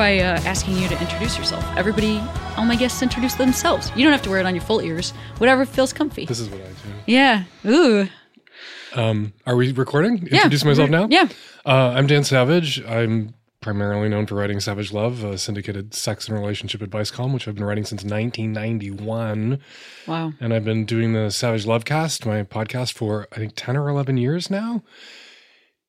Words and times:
By 0.00 0.16
uh, 0.16 0.40
asking 0.46 0.78
you 0.78 0.88
to 0.88 0.98
introduce 0.98 1.36
yourself. 1.36 1.62
Everybody, 1.76 2.22
all 2.56 2.64
my 2.64 2.74
guests 2.74 3.02
introduce 3.02 3.34
themselves. 3.34 3.92
You 3.94 4.02
don't 4.02 4.12
have 4.12 4.22
to 4.22 4.30
wear 4.30 4.40
it 4.40 4.46
on 4.46 4.54
your 4.54 4.64
full 4.64 4.80
ears, 4.80 5.10
whatever 5.36 5.66
feels 5.66 5.92
comfy. 5.92 6.24
This 6.24 6.40
is 6.40 6.48
what 6.48 6.58
I 6.58 6.64
do. 6.64 6.72
Yeah. 7.04 7.44
Ooh. 7.66 8.08
Um, 8.94 9.34
are 9.44 9.56
we 9.56 9.72
recording? 9.72 10.26
Yeah. 10.26 10.36
Introduce 10.36 10.64
myself 10.64 10.88
now? 10.88 11.06
Yeah. 11.10 11.28
Uh, 11.66 11.92
I'm 11.94 12.06
Dan 12.06 12.24
Savage. 12.24 12.82
I'm 12.86 13.34
primarily 13.60 14.08
known 14.08 14.24
for 14.24 14.36
writing 14.36 14.58
Savage 14.58 14.90
Love, 14.90 15.22
a 15.22 15.36
syndicated 15.36 15.92
sex 15.92 16.28
and 16.28 16.38
relationship 16.38 16.80
advice 16.80 17.10
column, 17.10 17.34
which 17.34 17.46
I've 17.46 17.56
been 17.56 17.64
writing 17.64 17.84
since 17.84 18.02
1991. 18.02 19.60
Wow. 20.06 20.32
And 20.40 20.54
I've 20.54 20.64
been 20.64 20.86
doing 20.86 21.12
the 21.12 21.28
Savage 21.28 21.66
Love 21.66 21.84
Cast, 21.84 22.24
my 22.24 22.42
podcast, 22.42 22.94
for 22.94 23.28
I 23.32 23.36
think 23.36 23.52
10 23.54 23.76
or 23.76 23.90
11 23.90 24.16
years 24.16 24.48
now. 24.48 24.82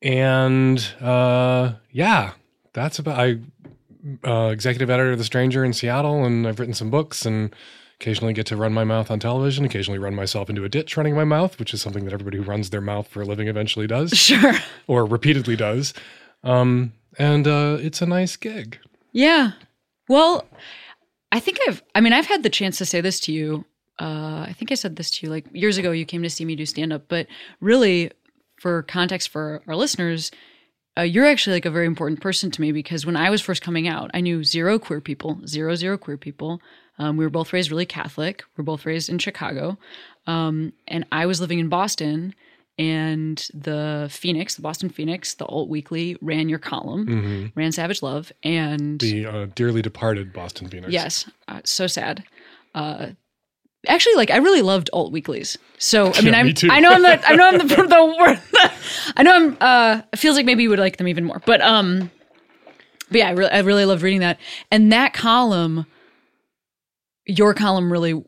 And 0.02 0.86
uh, 1.00 1.76
yeah, 1.94 2.34
that's 2.74 3.00
about. 3.00 3.18
I 3.18 3.40
uh, 4.26 4.50
executive 4.52 4.90
editor 4.90 5.12
of 5.12 5.18
The 5.18 5.24
Stranger 5.24 5.64
in 5.64 5.74
Seattle, 5.74 6.24
and 6.26 6.48
I've 6.48 6.60
written 6.60 6.74
some 6.74 6.90
books 6.90 7.26
and 7.26 7.54
occasionally 8.00 8.34
get 8.34 8.48
to 8.48 8.56
run 8.56 8.74
my 8.74 8.84
mouth 8.84 9.12
on 9.12 9.20
television, 9.20 9.64
occasionally 9.64 10.00
run 10.00 10.16
myself 10.16 10.50
into 10.50 10.64
a 10.64 10.70
ditch 10.70 10.98
running 10.98 11.14
my 11.16 11.24
mouth, 11.24 11.60
which 11.60 11.74
is 11.74 11.82
something 11.82 12.04
that 12.06 12.14
everybody 12.14 12.38
who 12.38 12.44
runs 12.44 12.72
their 12.72 12.82
mouth 12.82 13.08
for 13.08 13.22
a 13.22 13.26
living 13.26 13.48
eventually 13.48 13.86
does 13.86 14.12
Sure. 14.18 14.54
or 14.88 15.06
repeatedly 15.06 15.56
does. 15.56 15.94
Um, 16.44 16.94
and 17.20 17.48
uh, 17.48 17.78
it's 17.80 18.02
a 18.02 18.08
nice 18.08 18.36
gig. 18.38 18.80
Yeah. 19.12 19.52
Well, 20.10 20.48
I 21.32 21.40
think 21.40 21.60
I've, 21.68 21.84
I 21.94 22.02
mean, 22.02 22.14
I've 22.14 22.26
had 22.26 22.42
the 22.44 22.50
chance 22.50 22.78
to 22.80 22.86
say 22.86 23.02
this 23.02 23.20
to 23.22 23.32
you. 23.32 23.66
Uh, 24.00 24.46
I 24.48 24.56
think 24.58 24.72
I 24.72 24.76
said 24.76 24.96
this 24.96 25.12
to 25.12 25.28
you 25.28 25.32
like 25.32 25.46
years 25.54 25.78
ago. 25.78 25.92
You 25.92 26.06
came 26.06 26.24
to 26.24 26.30
see 26.30 26.44
me 26.44 26.56
do 26.56 26.66
stand 26.66 26.92
up, 26.92 27.04
but 27.08 27.28
really, 27.60 28.12
for 28.60 28.82
context 28.84 29.30
for 29.30 29.62
our 29.68 29.76
listeners, 29.76 30.32
uh, 30.98 31.02
you're 31.04 31.26
actually 31.26 31.56
like 31.56 31.66
a 31.66 31.72
very 31.72 31.86
important 31.86 32.22
person 32.22 32.52
to 32.52 32.62
me 32.62 32.72
because 32.72 33.06
when 33.06 33.16
I 33.16 33.30
was 33.30 33.42
first 33.42 33.62
coming 33.62 33.88
out, 33.88 34.12
I 34.14 34.22
knew 34.22 34.44
zero 34.44 34.78
queer 34.78 35.02
people, 35.02 35.40
zero, 35.46 35.76
zero 35.76 35.98
queer 35.98 36.18
people. 36.18 36.62
Um, 37.00 37.18
we 37.18 37.26
were 37.26 37.30
both 37.30 37.54
raised 37.54 37.72
really 37.72 37.86
Catholic. 37.86 38.44
We 38.56 38.62
are 38.62 38.66
both 38.66 38.86
raised 38.86 39.10
in 39.10 39.18
Chicago. 39.18 39.78
Um, 40.28 40.74
and 40.88 41.06
I 41.12 41.26
was 41.26 41.40
living 41.40 41.60
in 41.60 41.70
Boston, 41.70 42.36
and 42.78 43.48
the 43.54 44.08
Phoenix, 44.12 44.56
the 44.56 44.62
Boston 44.62 44.90
Phoenix, 44.90 45.36
the 45.36 45.46
Alt 45.46 45.70
Weekly 45.70 46.18
ran 46.22 46.50
your 46.50 46.60
column, 46.60 47.52
ran 47.56 47.72
Savage 47.72 48.02
Love. 48.02 48.32
And 48.44 49.00
The 49.00 49.26
uh, 49.26 49.46
dearly 49.56 49.82
departed 49.82 50.34
Boston 50.34 50.68
Phoenix. 50.68 50.92
Yes, 50.92 51.30
uh, 51.48 51.62
so 51.64 51.88
sad. 51.88 52.24
Actually, 53.88 54.16
like 54.16 54.30
I 54.30 54.38
really 54.38 54.62
loved 54.62 54.90
alt 54.94 55.12
weeklies. 55.12 55.58
So 55.78 56.14
I 56.14 56.22
mean, 56.22 56.34
Yeah, 56.34 56.40
I'm 56.40 56.46
me. 56.48 56.54
I 56.70 56.80
know 56.80 56.92
I'm 56.92 57.02
the 57.02 57.28
I 57.28 57.36
know 57.36 57.48
I'm 57.48 57.58
the 57.58 57.64
the, 57.76 58.16
word- 58.20 58.42
I 59.18 59.24
know 59.24 59.36
I'm. 59.36 59.58
Uh, 59.60 60.02
it 60.14 60.20
feels 60.20 60.36
like 60.36 60.46
maybe 60.46 60.64
you 60.64 60.70
would 60.70 60.80
like 60.80 60.98
them 60.98 61.08
even 61.08 61.26
more, 61.26 61.42
but 61.46 61.62
um, 61.62 62.12
but 63.10 63.18
yeah, 63.18 63.30
I 63.30 63.32
really 63.32 63.52
I 63.52 63.60
really 63.60 63.86
loved 63.86 64.04
reading 64.04 64.20
that 64.22 64.40
and 64.70 64.92
that 64.92 65.14
column. 65.14 65.86
Your 67.26 67.54
column 67.54 67.92
really, 67.92 68.24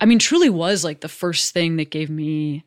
I 0.00 0.04
mean, 0.06 0.18
truly 0.18 0.50
was 0.50 0.84
like 0.84 1.00
the 1.00 1.08
first 1.08 1.52
thing 1.52 1.76
that 1.76 1.90
gave 1.90 2.10
me 2.10 2.64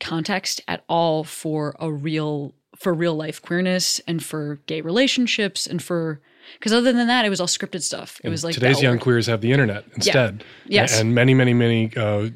context 0.00 0.60
at 0.66 0.82
all 0.88 1.24
for 1.24 1.76
a 1.78 1.90
real 1.92 2.52
for 2.76 2.92
real 2.92 3.14
life 3.14 3.40
queerness 3.40 4.00
and 4.08 4.24
for 4.24 4.56
gay 4.66 4.80
relationships 4.80 5.66
and 5.66 5.80
for 5.82 6.20
because 6.58 6.72
other 6.72 6.92
than 6.92 7.06
that 7.06 7.24
it 7.24 7.30
was 7.30 7.40
all 7.40 7.46
scripted 7.46 7.82
stuff 7.82 8.20
it 8.24 8.28
was 8.28 8.44
like 8.44 8.54
Today's 8.54 8.82
young 8.82 8.98
queers 8.98 9.26
have 9.26 9.40
the 9.40 9.52
internet 9.52 9.84
instead. 9.94 10.44
Yes. 10.66 10.98
And 10.98 11.14
many, 11.14 11.34
many, 11.34 11.54
many 11.54 11.94
uh, 11.96 12.30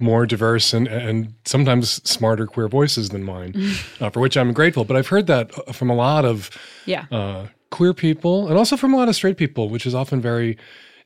more 0.00 0.26
diverse 0.26 0.72
and, 0.72 0.86
and 0.86 1.34
sometimes 1.44 2.02
smarter 2.08 2.46
queer 2.46 2.68
voices 2.68 3.08
than 3.10 3.24
mine, 3.24 3.54
uh, 4.00 4.10
for 4.10 4.20
which 4.20 4.36
I'm 4.36 4.52
grateful. 4.52 4.84
But 4.84 4.96
I've 4.96 5.08
heard 5.08 5.26
that 5.26 5.50
uh, 5.58 5.72
from 5.72 5.90
a 5.90 5.94
lot 5.94 6.24
of 6.24 6.50
yeah 6.86 7.06
uh, 7.10 7.46
queer 7.70 7.92
people 7.92 8.48
and 8.48 8.56
also 8.56 8.76
from 8.76 8.94
a 8.94 8.96
lot 8.96 9.08
of 9.08 9.16
straight 9.16 9.36
people, 9.36 9.68
which 9.68 9.86
is 9.86 9.94
often 9.94 10.20
very 10.20 10.56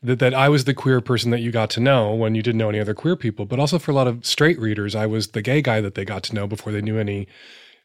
that, 0.02 0.18
that 0.18 0.34
I 0.34 0.48
was 0.48 0.64
the 0.64 0.74
queer 0.74 1.00
person 1.00 1.30
that 1.30 1.40
you 1.40 1.50
got 1.50 1.70
to 1.70 1.80
know 1.80 2.12
when 2.14 2.34
you 2.34 2.42
didn't 2.42 2.58
know 2.58 2.68
any 2.68 2.80
other 2.80 2.94
queer 2.94 3.16
people. 3.16 3.46
But 3.46 3.58
also 3.58 3.78
for 3.78 3.90
a 3.90 3.94
lot 3.94 4.06
of 4.06 4.24
straight 4.26 4.58
readers, 4.58 4.94
I 4.94 5.06
was 5.06 5.28
the 5.28 5.42
gay 5.42 5.62
guy 5.62 5.80
that 5.80 5.94
they 5.94 6.04
got 6.04 6.22
to 6.24 6.34
know 6.34 6.46
before 6.46 6.72
they 6.72 6.82
knew 6.82 6.98
any 6.98 7.28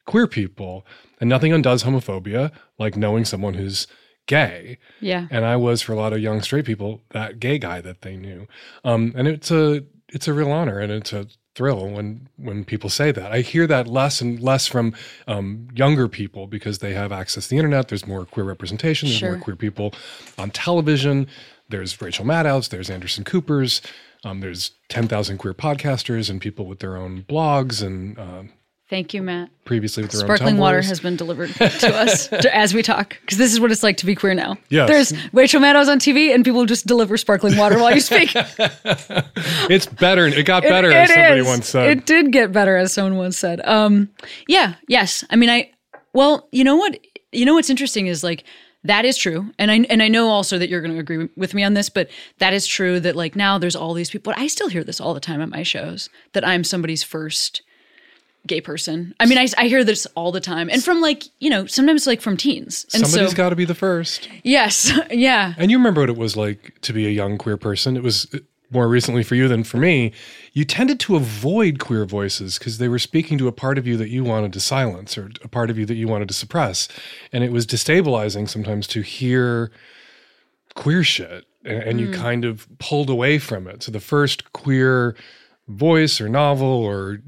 queer 0.06 0.28
people. 0.28 0.86
And 1.20 1.30
nothing 1.30 1.54
undoes 1.54 1.84
homophobia 1.84 2.52
like 2.78 2.96
knowing 2.96 3.26
someone 3.26 3.56
who's 3.56 3.88
gay. 4.28 4.78
yeah 5.02 5.28
And 5.32 5.44
I 5.46 5.56
was 5.56 5.82
for 5.82 5.94
a 5.94 5.96
lot 5.96 6.14
of 6.14 6.20
young 6.20 6.42
straight 6.42 6.66
people 6.66 7.02
that 7.12 7.40
gay 7.40 7.58
guy 7.58 7.82
that 7.82 8.02
they 8.02 8.16
knew. 8.16 8.48
Um, 8.84 9.14
and 9.16 9.28
it's 9.28 9.50
a 9.52 9.84
it's 10.10 10.28
a 10.28 10.34
real 10.34 10.52
honor 10.52 10.80
and 10.80 10.92
it's 10.92 11.12
a 11.14 11.28
thrill 11.56 11.90
when 11.90 12.30
when 12.38 12.64
people 12.64 12.90
say 12.90 13.12
that. 13.12 13.32
I 13.32 13.40
hear 13.42 13.66
that 13.68 13.88
less 13.88 14.22
and 14.22 14.40
less 14.40 14.68
from 14.68 14.94
um, 15.28 15.68
younger 15.74 16.08
people 16.08 16.46
because 16.48 16.78
they 16.80 16.94
have 16.94 17.12
access 17.12 17.46
to 17.46 17.50
the 17.50 17.58
internet. 17.58 17.88
There's 17.88 18.06
more 18.06 18.26
queer 18.26 18.46
representation. 18.46 19.08
There's 19.10 19.18
Sure. 19.20 19.32
more 19.34 19.42
queer 19.42 19.56
people 19.56 19.94
on 20.38 20.52
television. 20.52 21.28
There's 21.70 22.00
Rachel 22.02 22.26
Maddow's. 22.26 22.68
There's 22.70 22.90
Anderson 22.90 23.24
Cooper's. 23.24 23.82
Um, 24.24 24.40
there's 24.42 24.72
ten 24.90 25.08
thousand 25.08 25.38
queer 25.40 25.54
podcasters 25.54 26.30
and 26.30 26.40
people 26.40 26.66
with 26.66 26.80
their 26.80 26.96
own 26.96 27.24
blogs 27.28 27.82
and 27.86 28.18
uh, 28.20 28.44
thank 28.90 29.14
you 29.14 29.22
matt 29.22 29.50
previously 29.66 30.02
with 30.04 30.12
their 30.12 30.22
sparkling 30.22 30.56
own 30.56 30.60
water 30.62 30.82
has 30.82 31.00
been 31.00 31.16
delivered 31.16 31.50
to 31.56 31.94
us 31.96 32.28
to, 32.30 32.56
as 32.56 32.74
we 32.74 32.82
talk 32.82 33.18
because 33.22 33.38
this 33.38 33.52
is 33.52 33.60
what 33.60 33.72
it's 33.72 33.84
like 33.84 33.98
to 33.98 34.06
be 34.06 34.16
queer 34.16 34.34
now 34.34 34.56
Yes. 34.70 34.90
there's 34.90 35.14
rachel 35.34 35.60
maddows 35.60 35.90
on 35.90 36.00
tv 36.00 36.34
and 36.34 36.44
people 36.46 36.66
just 36.66 36.88
deliver 36.88 37.18
sparkling 37.18 37.58
water 37.58 37.78
while 37.80 37.94
you 37.94 38.02
speak 38.02 38.34
It's 39.70 39.86
better. 39.86 40.28
It 40.28 40.46
got 40.46 40.64
better, 40.64 40.90
It- 40.90 40.96
as 40.96 41.10
somebody 41.14 41.40
is. 41.42 41.46
once 41.48 41.68
said. 41.70 41.90
It 41.90 42.06
did 42.06 42.32
get 42.32 42.52
better, 42.52 42.78
as 42.78 42.94
someone 42.94 43.18
once 43.18 43.38
said. 43.38 43.60
Um, 43.66 44.10
yeah, 44.48 44.76
yes. 44.88 45.24
I 45.30 45.36
mean, 45.36 45.50
I. 45.50 45.72
Well, 46.14 46.48
you 46.52 46.64
know 46.64 46.76
what? 46.78 46.98
You 47.32 47.46
know 47.46 47.54
what's 47.56 47.70
interesting 47.70 48.08
is 48.08 48.24
like 48.24 48.46
that 48.84 49.04
is 49.06 49.18
true, 49.18 49.52
and 49.60 49.70
I 49.72 49.86
and 49.90 50.02
I 50.02 50.08
know 50.08 50.30
also 50.30 50.58
that 50.58 50.70
you're 50.70 50.82
going 50.82 50.94
to 50.94 51.00
agree 51.00 51.28
with 51.36 51.54
me 51.54 51.64
on 51.64 51.74
this, 51.74 51.90
but 51.90 52.10
that 52.40 52.54
is 52.54 52.66
true 52.66 53.00
that 53.02 53.16
like 53.16 53.36
now 53.36 53.58
there's 53.58 53.76
all 53.76 53.94
these 53.94 54.10
people. 54.10 54.34
I 54.38 54.48
still 54.48 54.70
hear 54.70 54.84
this 54.84 55.02
all 55.02 55.14
the 55.14 55.20
time 55.20 55.42
at 55.42 55.50
my 55.50 55.64
shows 55.64 56.10
that 56.34 56.48
I'm 56.48 56.64
somebody's 56.64 57.04
first 57.04 57.62
gay 58.48 58.62
person. 58.62 59.14
I 59.20 59.26
mean, 59.26 59.38
I, 59.38 59.48
I 59.58 59.68
hear 59.68 59.84
this 59.84 60.06
all 60.16 60.32
the 60.32 60.42
time, 60.42 60.70
and 60.70 60.84
from 60.84 61.02
like 61.02 61.24
you 61.40 61.50
know 61.50 61.66
sometimes 61.66 62.08
like 62.08 62.22
from 62.22 62.38
teens. 62.38 62.86
And 62.94 63.06
Somebody's 63.06 63.32
so 63.32 63.38
got 63.38 63.50
to 63.50 63.56
be 63.56 63.66
the 63.66 63.76
first. 63.76 64.30
yes, 64.44 64.92
yeah, 65.12 65.54
And 65.58 65.70
you 65.72 65.78
remember 65.78 66.02
what 66.02 66.10
it 66.10 66.18
was 66.18 66.36
like 66.36 66.80
to 66.82 66.94
be 66.94 67.06
a 67.06 67.12
young 67.12 67.38
queer 67.38 67.58
person. 67.58 67.96
It 67.98 68.04
was 68.04 68.28
uh, 68.34 68.40
more 68.70 68.88
recently 68.90 69.24
for 69.24 69.36
you 69.36 69.48
than 69.48 69.64
for 69.64 69.78
me. 69.78 70.12
You 70.52 70.66
tended 70.66 71.00
to 71.02 71.16
avoid 71.16 71.80
queer 71.80 72.06
voices 72.06 72.58
because 72.58 72.80
they 72.80 72.90
were 72.90 73.00
speaking 73.00 73.38
to 73.38 73.48
a 73.48 73.52
part 73.54 73.78
of 73.78 73.88
you 73.88 73.96
that 73.98 74.10
you 74.10 74.24
wanted 74.24 74.52
to 74.54 74.60
silence 74.60 75.18
or 75.18 75.30
a 75.42 75.48
part 75.48 75.70
of 75.70 75.78
you 75.78 75.86
that 75.86 75.96
you 75.96 76.08
wanted 76.08 76.28
to 76.28 76.34
suppress. 76.34 76.90
And 77.32 77.44
it 77.46 77.52
was 77.54 77.66
destabilizing 77.66 78.50
sometimes 78.50 78.86
to 78.88 79.02
hear 79.02 79.72
queer 80.76 81.04
shit 81.04 81.46
and, 81.64 81.82
and 81.84 82.00
you 82.00 82.12
kind 82.12 82.44
of 82.46 82.68
pulled 82.80 83.10
away 83.10 83.40
from 83.40 83.68
it. 83.68 83.84
So 83.84 83.92
the 83.92 84.00
first 84.00 84.52
queer 84.52 85.16
voice 85.68 86.20
or 86.22 86.28
novel 86.30 86.68
or 86.68 87.20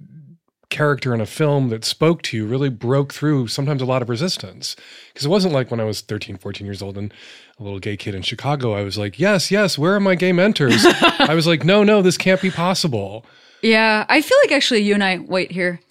character 0.70 1.14
in 1.14 1.22
a 1.22 1.26
film 1.26 1.70
that 1.70 1.84
spoke 1.84 2.22
to 2.22 2.38
you 2.38 2.46
really 2.46 2.70
broke 2.70 3.14
through 3.14 3.48
sometimes 3.48 3.82
a 3.82 3.86
lot 3.86 4.02
of 4.02 4.10
resistance. 4.10 4.76
Because 5.12 5.26
it 5.26 5.30
wasn't 5.30 5.54
like 5.54 5.72
when 5.72 5.80
I 5.80 5.84
was 5.84 6.02
13, 6.02 6.38
14 6.38 6.66
years 6.66 6.82
old 6.82 6.98
and 6.98 7.14
a 7.60 7.64
little 7.64 7.80
gay 7.80 7.98
kid 7.98 8.16
in 8.16 8.22
Chicago, 8.22 8.74
I 8.74 8.84
was 8.84 8.98
like, 8.98 9.20
yes, 9.20 9.52
yes, 9.52 9.78
where 9.78 9.96
are 9.96 10.00
my 10.00 10.16
gay 10.16 10.32
mentors? 10.32 10.86
I 10.86 11.34
was 11.34 11.48
like, 11.48 11.64
no, 11.64 11.84
no, 11.84 12.02
this 12.02 12.18
can't 12.18 12.42
be 12.42 12.52
possible. 12.52 13.26
Yeah, 13.62 14.06
I 14.08 14.22
feel 14.22 14.38
like 14.44 14.52
actually 14.52 14.82
you 14.82 14.94
and 14.94 15.04
I 15.04 15.18
wait 15.20 15.52
here. 15.52 15.82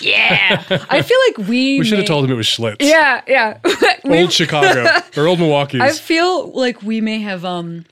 Yeah, 0.00 0.62
I 0.90 1.02
feel 1.02 1.18
like 1.28 1.48
we. 1.48 1.78
We 1.78 1.84
should 1.84 1.98
have 1.98 2.06
told 2.06 2.24
him 2.24 2.30
it 2.30 2.34
was 2.34 2.46
Schlitz. 2.46 2.76
Yeah, 2.80 3.22
yeah. 3.26 3.58
Old 4.04 4.32
Chicago 4.32 4.86
or 5.16 5.26
old 5.26 5.38
milwaukee 5.38 5.80
I 5.80 5.90
feel 5.92 6.50
like 6.52 6.82
we 6.82 7.00
may 7.00 7.20
have 7.20 7.44
um 7.44 7.86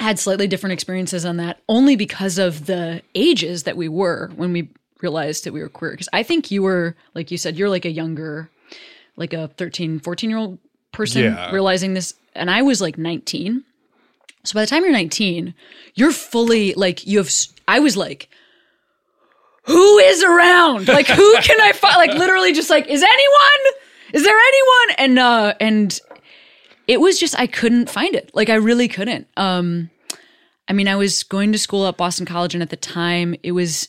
had 0.00 0.18
slightly 0.18 0.46
different 0.46 0.72
experiences 0.74 1.24
on 1.24 1.36
that 1.38 1.60
only 1.68 1.96
because 1.96 2.38
of 2.38 2.66
the 2.66 3.02
ages 3.14 3.64
that 3.64 3.76
we 3.76 3.88
were 3.88 4.30
when 4.36 4.52
we 4.52 4.68
realized 5.00 5.44
that 5.44 5.52
we 5.52 5.60
were 5.60 5.68
queer. 5.68 5.90
Because 5.92 6.08
I 6.12 6.22
think 6.22 6.50
you 6.50 6.62
were 6.62 6.94
like 7.14 7.30
you 7.30 7.38
said 7.38 7.56
you're 7.56 7.68
like 7.68 7.84
a 7.84 7.90
younger 7.90 8.50
like 9.16 9.32
a 9.32 9.48
13 9.48 9.98
14 10.00 10.30
year 10.30 10.38
old 10.38 10.58
person 10.92 11.22
Yeah. 11.22 11.50
realizing 11.50 11.94
this. 11.94 12.14
And 12.34 12.50
I 12.50 12.62
was 12.62 12.80
like 12.80 12.96
19 12.98 13.64
so 14.44 14.54
by 14.54 14.60
the 14.62 14.66
time 14.68 14.84
you're 14.84 14.92
19 14.92 15.52
you're 15.94 16.12
fully 16.12 16.72
like 16.74 17.04
you 17.06 17.18
have 17.18 17.30
i 17.66 17.80
was 17.80 17.96
like 17.96 18.28
who 19.64 19.98
is 19.98 20.22
around? 20.22 20.88
Like 20.88 21.06
who 21.06 21.36
can 21.42 21.60
I 21.60 21.72
find 21.72 21.96
like 21.96 22.14
literally 22.14 22.52
just 22.54 22.70
like 22.70 22.86
is 22.86 23.02
anyone? 23.02 23.74
Is 24.14 24.22
there 24.24 24.36
anyone? 24.36 24.96
And 24.98 25.18
uh 25.18 25.54
and 25.60 26.00
it 26.88 27.00
was 27.00 27.20
just 27.20 27.38
I 27.38 27.46
couldn't 27.46 27.88
find 27.88 28.14
it. 28.16 28.30
Like 28.34 28.48
I 28.50 28.54
really 28.56 28.88
couldn't. 28.88 29.28
Um 29.36 29.90
I 30.68 30.72
mean, 30.74 30.88
I 30.88 30.96
was 30.96 31.22
going 31.22 31.52
to 31.52 31.58
school 31.58 31.86
at 31.86 31.96
Boston 31.96 32.26
College 32.26 32.54
and 32.54 32.62
at 32.62 32.70
the 32.70 32.76
time 32.76 33.34
it 33.42 33.52
was 33.52 33.88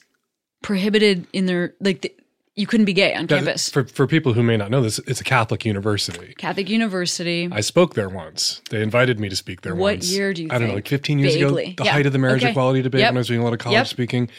prohibited 0.62 1.26
in 1.34 1.46
their 1.46 1.74
like 1.82 2.02
the, 2.02 2.14
you 2.56 2.68
couldn't 2.68 2.86
be 2.86 2.94
gay 2.94 3.14
on 3.14 3.26
That- 3.28 3.38
campus. 3.46 3.70
For, 3.70 3.86
for 3.86 4.06
people 4.06 4.34
who 4.34 4.44
may 4.44 4.58
not 4.58 4.70
know 4.70 4.82
this, 4.82 5.00
it's 5.08 5.22
a 5.22 5.24
Catholic 5.24 5.64
university. 5.66 6.34
Catholic 6.38 6.70
University. 6.70 7.48
I 7.52 7.62
spoke 7.62 7.94
there 7.94 8.10
once. 8.10 8.62
They 8.70 8.82
invited 8.82 9.18
me 9.18 9.30
to 9.30 9.36
speak 9.38 9.62
there 9.62 9.76
What 9.76 9.96
once. 9.96 10.12
year 10.12 10.34
do 10.34 10.44
you 10.44 10.50
I 10.52 10.58
don't 10.58 10.68
know, 10.68 10.74
like 10.76 10.88
15 10.88 11.20
years 11.20 11.36
Vaguely. 11.36 11.64
ago, 11.68 11.74
the 11.78 11.84
Yeah. 11.86 11.92
height 11.94 12.06
of 12.06 12.12
the 12.12 12.20
marriage 12.20 12.44
Okay. 12.44 12.52
equality 12.52 12.82
debate 12.82 13.00
Yep. 13.00 13.12
when 13.12 13.18
I 13.18 13.20
was 13.20 13.28
doing 13.30 13.40
a 13.40 13.44
lot 13.46 13.54
of 13.54 13.60
college 13.60 13.78
Yep. 13.78 13.88
speaking. 13.88 14.30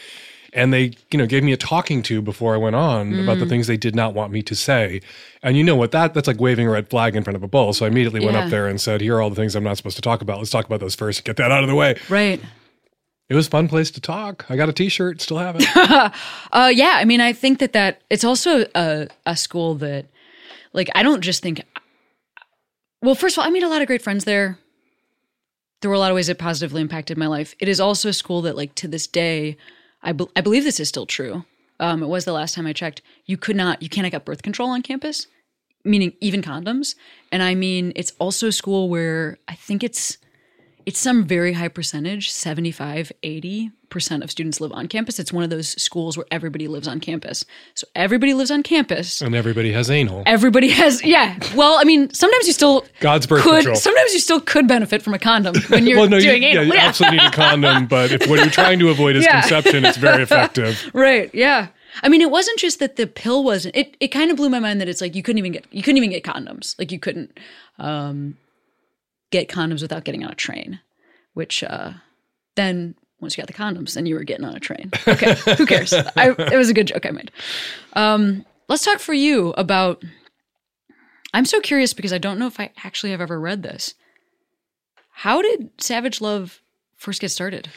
And 0.53 0.73
they, 0.73 0.91
you 1.11 1.17
know, 1.17 1.25
gave 1.25 1.43
me 1.43 1.53
a 1.53 1.57
talking 1.57 2.01
to 2.03 2.21
before 2.21 2.53
I 2.53 2.57
went 2.57 2.75
on 2.75 3.17
about 3.17 3.37
Mm. 3.37 3.39
the 3.39 3.45
things 3.45 3.67
they 3.67 3.77
did 3.77 3.95
not 3.95 4.13
want 4.13 4.33
me 4.33 4.41
to 4.41 4.53
say. 4.53 4.99
And 5.41 5.55
you 5.55 5.63
know 5.63 5.77
what 5.77 5.91
that 5.91 6.13
that's 6.13 6.27
like 6.27 6.41
waving 6.41 6.67
a 6.67 6.71
red 6.71 6.89
flag 6.89 7.15
in 7.15 7.23
front 7.23 7.37
of 7.37 7.43
a 7.43 7.47
bull. 7.47 7.71
So 7.71 7.85
I 7.85 7.87
immediately 7.87 8.19
went 8.19 8.35
Yeah. 8.35 8.43
up 8.43 8.49
there 8.49 8.67
and 8.67 8.79
said, 8.81 8.99
"Here 8.99 9.15
are 9.15 9.21
all 9.21 9.29
the 9.29 9.35
things 9.37 9.55
I'm 9.55 9.63
not 9.63 9.77
supposed 9.77 9.95
to 9.95 10.01
talk 10.01 10.21
about. 10.21 10.39
Let's 10.39 10.49
talk 10.49 10.65
about 10.65 10.81
those 10.81 10.93
first. 10.95 11.23
Get 11.23 11.37
that 11.37 11.51
out 11.51 11.63
of 11.63 11.69
the 11.69 11.75
way." 11.75 11.95
Right. 12.09 12.41
It 13.29 13.35
was 13.35 13.47
a 13.47 13.49
fun 13.49 13.69
place 13.69 13.91
to 13.91 14.01
talk. 14.01 14.45
I 14.49 14.57
got 14.57 14.67
a 14.67 14.73
t-shirt, 14.73 15.21
still 15.21 15.37
have 15.37 15.55
it. 15.57 15.65
Uh, 16.51 16.69
yeah, 16.73 16.95
I 16.95 17.05
mean, 17.05 17.21
I 17.21 17.31
think 17.31 17.59
that 17.59 17.71
that 17.71 18.01
it's 18.09 18.25
also 18.25 18.65
a, 18.75 19.07
a 19.25 19.37
school 19.37 19.75
that, 19.75 20.07
like, 20.73 20.89
I 20.95 21.01
don't 21.01 21.21
just 21.21 21.41
think. 21.41 21.61
Well, 23.01 23.15
first 23.15 23.37
of 23.37 23.41
all, 23.41 23.47
I 23.47 23.51
made 23.51 23.63
a 23.63 23.69
lot 23.69 23.81
of 23.81 23.87
great 23.87 24.01
friends 24.01 24.25
there. 24.25 24.57
There 25.81 25.89
were 25.89 25.95
a 25.95 25.99
lot 25.99 26.11
of 26.11 26.15
ways 26.15 26.27
it 26.27 26.37
positively 26.39 26.81
impacted 26.81 27.17
my 27.17 27.27
life. 27.27 27.55
It 27.61 27.69
is 27.69 27.79
also 27.79 28.09
a 28.09 28.13
school 28.13 28.41
that, 28.41 28.57
like, 28.57 28.75
to 28.75 28.87
this 28.89 29.07
day, 29.07 29.55
I, 30.03 30.11
be- 30.13 30.29
I 30.35 30.41
believe 30.41 30.63
this 30.63 30.79
is 30.79 30.89
still 30.89 31.05
true. 31.05 31.45
Um, 31.79 32.03
it 32.03 32.07
was 32.07 32.25
the 32.25 32.33
last 32.33 32.55
time 32.55 32.67
I 32.67 32.73
checked. 32.73 33.01
You 33.25 33.37
could 33.37 33.55
not, 33.55 33.81
you 33.81 33.89
cannot 33.89 34.11
get 34.11 34.25
birth 34.25 34.43
control 34.43 34.69
on 34.69 34.81
campus, 34.81 35.27
meaning 35.83 36.13
even 36.21 36.41
condoms. 36.41 36.95
And 37.31 37.41
I 37.41 37.55
mean, 37.55 37.91
it's 37.95 38.13
also 38.19 38.47
a 38.47 38.51
school 38.51 38.89
where 38.89 39.37
I 39.47 39.55
think 39.55 39.83
it's 39.83 40.17
it's 40.85 40.99
some 40.99 41.25
very 41.25 41.53
high 41.53 41.67
percentage 41.67 42.29
75 42.31 43.11
80% 43.23 43.71
of 44.23 44.31
students 44.31 44.61
live 44.61 44.71
on 44.71 44.87
campus 44.87 45.19
it's 45.19 45.33
one 45.33 45.43
of 45.43 45.49
those 45.49 45.69
schools 45.81 46.17
where 46.17 46.25
everybody 46.31 46.67
lives 46.67 46.87
on 46.87 46.99
campus 46.99 47.45
so 47.75 47.85
everybody 47.95 48.33
lives 48.33 48.51
on 48.51 48.63
campus 48.63 49.21
and 49.21 49.35
everybody 49.35 49.71
has 49.71 49.89
anal. 49.91 50.23
everybody 50.25 50.69
has 50.69 51.03
yeah 51.03 51.37
well 51.55 51.77
i 51.79 51.83
mean 51.83 52.11
sometimes 52.13 52.47
you 52.47 52.53
still 52.53 52.85
God's 52.99 53.27
birth 53.27 53.43
could 53.43 53.55
control. 53.63 53.75
sometimes 53.75 54.13
you 54.13 54.19
still 54.19 54.39
could 54.41 54.67
benefit 54.67 55.01
from 55.01 55.13
a 55.13 55.19
condom 55.19 55.55
when 55.69 55.85
you're 55.87 55.99
well, 55.99 56.09
no, 56.09 56.17
you, 56.17 56.23
doing 56.23 56.43
yeah, 56.43 56.49
anal 56.49 56.65
you 56.65 56.73
absolutely 56.73 57.17
need 57.19 57.27
a 57.27 57.31
condom, 57.31 57.85
but 57.87 58.11
if 58.11 58.27
what 58.29 58.39
you're 58.39 58.49
trying 58.49 58.79
to 58.79 58.89
avoid 58.89 59.15
is 59.15 59.25
Yeah. 59.31 59.41
conception, 59.41 59.85
it's 59.85 59.97
very 59.97 60.23
effective. 60.23 60.89
right 60.93 61.29
yeah 61.33 61.67
i 62.03 62.09
mean 62.09 62.21
it 62.21 62.31
wasn't 62.31 62.57
just 62.59 62.79
that 62.79 62.95
the 62.95 63.05
pill 63.07 63.43
wasn't 63.43 63.75
it, 63.75 63.95
it 63.99 64.07
kind 64.07 64.31
of 64.31 64.37
blew 64.37 64.49
my 64.49 64.59
mind 64.59 64.79
that 64.81 64.87
it's 64.87 65.01
like 65.01 65.15
you 65.15 65.21
couldn't 65.23 65.39
even 65.39 65.51
get 65.51 65.65
you 65.71 65.83
couldn't 65.83 65.97
even 65.97 66.09
get 66.09 66.23
condoms 66.23 66.77
like 66.79 66.91
you 66.91 66.99
couldn't 66.99 67.37
um 67.79 68.37
get 69.31 69.49
condoms 69.49 69.81
without 69.81 70.03
getting 70.03 70.23
on 70.23 70.31
a 70.31 70.35
train 70.35 70.79
which 71.33 71.63
uh 71.63 71.91
then 72.55 72.95
once 73.19 73.37
you 73.37 73.41
got 73.41 73.47
the 73.47 73.53
condoms 73.53 73.93
then 73.93 74.05
you 74.05 74.15
were 74.15 74.23
getting 74.23 74.45
on 74.45 74.55
a 74.55 74.59
train. 74.59 74.91
Okay 75.07 75.35
who 75.57 75.65
cares? 75.65 75.93
I, 75.93 76.29
it 76.37 76.57
was 76.57 76.69
a 76.69 76.73
good 76.73 76.87
joke 76.87 77.05
i 77.05 77.11
made. 77.11 77.31
Um 77.93 78.45
let's 78.67 78.83
talk 78.85 78.99
for 78.99 79.13
you 79.13 79.49
about 79.57 80.03
i'm 81.33 81.45
so 81.45 81.59
curious 81.61 81.93
because 81.93 82.13
i 82.13 82.17
don't 82.17 82.37
know 82.39 82.47
if 82.47 82.59
i 82.59 82.71
actually 82.83 83.11
have 83.11 83.21
ever 83.21 83.39
read 83.39 83.63
this. 83.63 83.95
How 85.13 85.41
did 85.41 85.69
savage 85.77 86.19
love 86.21 86.61
first 86.97 87.21
get 87.21 87.29
started? 87.29 87.69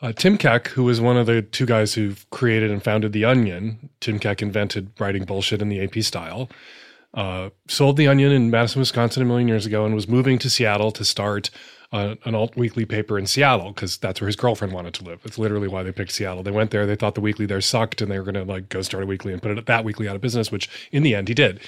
Uh, 0.00 0.12
Tim 0.12 0.36
Keck, 0.36 0.68
who 0.68 0.82
was 0.82 1.00
one 1.00 1.16
of 1.16 1.26
the 1.26 1.42
two 1.42 1.64
guys 1.64 1.94
who 1.94 2.14
created 2.30 2.72
and 2.72 2.82
founded 2.82 3.12
The 3.12 3.24
Onion, 3.24 3.88
Tim 4.00 4.18
Keck 4.18 4.42
invented 4.42 4.90
writing 4.98 5.24
bullshit 5.24 5.62
in 5.62 5.68
the 5.68 5.80
AP 5.80 6.02
style, 6.02 6.48
uh, 7.14 7.50
sold 7.68 7.96
The 7.96 8.08
Onion 8.08 8.32
in 8.32 8.50
Madison, 8.50 8.80
Wisconsin 8.80 9.22
a 9.22 9.26
million 9.26 9.48
years 9.48 9.66
ago 9.66 9.84
and 9.84 9.94
was 9.94 10.08
moving 10.08 10.38
to 10.38 10.50
Seattle 10.50 10.92
to 10.92 11.04
start 11.04 11.50
uh, 11.92 12.14
an 12.24 12.34
alt 12.34 12.56
weekly 12.56 12.86
paper 12.86 13.18
in 13.18 13.26
Seattle 13.26 13.72
because 13.72 13.98
that's 13.98 14.20
where 14.20 14.26
his 14.26 14.36
girlfriend 14.36 14.72
wanted 14.72 14.94
to 14.94 15.04
live. 15.04 15.20
It's 15.24 15.38
literally 15.38 15.68
why 15.68 15.82
they 15.82 15.92
picked 15.92 16.12
Seattle. 16.12 16.42
They 16.42 16.50
went 16.50 16.70
there, 16.70 16.86
they 16.86 16.96
thought 16.96 17.14
the 17.14 17.20
weekly 17.20 17.44
there 17.44 17.60
sucked, 17.60 18.00
and 18.00 18.10
they 18.10 18.18
were 18.18 18.24
going 18.24 18.46
to 18.46 18.50
like 18.50 18.70
go 18.70 18.80
start 18.80 19.02
a 19.02 19.06
weekly 19.06 19.32
and 19.32 19.42
put 19.42 19.56
it, 19.56 19.66
that 19.66 19.84
weekly 19.84 20.08
out 20.08 20.16
of 20.16 20.22
business, 20.22 20.50
which 20.50 20.70
in 20.90 21.02
the 21.02 21.14
end 21.14 21.28
he 21.28 21.34
did. 21.34 21.60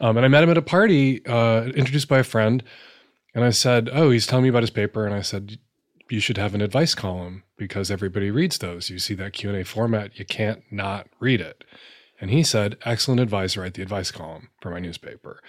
Um, 0.00 0.16
and 0.16 0.24
I 0.24 0.28
met 0.28 0.44
him 0.44 0.50
at 0.50 0.58
a 0.58 0.62
party, 0.62 1.24
uh, 1.26 1.64
introduced 1.74 2.08
by 2.08 2.18
a 2.18 2.24
friend, 2.24 2.62
and 3.34 3.44
I 3.44 3.50
said, 3.50 3.88
"Oh, 3.92 4.10
he's 4.10 4.26
telling 4.26 4.44
me 4.44 4.50
about 4.50 4.62
his 4.62 4.70
paper." 4.70 5.06
And 5.06 5.14
I 5.14 5.22
said, 5.22 5.58
"You 6.10 6.20
should 6.20 6.36
have 6.36 6.54
an 6.54 6.60
advice 6.60 6.94
column 6.94 7.42
because 7.56 7.90
everybody 7.90 8.30
reads 8.30 8.58
those. 8.58 8.90
You 8.90 8.98
see 8.98 9.14
that 9.14 9.32
Q 9.32 9.50
and 9.50 9.58
A 9.58 9.64
format, 9.64 10.18
you 10.18 10.26
can't 10.26 10.62
not 10.70 11.08
read 11.18 11.40
it." 11.40 11.64
And 12.20 12.30
he 12.30 12.42
said, 12.42 12.76
"Excellent 12.84 13.20
advice. 13.20 13.56
Write 13.56 13.74
the 13.74 13.82
advice 13.82 14.10
column 14.10 14.48
for 14.60 14.70
my 14.70 14.80
newspaper." 14.80 15.42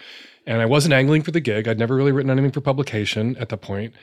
And 0.46 0.62
I 0.62 0.66
wasn't 0.66 0.94
angling 0.94 1.24
for 1.24 1.32
the 1.32 1.40
gig. 1.40 1.68
I'd 1.68 1.80
never 1.80 1.96
really 1.96 2.12
written 2.12 2.32
anything 2.32 2.52
for 2.52 2.62
publication 2.62 3.36
at 3.38 3.50
that 3.50 3.62
point. 3.62 3.94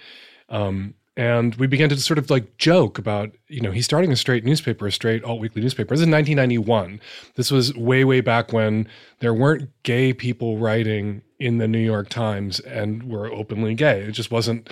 Um, 0.49 0.95
and 1.17 1.55
we 1.57 1.69
began 1.69 1.89
to 1.91 1.97
sort 1.97 2.19
of 2.19 2.29
like 2.29 2.57
joke 2.59 2.99
about, 2.99 3.31
you 3.49 3.61
know, 3.61 3.71
he's 3.71 3.85
starting 3.85 4.11
a 4.11 4.17
straight 4.17 4.45
newspaper, 4.45 4.87
a 4.87 4.93
straight 4.93 5.23
alt 5.23 5.41
weekly 5.41 5.63
newspaper. 5.63 5.95
This 5.95 6.01
is 6.01 6.09
1991. 6.09 7.01
This 7.37 7.53
was 7.53 7.75
way, 7.77 8.05
way 8.05 8.21
back 8.21 8.53
when 8.53 8.89
there 9.21 9.33
weren't 9.33 9.71
gay 9.85 10.13
people 10.13 10.59
writing 10.59 11.23
in 11.39 11.59
the 11.59 11.69
New 11.69 11.79
York 11.79 12.09
Times 12.09 12.59
and 12.61 13.05
were 13.05 13.31
openly 13.31 13.75
gay. 13.75 14.01
It 14.01 14.13
just 14.13 14.33
wasn't 14.33 14.69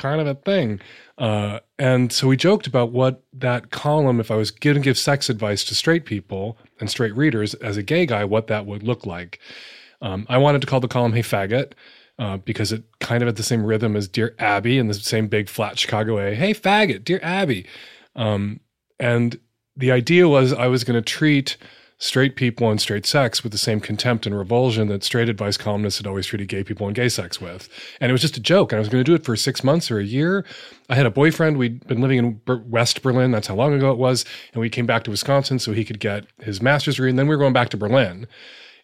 kind 0.00 0.20
of 0.20 0.26
a 0.26 0.34
thing. 0.34 0.80
Uh, 1.18 1.60
and 1.78 2.10
so 2.10 2.26
we 2.26 2.36
joked 2.36 2.66
about 2.66 2.90
what 2.90 3.22
that 3.34 3.70
column, 3.70 4.18
if 4.18 4.30
I 4.30 4.36
was 4.36 4.50
going 4.50 4.76
to 4.76 4.80
give 4.80 4.98
sex 4.98 5.28
advice 5.28 5.62
to 5.64 5.74
straight 5.74 6.06
people 6.06 6.56
and 6.80 6.88
straight 6.90 7.14
readers 7.14 7.52
as 7.54 7.76
a 7.76 7.82
gay 7.82 8.06
guy, 8.06 8.24
what 8.24 8.46
that 8.46 8.64
would 8.64 8.82
look 8.82 9.04
like. 9.04 9.38
Um, 10.00 10.26
I 10.30 10.38
wanted 10.38 10.62
to 10.62 10.66
call 10.66 10.80
the 10.80 10.88
column 10.88 11.12
Hey 11.12 11.20
Faggot 11.20 11.72
uh, 12.18 12.38
because 12.38 12.72
it 12.72 12.84
kind 13.00 13.22
of 13.22 13.26
had 13.26 13.36
the 13.36 13.42
same 13.42 13.64
rhythm 13.64 13.94
as 13.94 14.08
Dear 14.08 14.34
Abby 14.38 14.78
and 14.78 14.88
the 14.88 14.94
same 14.94 15.28
big 15.28 15.50
flat 15.50 15.78
Chicago 15.78 16.18
A. 16.18 16.34
Hey 16.34 16.54
Faggot, 16.54 17.04
Dear 17.04 17.20
Abby. 17.22 17.66
Um, 18.16 18.60
and 18.98 19.38
the 19.76 19.92
idea 19.92 20.28
was 20.28 20.54
I 20.54 20.68
was 20.68 20.82
going 20.82 20.96
to 20.98 21.02
treat 21.02 21.58
straight 22.00 22.34
people 22.34 22.70
and 22.70 22.80
straight 22.80 23.04
sex 23.04 23.42
with 23.42 23.52
the 23.52 23.58
same 23.58 23.78
contempt 23.78 24.24
and 24.24 24.36
revulsion 24.36 24.88
that 24.88 25.04
straight 25.04 25.28
advice 25.28 25.58
columnists 25.58 25.98
had 25.98 26.06
always 26.06 26.24
treated 26.24 26.48
gay 26.48 26.64
people 26.64 26.86
and 26.86 26.96
gay 26.96 27.10
sex 27.10 27.40
with. 27.42 27.68
And 28.00 28.08
it 28.08 28.12
was 28.12 28.22
just 28.22 28.38
a 28.38 28.40
joke. 28.40 28.72
And 28.72 28.78
I 28.78 28.80
was 28.80 28.88
going 28.88 29.04
to 29.04 29.08
do 29.08 29.14
it 29.14 29.22
for 29.22 29.36
six 29.36 29.62
months 29.62 29.90
or 29.90 29.98
a 29.98 30.04
year. 30.04 30.44
I 30.88 30.94
had 30.94 31.04
a 31.04 31.10
boyfriend. 31.10 31.58
We'd 31.58 31.86
been 31.86 32.00
living 32.00 32.18
in 32.18 32.40
West 32.68 33.02
Berlin. 33.02 33.32
That's 33.32 33.48
how 33.48 33.54
long 33.54 33.74
ago 33.74 33.92
it 33.92 33.98
was. 33.98 34.24
And 34.54 34.62
we 34.62 34.70
came 34.70 34.86
back 34.86 35.04
to 35.04 35.10
Wisconsin 35.10 35.58
so 35.58 35.72
he 35.72 35.84
could 35.84 36.00
get 36.00 36.24
his 36.38 36.62
master's 36.62 36.96
degree. 36.96 37.10
And 37.10 37.18
then 37.18 37.28
we 37.28 37.36
were 37.36 37.40
going 37.40 37.52
back 37.52 37.68
to 37.68 37.76
Berlin. 37.76 38.26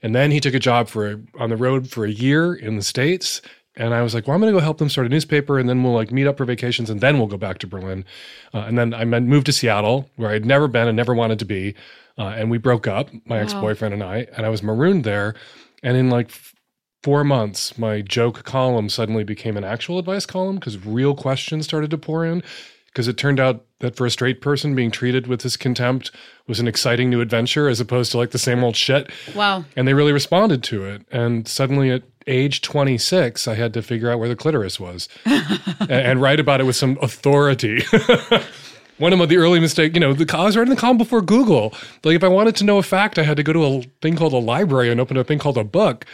And 0.02 0.14
then 0.14 0.30
he 0.30 0.38
took 0.38 0.54
a 0.54 0.58
job 0.58 0.88
for 0.88 1.18
on 1.40 1.48
the 1.48 1.56
road 1.56 1.90
for 1.90 2.04
a 2.04 2.10
year 2.10 2.54
in 2.54 2.76
the 2.76 2.82
States. 2.82 3.40
And 3.78 3.94
I 3.94 4.02
was 4.02 4.14
like, 4.14 4.26
well, 4.26 4.34
I'm 4.34 4.40
going 4.42 4.52
to 4.52 4.58
go 4.58 4.62
help 4.62 4.76
them 4.76 4.90
start 4.90 5.06
a 5.06 5.10
newspaper 5.10 5.58
and 5.58 5.68
then 5.68 5.82
we'll 5.82 5.94
like 5.94 6.12
meet 6.12 6.26
up 6.26 6.36
for 6.36 6.44
vacations 6.44 6.90
and 6.90 7.00
then 7.00 7.18
we'll 7.18 7.26
go 7.26 7.36
back 7.38 7.58
to 7.58 7.66
Berlin. 7.66 8.04
Uh, 8.52 8.58
and 8.60 8.78
then 8.78 8.92
I 8.92 9.04
moved 9.04 9.46
to 9.46 9.52
Seattle 9.52 10.10
where 10.16 10.30
I'd 10.30 10.46
never 10.46 10.68
been 10.68 10.86
and 10.86 10.96
never 10.96 11.14
wanted 11.14 11.38
to 11.38 11.44
be. 11.46 11.74
Uh, 12.18 12.28
and 12.28 12.50
we 12.50 12.58
broke 12.58 12.86
up, 12.86 13.10
my 13.26 13.38
ex 13.40 13.52
boyfriend 13.60 13.92
and 13.94 14.02
I, 14.02 14.26
and 14.36 14.46
I 14.46 14.48
was 14.48 14.62
marooned 14.62 15.04
there. 15.04 15.34
And 15.82 15.96
in 15.96 16.08
like 16.08 16.28
f- 16.28 16.54
four 17.02 17.24
months, 17.24 17.76
my 17.78 18.00
joke 18.00 18.44
column 18.44 18.88
suddenly 18.88 19.22
became 19.22 19.56
an 19.56 19.64
actual 19.64 19.98
advice 19.98 20.24
column 20.26 20.56
because 20.56 20.84
real 20.84 21.14
questions 21.14 21.66
started 21.66 21.90
to 21.90 21.98
pour 21.98 22.24
in. 22.24 22.42
Because 22.86 23.08
it 23.08 23.18
turned 23.18 23.38
out 23.38 23.66
that 23.80 23.94
for 23.94 24.06
a 24.06 24.10
straight 24.10 24.40
person, 24.40 24.74
being 24.74 24.90
treated 24.90 25.26
with 25.26 25.42
this 25.42 25.58
contempt 25.58 26.10
was 26.46 26.58
an 26.60 26.66
exciting 26.66 27.10
new 27.10 27.20
adventure 27.20 27.68
as 27.68 27.78
opposed 27.78 28.10
to 28.12 28.16
like 28.16 28.30
the 28.30 28.38
same 28.38 28.64
old 28.64 28.74
shit 28.74 29.10
wow 29.34 29.62
and 29.76 29.86
they 29.86 29.92
really 29.92 30.12
responded 30.12 30.62
to 30.62 30.86
it. 30.86 31.02
And 31.12 31.46
suddenly, 31.46 31.90
at 31.90 32.04
age 32.26 32.62
26, 32.62 33.46
I 33.46 33.54
had 33.54 33.74
to 33.74 33.82
figure 33.82 34.10
out 34.10 34.18
where 34.18 34.30
the 34.30 34.34
clitoris 34.36 34.80
was 34.80 35.10
and, 35.26 35.90
and 35.90 36.22
write 36.22 36.40
about 36.40 36.62
it 36.62 36.64
with 36.64 36.76
some 36.76 36.96
authority. 37.02 37.82
one 38.98 39.12
of 39.12 39.28
the 39.28 39.36
early 39.36 39.60
mistakes, 39.60 39.94
you 39.94 40.00
know, 40.00 40.12
the, 40.14 40.26
I 40.36 40.44
was 40.44 40.56
writing 40.56 40.74
the 40.74 40.80
column 40.80 40.98
before 40.98 41.20
Google. 41.22 41.74
Like 42.04 42.16
if 42.16 42.24
I 42.24 42.28
wanted 42.28 42.56
to 42.56 42.64
know 42.64 42.78
a 42.78 42.82
fact, 42.82 43.18
I 43.18 43.22
had 43.24 43.36
to 43.36 43.42
go 43.42 43.52
to 43.52 43.64
a 43.64 43.82
thing 44.02 44.16
called 44.16 44.32
a 44.32 44.38
library 44.38 44.90
and 44.90 45.00
open 45.00 45.16
a 45.16 45.24
thing 45.24 45.38
called 45.38 45.58
a 45.58 45.64
book. 45.64 46.04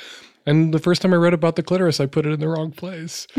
And 0.45 0.75
the 0.75 0.81
first 0.81 1.03
time 1.03 1.13
I 1.15 1.17
read 1.17 1.35
about 1.35 1.55
the 1.57 1.63
clitoris, 1.63 2.01
I 2.01 2.07
put 2.07 2.27
it 2.27 2.31
in 2.33 2.41
the 2.41 2.49
wrong 2.49 2.73
place. 2.73 3.29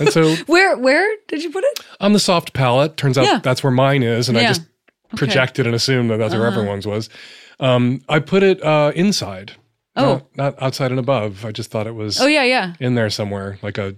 and 0.00 0.08
so 0.10 0.34
Where 0.46 0.76
where 0.78 1.06
did 1.28 1.42
you 1.42 1.50
put 1.50 1.64
it? 1.64 1.80
on 2.00 2.14
the 2.14 2.18
soft 2.18 2.54
palate. 2.54 2.96
turns 2.96 3.18
out 3.18 3.26
Yeah. 3.26 3.40
that's 3.42 3.62
where 3.62 3.70
mine 3.70 4.02
is, 4.02 4.28
and 4.30 4.38
I 4.38 4.42
Yeah. 4.42 4.48
just 4.48 4.62
projected 5.16 5.66
and 5.66 5.74
assumed 5.74 6.10
that 6.10 6.16
that's 6.16 6.32
where 6.34 6.46
Uh-huh. 6.46 6.56
everyone's 6.58 6.86
was. 6.86 7.08
Um, 7.60 8.00
I 8.08 8.18
put 8.20 8.42
it 8.42 8.62
uh, 8.64 8.92
inside, 8.96 9.52
Oh. 9.96 10.02
not, 10.04 10.36
not 10.36 10.62
outside 10.62 10.90
and 10.90 10.98
above. 10.98 11.44
I 11.44 11.52
just 11.52 11.70
thought 11.70 11.86
it 11.86 11.94
was 11.94 12.18
Oh 12.20 12.26
yeah, 12.26 12.42
yeah. 12.44 12.72
in 12.80 12.94
there 12.94 13.10
somewhere, 13.10 13.58
like 13.62 13.76
a 13.78 13.94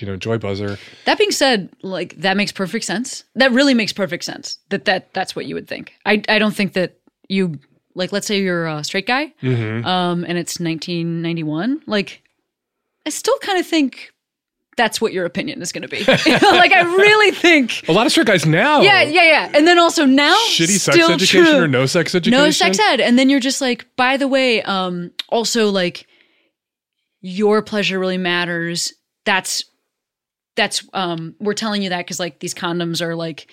you 0.00 0.06
know 0.06 0.16
joy 0.16 0.38
buzzer. 0.38 0.78
That 1.04 1.18
being 1.18 1.30
said, 1.30 1.70
like 1.82 2.16
that 2.16 2.36
makes 2.36 2.52
perfect 2.52 2.84
sense. 2.84 3.24
That 3.34 3.52
really 3.52 3.74
makes 3.74 3.92
perfect 3.92 4.24
sense. 4.24 4.58
That 4.70 4.84
that 4.86 5.12
that's 5.14 5.34
what 5.36 5.46
you 5.46 5.54
would 5.54 5.68
think. 5.68 5.92
I 6.04 6.22
I 6.28 6.38
don't 6.38 6.54
think 6.54 6.74
that 6.74 6.98
you 7.28 7.58
like 7.94 8.12
let's 8.12 8.26
say 8.26 8.40
you're 8.40 8.66
a 8.66 8.84
straight 8.84 9.06
guy, 9.06 9.32
Mm-hmm. 9.42 9.86
um, 9.86 10.24
and 10.28 10.36
it's 10.38 10.60
1991. 10.60 11.82
Like, 11.86 12.22
I 13.06 13.10
still 13.10 13.38
kind 13.38 13.58
of 13.58 13.66
think 13.66 14.10
that's 14.76 15.00
what 15.00 15.14
your 15.14 15.24
opinion 15.24 15.62
is 15.62 15.72
going 15.72 15.80
to 15.80 15.88
be. 15.88 16.00
like, 16.06 16.72
I 16.72 16.82
really 16.82 17.30
think. 17.34 17.88
A 17.88 17.92
lot 17.92 18.04
of 18.04 18.12
straight 18.12 18.26
guys 18.26 18.44
now. 18.44 18.82
Yeah, 18.82 19.00
yeah, 19.00 19.22
yeah. 19.22 19.50
And 19.54 19.66
then 19.66 19.78
also 19.78 20.04
now, 20.04 20.36
Shitty 20.50 20.78
sex 20.78 20.98
education 20.98 21.44
true. 21.46 21.62
or 21.62 21.66
no 21.68 21.86
sex 21.86 22.14
education. 22.14 22.38
no 22.38 22.50
sex 22.50 22.78
ed 22.78 23.00
and 23.00 23.18
then 23.18 23.30
you're 23.30 23.40
just 23.40 23.62
like 23.62 23.86
by 23.96 24.18
the 24.18 24.28
way 24.28 24.62
um 24.64 25.10
also 25.30 25.70
like 25.70 26.06
your 27.22 27.62
pleasure 27.62 27.98
really 27.98 28.18
matters 28.18 28.92
that's 29.24 29.64
that's 30.56 30.86
um 30.92 31.34
we're 31.38 31.54
telling 31.54 31.82
you 31.82 31.90
that 31.90 31.98
because 31.98 32.18
like 32.18 32.38
these 32.40 32.54
condoms 32.54 33.00
are 33.00 33.14
like 33.14 33.48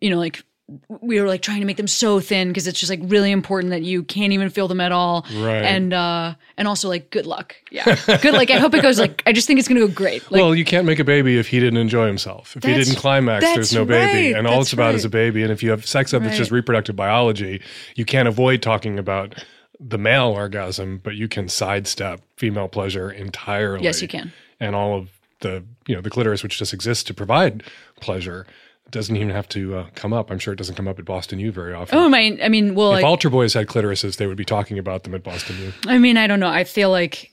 you 0.00 0.10
know 0.10 0.18
like 0.18 0.42
we 0.88 1.20
were 1.20 1.28
like 1.28 1.42
trying 1.42 1.60
to 1.60 1.64
make 1.64 1.76
them 1.76 1.86
so 1.86 2.18
thin 2.18 2.48
because 2.48 2.66
it's 2.66 2.80
just 2.80 2.90
like 2.90 2.98
really 3.04 3.30
important 3.30 3.70
that 3.70 3.82
you 3.82 4.02
can't 4.02 4.32
even 4.32 4.50
feel 4.50 4.66
them 4.66 4.80
at 4.80 4.90
all 4.90 5.24
Right. 5.36 5.62
and 5.62 5.92
uh 5.92 6.34
and 6.56 6.66
also 6.66 6.88
like 6.88 7.10
good 7.10 7.24
luck 7.24 7.54
yeah 7.70 7.94
good 8.20 8.34
like 8.34 8.50
i 8.50 8.56
hope 8.58 8.74
it 8.74 8.82
goes 8.82 8.98
like 8.98 9.22
i 9.26 9.32
just 9.32 9.46
think 9.46 9.60
it's 9.60 9.68
gonna 9.68 9.78
go 9.78 9.86
great 9.86 10.28
like 10.28 10.40
well, 10.40 10.56
you 10.56 10.64
can't 10.64 10.84
make 10.84 10.98
a 10.98 11.04
baby 11.04 11.38
if 11.38 11.46
he 11.46 11.60
didn't 11.60 11.76
enjoy 11.78 12.08
himself. 12.08 12.56
If 12.56 12.64
he 12.64 12.74
didn't 12.74 12.96
climax, 12.96 13.44
there's 13.44 13.72
no 13.72 13.84
baby. 13.84 14.32
right, 14.32 14.36
And 14.38 14.48
all 14.48 14.60
it's 14.60 14.72
about 14.72 14.96
is 14.96 15.04
a 15.04 15.08
baby. 15.08 15.44
And 15.44 15.52
if 15.52 15.62
you 15.62 15.70
have 15.70 15.86
sex 15.86 16.12
ed 16.12 16.24
that's 16.24 16.36
just 16.36 16.50
reproductive 16.50 16.96
biology, 16.96 17.62
you 17.94 18.04
can't 18.04 18.26
avoid 18.26 18.60
talking 18.60 18.98
about 18.98 19.36
the 19.78 19.98
male 19.98 20.30
orgasm, 20.30 20.98
but 21.04 21.14
you 21.14 21.28
can 21.28 21.48
sidestep 21.48 22.20
female 22.36 22.66
pleasure 22.66 23.08
entirely. 23.10 23.84
Yes, 23.84 24.02
you 24.02 24.08
can. 24.08 24.32
And 24.58 24.74
all 24.74 24.98
of 24.98 25.10
the, 25.46 25.64
you 25.86 25.94
know, 25.94 26.00
the 26.00 26.10
clitoris, 26.10 26.42
which 26.42 26.58
just 26.58 26.72
exists 26.72 27.04
to 27.04 27.14
provide 27.14 27.62
pleasure, 28.00 28.46
doesn't 28.90 29.16
even 29.16 29.30
have 29.30 29.48
to 29.50 29.76
uh, 29.76 29.86
come 29.94 30.12
up. 30.12 30.30
I'm 30.30 30.38
sure 30.38 30.52
it 30.52 30.56
doesn't 30.56 30.76
come 30.76 30.88
up 30.88 30.98
at 30.98 31.04
Boston 31.04 31.38
U 31.38 31.50
very 31.52 31.74
often. 31.74 31.98
oh 31.98 32.08
my 32.08 32.38
i 32.42 32.48
mean 32.48 32.74
well 32.74 32.92
if 32.92 32.96
like, 32.96 33.04
altar 33.04 33.30
boys 33.30 33.54
had 33.54 33.66
clitorises, 33.66 34.16
they 34.16 34.26
would 34.26 34.36
be 34.36 34.44
talking 34.44 34.78
about 34.78 35.04
them 35.04 35.14
at 35.14 35.22
Boston 35.22 35.56
U. 35.58 35.72
I 35.86 35.98
mean, 35.98 36.16
I 36.16 36.26
don't 36.26 36.40
know. 36.40 36.48
I 36.48 36.64
feel 36.64 36.90
like, 36.90 37.32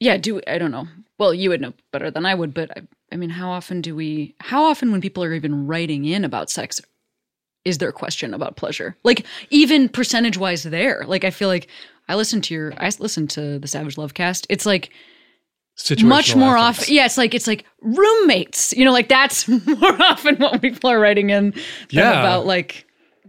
yeah, 0.00 0.16
do 0.16 0.40
I 0.46 0.58
don't 0.58 0.70
know. 0.70 0.88
Well, 1.18 1.34
you 1.34 1.50
would 1.50 1.60
know 1.60 1.72
better 1.92 2.10
than 2.10 2.24
I 2.24 2.34
would, 2.34 2.54
but 2.54 2.70
I, 2.76 2.82
I 3.12 3.16
mean, 3.16 3.30
how 3.30 3.50
often 3.50 3.80
do 3.80 3.94
we? 3.94 4.34
How 4.40 4.64
often, 4.64 4.92
when 4.92 5.00
people 5.00 5.24
are 5.24 5.32
even 5.32 5.66
writing 5.66 6.04
in 6.04 6.24
about 6.24 6.50
sex, 6.50 6.80
is 7.64 7.78
there 7.78 7.88
a 7.88 7.92
question 7.92 8.34
about 8.34 8.56
pleasure? 8.56 8.96
Like 9.04 9.26
even 9.50 9.88
percentage 9.88 10.38
wise, 10.38 10.62
there. 10.62 11.04
Like 11.06 11.24
I 11.24 11.30
feel 11.30 11.48
like 11.48 11.68
I 12.08 12.14
listen 12.14 12.40
to 12.42 12.54
your, 12.54 12.72
I 12.78 12.90
listen 12.98 13.26
to 13.28 13.58
the 13.58 13.68
Savage 13.68 13.98
Love 13.98 14.14
cast. 14.14 14.46
It's 14.48 14.66
like 14.66 14.90
much 16.02 16.34
more 16.36 16.56
often. 16.56 16.92
Yeah, 16.94 17.06
it's 17.06 17.16
like 17.18 17.34
it's 17.34 17.46
like 17.46 17.64
roommates. 17.80 18.72
You 18.76 18.84
know, 18.84 18.92
like 18.92 19.08
that's 19.08 19.48
more 19.66 20.02
often 20.02 20.36
what 20.36 20.60
people 20.60 20.90
are 20.90 20.98
writing 21.00 21.30
in 21.30 21.54
Yeah. 21.90 22.10
about 22.20 22.46
like 22.46 22.86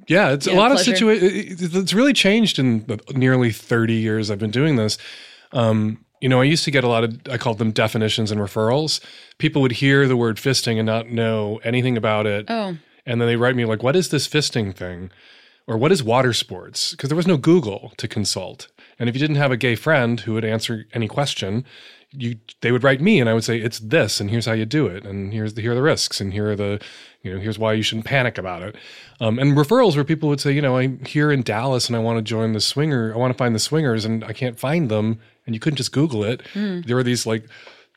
Yeah, 0.07 0.31
it's 0.31 0.47
a 0.47 0.53
lot 0.53 0.71
pleasure. 0.71 0.91
of 0.91 0.97
situations. 0.97 1.75
It's 1.75 1.93
really 1.93 2.13
changed 2.13 2.59
in 2.59 2.85
the 2.87 2.99
nearly 3.13 3.51
30 3.51 3.93
years 3.93 4.29
I've 4.31 4.39
been 4.39 4.51
doing 4.51 4.75
this. 4.75 4.97
Um, 5.51 6.03
you 6.21 6.27
know, 6.27 6.41
I 6.41 6.43
used 6.43 6.65
to 6.65 6.71
get 6.71 6.83
a 6.83 6.87
lot 6.87 7.03
of, 7.05 7.17
I 7.31 7.37
called 7.37 7.59
them 7.59 7.71
definitions 7.71 8.29
and 8.31 8.41
referrals. 8.41 8.99
People 9.37 9.61
would 9.61 9.71
hear 9.73 10.05
the 10.07 10.17
word 10.17 10.35
fisting 10.37 10.77
and 10.77 10.85
not 10.85 11.09
know 11.09 11.59
anything 11.63 11.95
about 11.95 12.25
it. 12.25 12.45
oh 12.49 12.77
And 13.05 13.21
then 13.21 13.27
they 13.27 13.37
write 13.37 13.55
me, 13.55 13.63
like, 13.65 13.83
what 13.83 13.95
is 13.95 14.09
this 14.09 14.27
fisting 14.27 14.75
thing? 14.75 15.11
Or 15.65 15.77
what 15.77 15.91
is 15.93 16.03
water 16.03 16.33
sports? 16.33 16.91
Because 16.91 17.09
there 17.09 17.15
was 17.15 17.27
no 17.27 17.37
Google 17.37 17.93
to 17.97 18.07
consult. 18.07 18.67
And 18.97 19.07
if 19.07 19.15
you 19.15 19.19
didn't 19.19 19.37
have 19.37 19.51
a 19.51 19.57
gay 19.57 19.75
friend 19.75 20.19
who 20.19 20.33
would 20.33 20.43
answer 20.43 20.85
any 20.93 21.07
question, 21.07 21.63
you 22.11 22.37
they 22.61 22.71
would 22.71 22.83
write 22.83 23.01
me 23.01 23.19
and 23.19 23.29
I 23.29 23.33
would 23.33 23.43
say, 23.43 23.59
it's 23.59 23.79
this, 23.79 24.19
and 24.19 24.29
here's 24.29 24.45
how 24.45 24.53
you 24.53 24.65
do 24.65 24.87
it, 24.87 25.05
and 25.05 25.31
here's 25.31 25.53
the 25.53 25.61
here 25.61 25.73
are 25.73 25.75
the 25.75 25.81
risks, 25.81 26.19
and 26.19 26.33
here 26.33 26.51
are 26.51 26.55
the, 26.55 26.81
you 27.21 27.33
know, 27.33 27.39
here's 27.39 27.59
why 27.59 27.73
you 27.73 27.83
shouldn't 27.83 28.05
panic 28.05 28.37
about 28.37 28.63
it. 28.63 28.75
Um, 29.19 29.37
and 29.37 29.55
referrals 29.55 29.95
where 29.95 30.03
people 30.03 30.29
would 30.29 30.39
say, 30.39 30.51
you 30.51 30.61
know, 30.61 30.77
I'm 30.77 31.03
here 31.05 31.31
in 31.31 31.43
Dallas 31.43 31.87
and 31.87 31.95
I 31.95 31.99
want 31.99 32.17
to 32.17 32.21
join 32.21 32.53
the 32.53 32.61
swinger, 32.61 33.13
I 33.13 33.17
want 33.17 33.31
to 33.31 33.37
find 33.37 33.53
the 33.53 33.59
swingers 33.59 34.05
and 34.05 34.23
I 34.23 34.33
can't 34.33 34.59
find 34.59 34.89
them, 34.89 35.19
and 35.45 35.55
you 35.55 35.59
couldn't 35.59 35.77
just 35.77 35.91
Google 35.91 36.23
it. 36.23 36.41
There 36.81 36.95
were 36.95 37.03
these 37.03 37.25
like 37.25 37.47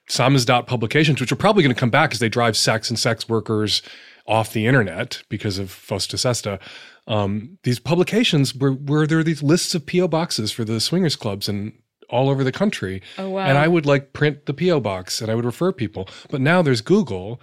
Samizdat 0.09 0.67
publications, 0.67 1.21
which 1.21 1.33
are 1.33 1.37
probably 1.37 1.63
going 1.63 1.75
to 1.75 1.81
come 1.81 1.91
back 1.91 2.13
as 2.13 2.19
they 2.19 2.29
drive 2.29 2.57
sex 2.57 2.91
and 2.91 2.99
sex 2.99 3.29
workers 3.29 3.83
off 4.27 4.53
the 4.53 4.67
internet 4.67 5.23
because 5.29 5.59
of 5.59 5.69
Fosta 5.69 6.19
Sesta. 6.19 6.59
Um, 7.07 7.59
these 7.65 7.81
publications 7.81 8.55
were 8.55 8.73
where 8.73 9.07
there 9.07 9.19
are 9.19 9.25
these 9.25 9.43
lists 9.43 9.75
of 9.75 9.87
PO 9.87 10.09
boxes 10.09 10.53
for 10.53 10.65
the 10.65 10.81
swingers 10.81 11.17
clubs 11.17 11.49
and 11.49 11.73
all 12.13 12.29
over 12.29 12.45
the 12.45 12.53
country. 12.53 13.03
Oh, 13.19 13.31
wow. 13.31 13.47
And 13.47 13.59
I 13.59 13.67
would 13.67 13.87
like 13.87 14.13
print 14.13 14.47
the 14.47 14.55
PO 14.55 14.81
box 14.81 15.21
and 15.21 15.31
I 15.31 15.35
would 15.35 15.45
refer 15.45 15.73
people. 15.73 16.09
But 16.31 16.41
now 16.41 16.63
there's 16.63 16.81
Google. 16.83 17.41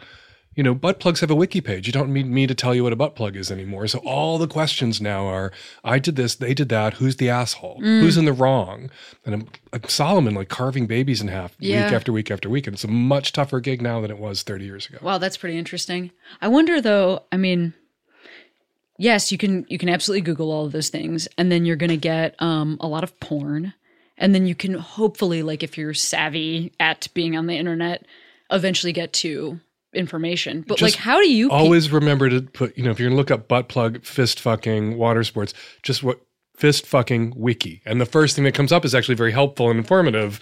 You 0.56 0.64
know, 0.64 0.74
butt 0.74 1.00
plugs 1.00 1.22
have 1.22 1.32
a 1.32 1.36
wiki 1.36 1.62
page. 1.62 1.88
You 1.88 1.94
don't 1.94 2.12
need 2.12 2.26
me 2.26 2.46
to 2.46 2.54
tell 2.54 2.76
you 2.76 2.84
what 2.84 2.92
a 2.92 2.98
butt 2.98 3.16
plug 3.16 3.38
is 3.38 3.50
anymore. 3.50 3.88
So 3.88 4.00
all 4.00 4.38
the 4.38 4.48
questions 4.48 5.00
now 5.00 5.26
are: 5.26 5.54
I 5.86 6.00
did 6.00 6.18
this, 6.18 6.36
they 6.36 6.54
did 6.54 6.68
that. 6.70 6.96
Who's 6.96 7.16
the 7.16 7.30
asshole? 7.30 7.80
Mm. 7.82 8.02
Who's 8.02 8.18
in 8.18 8.26
the 8.26 8.34
wrong? 8.34 8.90
And 9.26 9.36
I'm, 9.36 9.48
I'm 9.72 9.84
Solomon 9.88 10.34
like 10.34 10.50
carving 10.50 10.86
babies 10.86 11.22
in 11.22 11.30
half 11.30 11.56
Yeah. 11.60 11.86
week 11.86 11.94
after 11.94 12.12
week 12.12 12.30
after 12.32 12.50
week, 12.50 12.68
and 12.68 12.74
it's 12.74 12.84
a 12.84 12.90
much 12.90 13.32
tougher 13.32 13.62
gig 13.62 13.82
now 13.82 14.02
than 14.02 14.12
it 14.12 14.18
was 14.18 14.44
30 14.44 14.66
years 14.66 14.88
ago. 14.88 14.98
Wow, 15.02 15.18
that's 15.18 15.38
pretty 15.38 15.58
interesting. 15.58 16.12
I 16.42 16.50
wonder 16.50 16.82
though, 16.82 17.24
I 17.32 17.38
mean, 17.38 17.74
yes, 18.98 19.32
you 19.32 19.38
can 19.38 19.66
you 19.70 19.78
can 19.78 19.88
absolutely 19.88 20.22
Google 20.22 20.52
all 20.52 20.66
of 20.66 20.74
those 20.74 20.90
things, 20.90 21.28
and 21.38 21.50
then 21.52 21.66
you're 21.66 21.78
gonna 21.78 21.96
get 21.96 22.36
um, 22.40 22.78
a 22.82 22.88
lot 22.88 23.04
of 23.06 23.18
porn. 23.22 23.74
And 24.20 24.36
then 24.36 24.46
you 24.46 24.54
can 24.54 24.76
hopefully, 24.76 25.42
like 25.42 25.64
if 25.64 25.78
you're 25.78 25.94
savvy 25.96 26.72
at 26.80 27.08
being 27.14 27.36
on 27.36 27.48
the 27.48 27.56
internet, 27.56 28.06
eventually 28.52 28.94
get 28.94 29.14
to 29.14 29.60
information. 29.94 30.64
But 30.68 30.78
Just 30.78 30.96
like 30.96 31.02
how 31.02 31.20
do 31.20 31.32
you 31.32 31.50
pe- 31.50 31.56
Always 31.56 31.92
remember 31.92 32.30
to 32.30 32.42
put, 32.42 32.78
you 32.78 32.84
know, 32.84 32.92
if 32.92 33.00
you're 33.00 33.10
gonna 33.10 33.18
look 33.18 33.32
up 33.32 33.48
butt 33.48 33.70
plug, 33.70 34.04
fist 34.04 34.40
fucking, 34.40 34.98
water 34.98 35.24
sports, 35.24 35.54
just 35.84 36.04
what 36.04 36.22
fist 36.56 36.86
fucking 36.86 37.34
wiki, 37.36 37.82
and 37.86 38.00
the 38.00 38.06
first 38.06 38.36
thing 38.36 38.44
that 38.46 38.54
comes 38.54 38.72
up 38.72 38.86
is 38.86 38.94
actually 38.94 39.16
very 39.16 39.32
helpful 39.32 39.70
and 39.70 39.80
informative. 39.80 40.40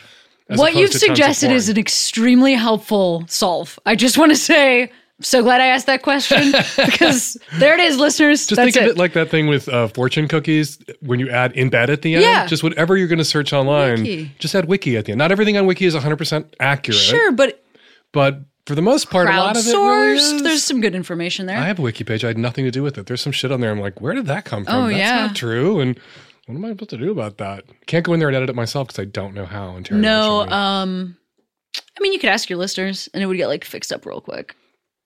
what 0.47 0.75
you've 0.75 0.93
suggested 0.93 1.51
is 1.51 1.69
an 1.69 1.77
extremely 1.77 2.55
helpful 2.55 3.25
solve. 3.27 3.79
I 3.85 3.95
just 3.95 4.17
want 4.17 4.31
to 4.31 4.35
say, 4.35 4.91
so 5.21 5.41
glad 5.41 5.61
I 5.61 5.67
asked 5.67 5.87
that 5.87 6.01
question 6.03 6.51
because 6.85 7.37
there 7.55 7.73
it 7.73 7.79
is, 7.79 7.97
listeners. 7.97 8.45
Just 8.47 8.61
think 8.61 8.75
of 8.75 8.83
it. 8.83 8.89
it 8.91 8.97
like 8.97 9.13
that 9.13 9.29
thing 9.29 9.47
with 9.47 9.67
uh, 9.69 9.87
fortune 9.87 10.27
cookies 10.27 10.77
when 11.01 11.19
you 11.19 11.29
add 11.29 11.53
in 11.53 11.69
bed 11.69 11.89
at 11.89 12.01
the 12.03 12.15
end. 12.15 12.23
Yeah. 12.23 12.45
Just 12.45 12.63
whatever 12.63 12.95
you're 12.97 13.07
going 13.07 13.17
to 13.17 13.25
search 13.25 13.51
online, 13.53 14.01
Wiki. 14.03 14.31
just 14.39 14.53
add 14.55 14.65
wiki 14.65 14.95
at 14.97 15.05
the 15.05 15.11
end. 15.13 15.19
Not 15.19 15.31
everything 15.31 15.57
on 15.57 15.65
wiki 15.65 15.85
is 15.85 15.95
100% 15.95 16.53
accurate. 16.59 16.97
sure, 16.99 17.31
but 17.31 17.63
But 18.11 18.41
for 18.67 18.75
the 18.75 18.81
most 18.81 19.09
part, 19.09 19.27
a 19.27 19.31
lot 19.31 19.57
of 19.57 19.65
it 19.65 19.71
really 19.73 20.17
is. 20.17 20.43
There's 20.43 20.63
some 20.63 20.81
good 20.81 20.93
information 20.93 21.45
there. 21.45 21.57
I 21.57 21.63
have 21.65 21.79
a 21.79 21.81
wiki 21.81 22.03
page. 22.03 22.23
I 22.23 22.27
had 22.27 22.37
nothing 22.37 22.65
to 22.65 22.71
do 22.71 22.83
with 22.83 22.97
it. 22.97 23.05
There's 23.07 23.21
some 23.21 23.31
shit 23.31 23.51
on 23.51 23.59
there. 23.61 23.71
I'm 23.71 23.79
like, 23.79 23.99
where 24.01 24.13
did 24.13 24.25
that 24.27 24.45
come 24.45 24.65
from? 24.65 24.75
Oh, 24.75 24.87
That's 24.87 24.97
yeah. 24.99 25.25
not 25.27 25.35
true. 25.35 25.79
And 25.79 25.97
what 26.45 26.55
am 26.55 26.65
I 26.65 26.69
supposed 26.69 26.89
to 26.91 26.97
do 26.97 27.11
about 27.11 27.37
that? 27.39 27.63
Can't 27.87 28.05
go 28.05 28.13
in 28.13 28.19
there 28.19 28.27
and 28.29 28.35
edit 28.37 28.49
it 28.49 28.55
myself 28.55 28.87
because 28.89 28.99
I 29.01 29.05
don't 29.05 29.33
know 29.33 29.45
how. 29.45 29.75
And 29.75 29.85
Terry 29.85 29.99
No, 30.01 30.37
won't 30.39 30.49
show 30.49 30.55
me. 30.55 30.61
um, 30.61 31.17
I 31.75 32.01
mean, 32.01 32.13
you 32.13 32.19
could 32.19 32.29
ask 32.29 32.49
your 32.49 32.59
listeners, 32.59 33.09
and 33.13 33.23
it 33.23 33.25
would 33.25 33.37
get 33.37 33.47
like 33.47 33.63
fixed 33.65 33.91
up 33.91 34.05
real 34.05 34.21
quick. 34.21 34.55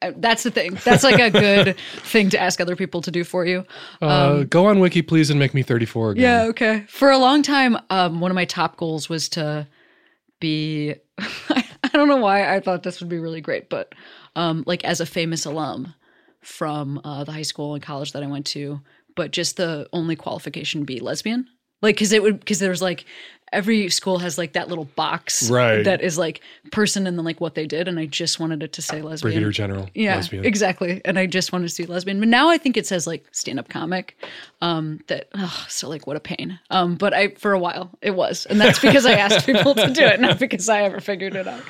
Uh, 0.01 0.11
That's 0.17 0.43
the 0.43 0.51
thing. 0.51 0.77
That's 0.83 1.03
like 1.03 1.19
a 1.19 1.29
good 1.29 1.77
thing 2.03 2.29
to 2.31 2.39
ask 2.39 2.59
other 2.59 2.75
people 2.75 3.01
to 3.01 3.11
do 3.11 3.23
for 3.23 3.45
you. 3.45 3.65
uh, 4.01 4.43
go 4.43 4.65
on 4.65 4.79
wiki, 4.79 5.01
please, 5.01 5.29
and 5.29 5.39
make 5.39 5.53
me 5.53 5.63
34 5.63 6.11
again. 6.11 6.23
um, 6.23 6.43
Yeah, 6.43 6.49
okay. 6.49 6.85
For 6.87 7.11
a 7.11 7.17
long 7.17 7.43
time, 7.43 7.77
um, 7.89 8.19
one 8.19 8.31
of 8.31 8.35
my 8.35 8.45
top 8.45 8.77
goals 8.77 9.09
was 9.09 9.29
to 9.29 9.67
be. 10.39 10.95
I 11.83 11.97
don't 11.97 12.07
know 12.07 12.17
why 12.17 12.55
I 12.55 12.59
thought 12.59 12.83
this 12.83 12.99
would 13.01 13.09
be 13.09 13.19
really 13.19 13.41
great, 13.41 13.69
but 13.69 13.93
um, 14.35 14.63
like 14.65 14.83
as 14.85 15.01
a 15.01 15.05
famous 15.05 15.45
alum 15.45 15.93
from 16.41 17.01
uh, 17.03 17.23
the 17.23 17.31
high 17.31 17.41
school 17.41 17.73
and 17.73 17.83
college 17.83 18.13
that 18.13 18.23
I 18.23 18.27
went 18.27 18.45
to, 18.47 18.81
but 19.15 19.31
just 19.31 19.57
the 19.57 19.87
only 19.91 20.15
qualification 20.15 20.85
be 20.85 20.99
lesbian. 20.99 21.47
Like, 21.81 21.95
because 21.95 22.11
it 22.11 22.21
would, 22.23 22.39
because 22.39 22.59
there's 22.59 22.81
like, 22.81 23.05
every 23.53 23.89
school 23.89 24.19
has 24.19 24.37
like 24.37 24.53
that 24.53 24.69
little 24.69 24.85
box 24.85 25.49
Right. 25.51 25.83
that 25.83 25.99
is 26.01 26.17
like 26.17 26.39
person 26.71 27.05
and 27.05 27.17
then 27.17 27.25
like 27.25 27.41
what 27.41 27.53
they 27.53 27.67
did. 27.67 27.89
And 27.89 27.99
I 27.99 28.05
just 28.05 28.39
wanted 28.39 28.63
it 28.63 28.71
to 28.73 28.81
say 28.81 29.01
lesbian. 29.01 29.33
Brigadier 29.33 29.51
General. 29.51 29.89
Yeah, 29.93 30.15
lesbian. 30.15 30.45
exactly. 30.45 31.01
And 31.03 31.19
I 31.19 31.25
just 31.25 31.51
wanted 31.51 31.67
to 31.67 31.73
see 31.73 31.85
lesbian. 31.85 32.19
But 32.19 32.29
now 32.29 32.47
I 32.49 32.57
think 32.57 32.77
it 32.77 32.87
says 32.87 33.07
like 33.07 33.25
stand 33.33 33.59
up 33.59 33.67
comic. 33.67 34.15
Um, 34.61 35.01
that 35.07 35.27
oh, 35.35 35.65
so 35.67 35.89
like 35.89 36.07
what 36.07 36.15
a 36.15 36.21
pain. 36.21 36.59
Um, 36.69 36.95
but 36.95 37.13
I 37.13 37.29
for 37.29 37.51
a 37.51 37.59
while 37.59 37.91
it 38.01 38.11
was, 38.11 38.45
and 38.45 38.61
that's 38.61 38.79
because 38.79 39.05
I 39.05 39.13
asked 39.15 39.45
people 39.45 39.75
to 39.75 39.89
do 39.91 40.03
it, 40.03 40.21
not 40.21 40.39
because 40.39 40.69
I 40.69 40.83
ever 40.83 41.01
figured 41.01 41.35
it 41.35 41.45
out. 41.47 41.61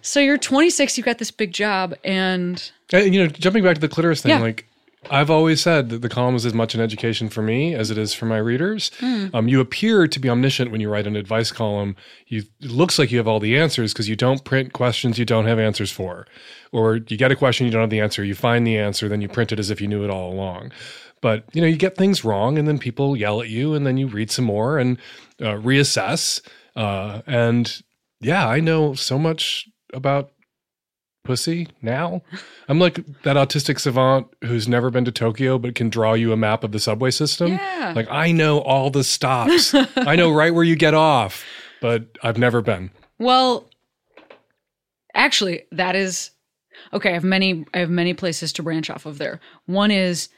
So 0.00 0.20
you're 0.20 0.38
26, 0.38 0.96
you've 0.96 1.04
got 1.04 1.18
this 1.18 1.30
big 1.30 1.52
job, 1.52 1.94
and 2.04 2.72
And, 2.90 3.12
you 3.14 3.20
know, 3.22 3.28
jumping 3.28 3.64
back 3.64 3.74
to 3.74 3.80
the 3.82 3.88
clitoris 3.88 4.22
thing, 4.22 4.30
Yeah. 4.30 4.38
like 4.40 4.64
I've 5.10 5.30
always 5.30 5.60
said 5.60 5.90
that 5.90 6.02
the 6.02 6.08
column 6.08 6.34
is 6.36 6.46
as 6.46 6.54
much 6.54 6.74
an 6.74 6.80
education 6.80 7.28
for 7.28 7.42
me 7.42 7.74
as 7.74 7.90
it 7.90 7.98
is 7.98 8.14
for 8.14 8.26
my 8.26 8.38
readers. 8.38 8.90
Um, 9.34 9.48
you 9.48 9.60
appear 9.60 10.06
to 10.06 10.20
be 10.20 10.28
omniscient 10.28 10.70
when 10.70 10.80
you 10.80 10.90
write 10.90 11.06
an 11.06 11.16
advice 11.16 11.50
column. 11.50 11.96
You, 12.26 12.42
it 12.60 12.70
looks 12.70 12.98
like 12.98 13.10
you 13.10 13.18
have 13.18 13.28
all 13.28 13.40
the 13.40 13.56
answers 13.58 13.92
because 13.92 14.08
you 14.08 14.16
don't 14.16 14.44
print 14.44 14.72
questions 14.72 15.18
you 15.18 15.24
don't 15.24 15.46
have 15.46 15.58
answers 15.58 15.90
for, 15.90 16.26
or 16.72 16.96
you 16.96 17.16
get 17.16 17.32
a 17.32 17.36
question 17.36 17.66
you 17.66 17.72
don't 17.72 17.82
have 17.82 17.90
the 17.90 18.00
answer. 18.00 18.24
You 18.24 18.34
find 18.34 18.66
the 18.66 18.78
answer, 18.78 19.08
then 19.08 19.20
you 19.20 19.28
print 19.28 19.52
it 19.52 19.58
as 19.58 19.70
if 19.70 19.80
you 19.80 19.88
knew 19.88 20.04
it 20.04 20.10
all 20.10 20.32
along. 20.32 20.72
But 21.20 21.44
you 21.52 21.60
know, 21.60 21.66
you 21.66 21.76
get 21.76 21.96
things 21.96 22.24
wrong, 22.24 22.58
and 22.58 22.68
then 22.68 22.78
people 22.78 23.16
yell 23.16 23.40
at 23.40 23.48
you, 23.48 23.74
and 23.74 23.86
then 23.86 23.96
you 23.96 24.06
read 24.06 24.30
some 24.30 24.44
more 24.44 24.78
and 24.78 24.98
uh, 25.40 25.56
reassess. 25.56 26.40
Uh, 26.76 27.22
and 27.26 27.82
yeah, 28.20 28.48
I 28.48 28.60
know 28.60 28.94
so 28.94 29.18
much 29.18 29.68
about 29.92 30.30
pussy 31.28 31.68
now. 31.82 32.22
I'm 32.70 32.78
like 32.78 33.04
that 33.24 33.36
autistic 33.36 33.78
savant 33.78 34.28
who's 34.42 34.66
never 34.66 34.88
been 34.90 35.04
to 35.04 35.12
Tokyo 35.12 35.58
but 35.58 35.74
can 35.74 35.90
draw 35.90 36.14
you 36.14 36.32
a 36.32 36.38
map 36.38 36.64
of 36.64 36.72
the 36.72 36.80
subway 36.80 37.10
system. 37.10 37.52
Yeah. 37.52 37.92
Like 37.94 38.08
I 38.10 38.32
know 38.32 38.60
all 38.60 38.88
the 38.88 39.04
stops. 39.04 39.74
I 39.96 40.16
know 40.16 40.32
right 40.32 40.54
where 40.54 40.64
you 40.64 40.74
get 40.74 40.94
off, 40.94 41.44
but 41.82 42.06
I've 42.22 42.38
never 42.38 42.62
been. 42.62 42.90
well, 43.18 43.68
actually, 45.14 45.64
that 45.70 45.94
is 45.94 46.30
okay. 46.94 47.10
I 47.10 47.12
have 47.12 47.24
many. 47.24 47.66
I 47.74 47.80
have 47.80 47.90
many 47.90 48.14
places 48.14 48.50
to 48.54 48.62
branch 48.62 48.88
off 48.88 49.04
of 49.04 49.18
there. 49.18 49.38
One 49.66 49.90
is 49.90 50.30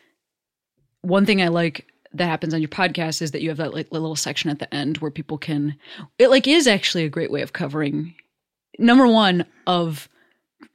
one 1.03 1.25
thing 1.25 1.41
I 1.41 1.49
like 1.49 1.87
that 2.15 2.27
happens 2.27 2.53
on 2.53 2.61
your 2.61 2.69
podcast 2.69 3.23
is 3.23 3.31
that 3.31 3.43
you 3.43 3.49
have 3.51 3.59
that 3.59 3.75
like 3.75 3.93
little 3.93 4.17
section 4.17 4.51
at 4.51 4.59
the 4.59 4.75
end 4.75 4.99
where 4.99 5.13
people 5.13 5.39
can. 5.39 5.77
It 6.19 6.31
like 6.31 6.49
is 6.49 6.67
actually 6.67 7.05
a 7.05 7.09
great 7.09 7.31
way 7.31 7.43
of 7.43 7.53
covering. 7.53 8.17
Number 8.81 9.07
one 9.07 9.47
of 9.69 10.09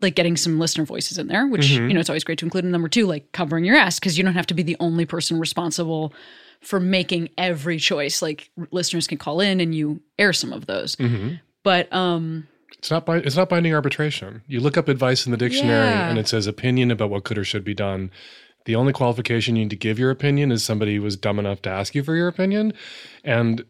like 0.01 0.15
getting 0.15 0.36
some 0.38 0.60
listener 0.60 0.86
voices 0.86 1.18
in 1.18 1.27
there, 1.27 1.48
which 1.48 1.68
Mhm. 1.68 1.88
you 1.88 1.94
know 1.94 2.00
it's 2.00 2.10
always 2.10 2.24
great 2.24 2.38
to 2.39 2.46
include. 2.46 2.63
And 2.65 2.72
number 2.72 2.89
two, 2.89 3.06
like 3.06 3.32
covering 3.32 3.65
your 3.65 3.75
ass 3.75 4.00
because 4.00 4.18
you 4.18 4.24
don't 4.24 4.34
have 4.34 4.48
to 4.48 4.54
be 4.54 4.63
the 4.63 4.77
only 4.80 5.06
person 5.06 5.39
responsible 5.39 6.13
for 6.62 6.80
making 6.80 7.30
every 7.38 7.77
choice. 7.77 8.22
Like 8.22 8.50
listeners 8.72 9.08
can 9.08 9.18
call 9.18 9.39
in 9.39 9.60
and 9.60 9.74
you 9.75 10.01
air 10.18 10.34
some 10.34 10.51
of 10.54 10.65
those. 10.65 10.96
Mhm. 10.98 11.39
But 11.63 11.92
um, 11.94 12.48
It's 12.77 12.92
not 12.92 13.06
bi- 13.06 13.18
it's 13.18 13.36
not 13.36 13.50
binding 13.50 13.74
arbitration. 13.74 14.42
You 14.48 14.60
look 14.60 14.77
up 14.77 14.88
advice 14.88 15.25
in 15.25 15.32
the 15.32 15.38
dictionary 15.38 15.89
Yeah. 15.89 16.10
and 16.10 16.20
it 16.20 16.27
says 16.27 16.46
opinion 16.48 16.92
about 16.92 17.10
what 17.10 17.24
could 17.24 17.38
or 17.38 17.44
should 17.44 17.63
be 17.63 17.74
done. 17.74 18.12
The 18.65 18.75
only 18.75 18.94
qualification 18.94 19.56
you 19.56 19.63
need 19.63 19.70
to 19.70 19.75
give 19.75 20.00
your 20.00 20.10
opinion 20.12 20.51
is 20.51 20.63
somebody 20.63 20.98
was 21.00 21.15
dumb 21.15 21.38
enough 21.39 21.62
to 21.63 21.70
ask 21.70 21.94
you 21.96 22.04
for 22.04 22.15
your 22.15 22.27
opinion. 22.27 22.74
And 23.24 23.63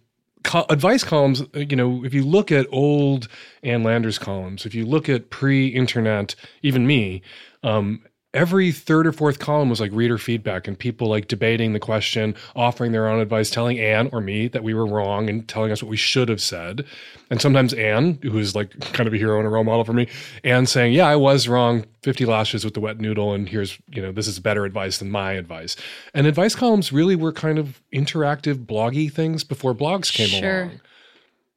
co- 0.45 0.65
advice 0.69 1.03
columns, 1.03 1.41
uh, 1.41 1.59
you 1.59 1.75
know, 1.75 2.05
if 2.05 2.13
you 2.13 2.23
look 2.23 2.51
at 2.51 2.67
old 2.71 3.27
Ann 3.63 3.83
Landers 3.83 4.17
columns, 4.17 4.65
if 4.65 4.73
you 4.73 4.85
look 4.85 5.09
at 5.09 5.29
pre-internet, 5.29 6.35
even 6.61 6.87
me, 6.87 7.21
um, 7.63 8.05
every 8.35 8.71
third 8.71 9.07
or 9.07 9.11
fourth 9.11 9.39
column 9.39 9.69
was 9.69 9.79
like 9.79 9.91
reader 9.93 10.17
feedback 10.17 10.67
and 10.67 10.77
people 10.77 11.07
like 11.07 11.27
debating 11.27 11.73
the 11.73 11.79
question, 11.79 12.35
offering 12.55 12.91
their 12.91 13.07
own 13.07 13.19
advice, 13.21 13.49
telling 13.49 13.79
Ann 13.79 14.09
or 14.11 14.21
me 14.21 14.47
that 14.49 14.63
we 14.63 14.73
were 14.73 14.85
wrong 14.85 15.29
and 15.29 15.47
telling 15.47 15.71
us 15.71 15.81
what 15.81 15.89
we 15.89 15.97
should 15.97 16.29
have 16.29 16.41
said. 16.41 16.85
And 17.31 17.41
sometimes 17.41 17.73
Ann, 17.73 18.19
who 18.21 18.37
is 18.37 18.53
like 18.53 18.77
kind 18.93 19.07
of 19.07 19.13
a 19.13 19.17
hero 19.17 19.37
and 19.39 19.47
a 19.47 19.49
role 19.49 19.63
model 19.63 19.83
for 19.85 19.93
me, 19.93 20.07
Ann 20.43 20.67
saying, 20.67 20.93
"Yeah, 20.93 21.07
I 21.07 21.15
was 21.15 21.47
wrong. 21.47 21.85
Fifty 22.03 22.25
lashes 22.25 22.63
with 22.63 22.75
the 22.75 22.79
wet 22.79 22.99
noodle, 22.99 23.33
and 23.33 23.49
here's 23.49 23.79
you 23.89 24.01
know 24.01 24.11
this 24.11 24.27
is 24.27 24.39
better 24.39 24.65
advice 24.65 24.99
than 24.99 25.09
my 25.09 25.31
advice." 25.31 25.75
And 26.13 26.27
advice 26.27 26.53
columns 26.53 26.91
really 26.91 27.15
were 27.15 27.31
kind 27.31 27.57
of 27.57 27.81
interactive, 27.93 28.65
bloggy 28.65 29.11
things 29.11 29.43
before 29.43 29.73
blogs 29.73 30.13
came 30.13 30.27
Sure. 30.27 30.61
along 30.63 30.81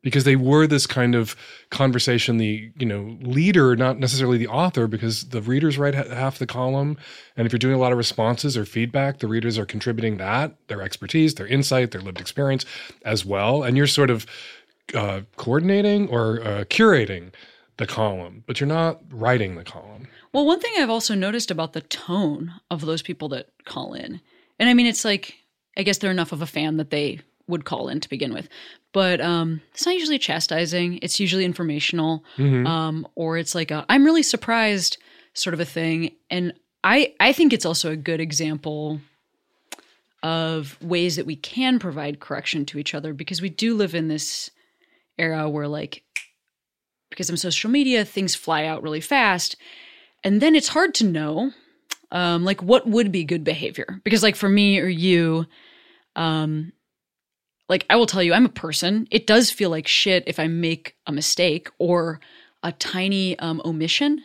because 0.03 0.25
they 0.25 0.37
were 0.37 0.67
this 0.67 0.87
kind 0.87 1.15
of 1.15 1.35
conversation 1.71 2.37
the 2.37 2.71
you 2.79 2.87
know 2.87 3.17
leader 3.21 3.75
not 3.77 3.99
necessarily 3.99 4.39
the 4.39 4.47
author 4.49 4.87
because 4.87 5.29
the 5.31 5.43
readers 5.43 5.79
write 5.79 5.95
ha- 5.95 6.09
half 6.09 6.39
the 6.39 6.47
column. 6.47 6.97
And 7.37 7.47
if 7.47 7.53
you're 7.53 7.59
doing 7.59 7.75
a 7.75 7.79
lot 7.79 7.93
of 7.93 7.99
responses 7.99 8.57
or 8.57 8.65
feedback 8.65 9.19
the 9.19 9.29
readers 9.29 9.59
are 9.59 9.67
contributing 9.67 10.19
that 10.19 10.55
their 10.69 10.83
expertise 10.83 11.35
their 11.35 11.47
insight 11.47 11.91
their 11.91 12.01
lived 12.01 12.21
experience 12.21 12.65
as 13.05 13.25
well. 13.25 13.63
And 13.63 13.77
you're 13.77 13.87
sort 13.87 14.11
of 14.11 14.27
uh, 14.95 15.23
coordinating 15.37 16.09
or 16.09 16.41
uh, 16.43 16.65
curating 16.65 17.33
the 17.77 17.87
column 17.87 18.45
but 18.47 18.61
you're 18.61 18.69
not 18.69 19.01
writing 19.11 19.57
the 19.57 19.65
column. 19.65 20.09
Well, 20.33 20.47
one 20.47 20.61
thing 20.61 20.73
I've 20.79 20.91
also 20.91 21.15
noticed 21.15 21.51
about 21.51 21.73
the 21.73 21.81
tone 21.81 22.53
of 22.71 22.83
those 22.83 23.03
people 23.03 23.29
that 23.31 23.49
call 23.65 23.95
in, 23.95 24.21
and 24.59 24.69
I 24.69 24.75
mean, 24.75 24.87
it's 24.87 25.05
like 25.05 25.35
I 25.77 25.83
guess 25.83 25.99
they're 25.99 26.11
enough 26.11 26.33
of 26.33 26.43
a 26.43 26.47
fan 26.47 26.77
that 26.77 26.91
they 26.91 27.21
would 27.49 27.65
call 27.65 27.89
in 27.89 28.01
to 28.01 28.09
begin 28.09 28.33
with, 28.33 28.49
but 28.93 29.21
um, 29.21 29.61
it's 29.73 29.87
not 29.87 29.95
usually 29.95 30.19
chastising. 30.19 30.99
It's 31.03 31.19
usually 31.19 31.45
informational, 31.45 32.25
um, 32.67 33.07
or 33.15 33.39
it's 33.39 33.55
like 33.55 33.71
a, 33.71 33.85
I'm 33.89 34.05
really 34.05 34.23
surprised 34.23 34.99
sort 35.35 35.55
of 35.55 35.61
a 35.61 35.65
thing, 35.65 36.13
and 36.31 36.53
I 36.85 37.15
I 37.19 37.33
think 37.33 37.53
it's 37.53 37.67
also 37.67 37.91
a 37.91 37.97
good 37.97 38.21
example 38.21 39.01
of 40.23 40.81
ways 40.83 41.17
that 41.17 41.27
we 41.27 41.37
can 41.37 41.79
provide 41.79 42.21
correction 42.21 42.65
to 42.67 42.79
each 42.79 42.95
other 42.95 43.13
because 43.15 43.41
we 43.41 43.49
do 43.49 43.77
live 43.77 43.95
in 43.95 44.09
this 44.09 44.51
era 45.17 45.49
where 45.49 45.69
like 45.69 46.03
because 47.11 47.31
of 47.31 47.39
social 47.39 47.71
media 47.71 48.05
things 48.05 48.35
fly 48.35 48.65
out 48.65 48.83
really 48.83 49.01
fast. 49.01 49.57
And 50.25 50.41
then 50.41 50.57
it's 50.57 50.69
hard 50.69 50.95
to 50.97 51.05
know 51.05 51.53
um 52.11 52.45
like 52.45 52.63
what 52.63 52.89
would 52.89 53.13
be 53.13 53.25
good 53.25 53.45
behavior. 53.45 54.01
Because 54.03 54.23
like 54.23 54.37
for 54.37 54.49
me 54.49 54.81
or 54.81 54.89
you 54.89 55.47
um 56.17 56.73
like 57.69 57.85
i 57.91 57.97
will 57.97 58.07
tell 58.07 58.23
you 58.23 58.33
i'm 58.35 58.47
a 58.47 58.51
person. 58.51 59.07
It 59.11 59.27
does 59.27 59.51
feel 59.51 59.71
like 59.71 59.87
shit 59.87 60.25
if 60.27 60.39
i 60.39 60.47
make 60.47 60.97
a 61.07 61.13
mistake 61.13 61.69
or 61.79 62.21
a 62.63 62.73
tiny 62.73 63.39
um 63.39 63.61
omission 63.65 64.23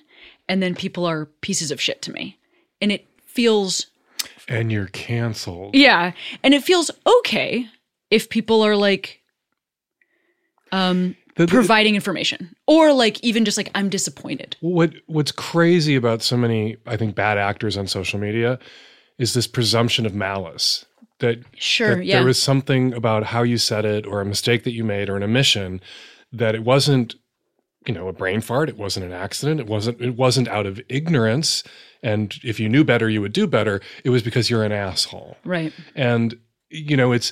and 0.49 0.61
then 0.61 0.75
people 0.75 1.05
are 1.05 1.25
pieces 1.41 1.71
of 1.71 1.79
shit 1.79 2.01
to 2.03 2.11
me. 2.11 2.37
And 2.81 2.91
it 2.91 3.07
feels 3.25 3.87
and 4.49 4.71
you're 4.71 4.87
canceled. 4.87 5.73
Yeah, 5.75 6.11
and 6.43 6.53
it 6.53 6.63
feels 6.63 6.91
okay 7.05 7.67
if 8.09 8.29
people 8.29 8.61
are 8.61 8.75
like 8.75 9.21
um 10.71 11.15
The- 11.35 11.45
the- 11.45 11.51
providing 11.51 11.95
information 11.95 12.55
or 12.67 12.93
like 12.93 13.23
even 13.23 13.45
just 13.45 13.57
like 13.57 13.69
I'm 13.75 13.89
disappointed. 13.89 14.55
What 14.61 14.93
what's 15.07 15.31
crazy 15.31 15.95
about 15.95 16.21
so 16.21 16.37
many, 16.37 16.77
I 16.85 16.97
think, 16.97 17.15
bad 17.15 17.37
actors 17.37 17.77
on 17.77 17.87
social 17.87 18.19
media 18.19 18.59
is 19.17 19.33
this 19.33 19.47
presumption 19.47 20.05
of 20.05 20.13
malice 20.13 20.85
that, 21.23 21.43
Sure, 21.57 21.95
that 21.95 22.05
yeah. 22.05 22.17
there 22.17 22.25
was 22.25 22.41
something 22.41 22.93
about 22.93 23.23
how 23.23 23.41
you 23.43 23.57
said 23.57 23.85
it 23.85 24.05
or 24.05 24.21
a 24.21 24.25
mistake 24.25 24.63
that 24.65 24.73
you 24.73 24.83
made 24.83 25.09
or 25.09 25.15
an 25.17 25.23
omission 25.23 25.81
that 26.31 26.53
it 26.55 26.63
wasn't, 26.63 27.15
you 27.87 27.93
know, 27.93 28.07
a 28.07 28.13
brain 28.13 28.41
fart. 28.41 28.69
It 28.69 28.77
wasn't 28.77 29.05
an 29.07 29.11
accident. 29.13 29.59
It 29.59 29.67
wasn't 29.67 29.99
it 30.01 30.15
wasn't 30.15 30.47
out 30.47 30.65
of 30.65 30.79
ignorance. 30.89 31.63
And 32.01 32.35
if 32.43 32.59
you 32.59 32.67
knew 32.69 32.83
better, 32.83 33.09
you 33.09 33.21
would 33.21 33.33
do 33.33 33.47
better. 33.47 33.81
It 34.03 34.09
was 34.09 34.21
because 34.21 34.49
you're 34.49 34.63
an 34.63 34.71
asshole. 34.73 35.37
right. 35.45 35.71
And 35.95 36.37
you 36.73 36.97
know, 36.97 37.11
it's 37.11 37.31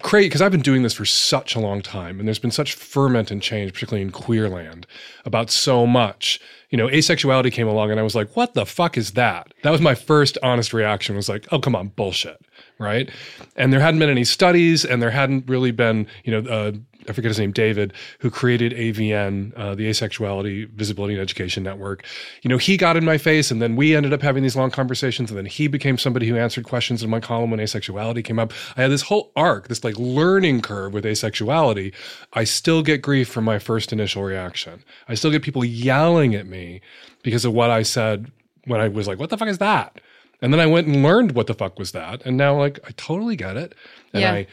great 0.00 0.26
because 0.26 0.40
I've 0.40 0.50
been 0.50 0.62
doing 0.62 0.82
this 0.82 0.94
for 0.94 1.04
such 1.04 1.54
a 1.54 1.60
long 1.60 1.82
time, 1.82 2.18
and 2.18 2.26
there's 2.26 2.38
been 2.38 2.50
such 2.50 2.74
ferment 2.74 3.30
and 3.30 3.42
change, 3.42 3.72
particularly 3.72 4.02
in 4.02 4.10
queer 4.10 4.48
land, 4.48 4.86
about 5.24 5.50
so 5.50 5.86
much. 5.86 6.40
You 6.70 6.78
know, 6.78 6.88
asexuality 6.88 7.52
came 7.52 7.68
along, 7.68 7.90
and 7.90 8.00
I 8.00 8.02
was 8.02 8.14
like, 8.14 8.34
"What 8.34 8.54
the 8.54 8.66
fuck 8.66 8.96
is 8.96 9.12
that?" 9.12 9.52
That 9.62 9.70
was 9.70 9.80
my 9.80 9.94
first 9.94 10.38
honest 10.42 10.72
reaction. 10.72 11.16
Was 11.16 11.28
like, 11.28 11.46
"Oh, 11.52 11.58
come 11.58 11.76
on, 11.76 11.88
bullshit." 11.88 12.40
Right? 12.78 13.10
And 13.56 13.72
there 13.72 13.80
hadn't 13.80 14.00
been 14.00 14.10
any 14.10 14.24
studies, 14.24 14.84
and 14.84 15.02
there 15.02 15.10
hadn't 15.10 15.48
really 15.48 15.72
been, 15.72 16.06
you 16.24 16.40
know, 16.40 16.50
uh, 16.50 16.72
I 17.08 17.12
forget 17.12 17.30
his 17.30 17.38
name, 17.38 17.52
David, 17.52 17.92
who 18.20 18.30
created 18.30 18.72
AVEN, 18.72 19.52
uh, 19.56 19.74
the 19.74 19.88
Asexuality 19.88 20.68
Visibility 20.70 21.14
and 21.14 21.22
Education 21.22 21.62
Network. 21.62 22.04
You 22.42 22.50
know, 22.50 22.58
he 22.58 22.76
got 22.76 22.96
in 22.96 23.04
my 23.04 23.18
face, 23.18 23.50
and 23.50 23.62
then 23.62 23.76
we 23.76 23.94
ended 23.94 24.12
up 24.12 24.22
having 24.22 24.42
these 24.42 24.56
long 24.56 24.70
conversations, 24.70 25.30
and 25.30 25.38
then 25.38 25.46
he 25.46 25.68
became 25.68 25.98
somebody 25.98 26.28
who 26.28 26.36
answered 26.36 26.64
questions 26.64 27.02
in 27.02 27.10
my 27.10 27.20
column 27.20 27.50
when 27.50 27.60
asexuality 27.60 28.24
came 28.24 28.38
up. 28.38 28.52
I 28.76 28.82
had 28.82 28.90
this 28.90 29.02
whole 29.02 29.32
arc, 29.36 29.68
this 29.68 29.84
like 29.84 29.98
learning 29.98 30.62
curve 30.62 30.92
with 30.92 31.04
asexuality. 31.04 31.94
I 32.32 32.44
still 32.44 32.82
get 32.82 33.02
grief 33.02 33.28
from 33.28 33.44
my 33.44 33.58
first 33.58 33.92
initial 33.92 34.22
reaction. 34.22 34.84
I 35.08 35.14
still 35.14 35.30
get 35.30 35.42
people 35.42 35.64
yelling 35.64 36.34
at 36.34 36.46
me 36.46 36.80
because 37.22 37.44
of 37.44 37.52
what 37.52 37.70
I 37.70 37.82
said 37.82 38.30
when 38.66 38.80
I 38.80 38.88
was 38.88 39.06
like, 39.08 39.18
"What 39.18 39.30
the 39.30 39.38
fuck 39.38 39.48
is 39.48 39.58
that?" 39.58 40.00
And 40.40 40.52
then 40.52 40.60
I 40.60 40.66
went 40.66 40.86
and 40.86 41.02
learned 41.02 41.32
what 41.32 41.46
the 41.46 41.54
fuck 41.54 41.78
was 41.78 41.92
that, 41.92 42.22
and 42.24 42.36
now 42.36 42.56
like 42.56 42.78
I 42.86 42.90
totally 42.96 43.34
get 43.36 43.56
it, 43.56 43.74
and 44.12 44.22
Yeah. 44.22 44.32
I 44.32 44.46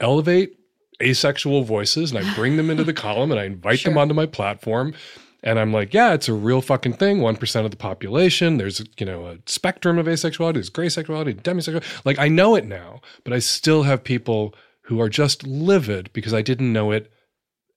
elevate 0.00 0.58
asexual 1.02 1.62
voices 1.62 2.12
and 2.12 2.24
I 2.24 2.34
bring 2.34 2.56
them 2.56 2.70
into 2.70 2.84
the 2.84 2.92
column 3.04 3.30
and 3.30 3.40
I 3.40 3.44
invite 3.44 3.84
them 3.84 3.98
onto 3.98 4.14
my 4.14 4.26
platform. 4.26 4.94
And 5.42 5.58
I'm 5.58 5.72
like, 5.72 5.92
yeah, 5.92 6.14
it's 6.14 6.28
a 6.28 6.32
real 6.32 6.62
fucking 6.62 6.94
thing. 6.94 7.18
1% 7.18 7.64
of 7.64 7.70
the 7.70 7.76
population. 7.76 8.56
There's, 8.56 8.82
you 8.98 9.04
know, 9.04 9.26
a 9.26 9.38
spectrum 9.44 9.98
of 9.98 10.06
asexuality. 10.06 10.54
There's 10.54 10.70
gray 10.70 10.88
sexuality, 10.88 11.34
demisexuality. 11.34 12.04
Like, 12.06 12.18
I 12.18 12.28
know 12.28 12.54
it 12.54 12.64
now, 12.64 13.02
but 13.24 13.34
I 13.34 13.40
still 13.40 13.82
have 13.82 14.02
people 14.02 14.54
who 14.82 15.00
are 15.00 15.10
just 15.10 15.46
livid 15.46 16.10
because 16.14 16.32
I 16.32 16.40
didn't 16.40 16.72
know 16.72 16.92
it 16.92 17.10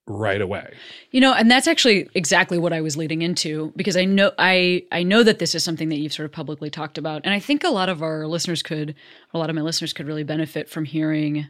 right 0.07 0.41
away. 0.41 0.73
You 1.11 1.21
know, 1.21 1.33
and 1.33 1.51
that's 1.51 1.67
actually 1.67 2.09
exactly 2.15 2.57
what 2.57 2.73
I 2.73 2.81
was 2.81 2.97
leading 2.97 3.21
into 3.21 3.73
because 3.75 3.97
I 3.97 4.05
know 4.05 4.31
I 4.37 4.83
I 4.91 5.03
know 5.03 5.23
that 5.23 5.39
this 5.39 5.53
is 5.53 5.63
something 5.63 5.89
that 5.89 5.97
you've 5.97 6.13
sort 6.13 6.25
of 6.25 6.31
publicly 6.31 6.69
talked 6.69 6.97
about, 6.97 7.21
and 7.25 7.33
I 7.33 7.39
think 7.39 7.63
a 7.63 7.69
lot 7.69 7.89
of 7.89 8.01
our 8.01 8.25
listeners 8.27 8.63
could, 8.63 8.95
a 9.33 9.37
lot 9.37 9.49
of 9.49 9.55
my 9.55 9.61
listeners 9.61 9.93
could 9.93 10.07
really 10.07 10.23
benefit 10.23 10.69
from 10.69 10.85
hearing. 10.85 11.47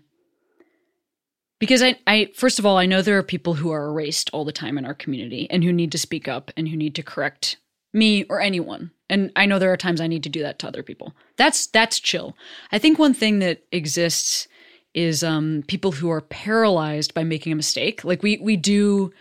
Because 1.60 1.82
I, 1.82 1.98
I 2.06 2.32
first 2.36 2.60
of 2.60 2.66
all, 2.66 2.78
I 2.78 2.86
know 2.86 3.02
there 3.02 3.18
are 3.18 3.24
people 3.24 3.56
who 3.56 3.72
are 3.72 3.88
erased 3.88 4.30
all 4.32 4.46
the 4.46 4.52
time 4.52 4.78
in 4.78 4.86
our 4.86 4.94
community 4.94 5.50
and 5.50 5.64
who 5.64 5.74
need 5.74 5.92
to 5.92 5.98
speak 5.98 6.28
up 6.28 6.52
and 6.56 6.68
who 6.68 6.78
need 6.78 6.96
to 6.96 7.04
correct 7.04 7.58
me 7.94 8.24
or 8.26 8.40
anyone. 8.40 8.92
And 9.10 9.32
I 9.36 9.46
know 9.46 9.58
there 9.58 9.72
are 9.72 9.78
times 9.78 10.02
I 10.02 10.08
need 10.08 10.24
to 10.24 10.30
do 10.30 10.42
that 10.44 10.60
to 10.60 10.68
other 10.68 10.84
people. 10.84 11.16
That's 11.38 11.68
that's 11.68 12.00
chill. 12.00 12.36
I 12.72 12.78
think 12.78 13.00
one 13.00 13.14
thing 13.14 13.40
that 13.40 13.64
exists 13.72 14.48
is 14.94 15.24
um, 15.24 15.64
people 15.68 15.92
who 15.94 16.10
are 16.10 16.22
paralyzed 16.22 17.14
by 17.14 17.24
making 17.24 17.54
a 17.54 17.56
mistake. 17.56 18.04
Like 18.04 18.24
we 18.24 18.38
we 18.38 18.58
do 18.58 19.12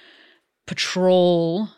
patrol 0.67 1.69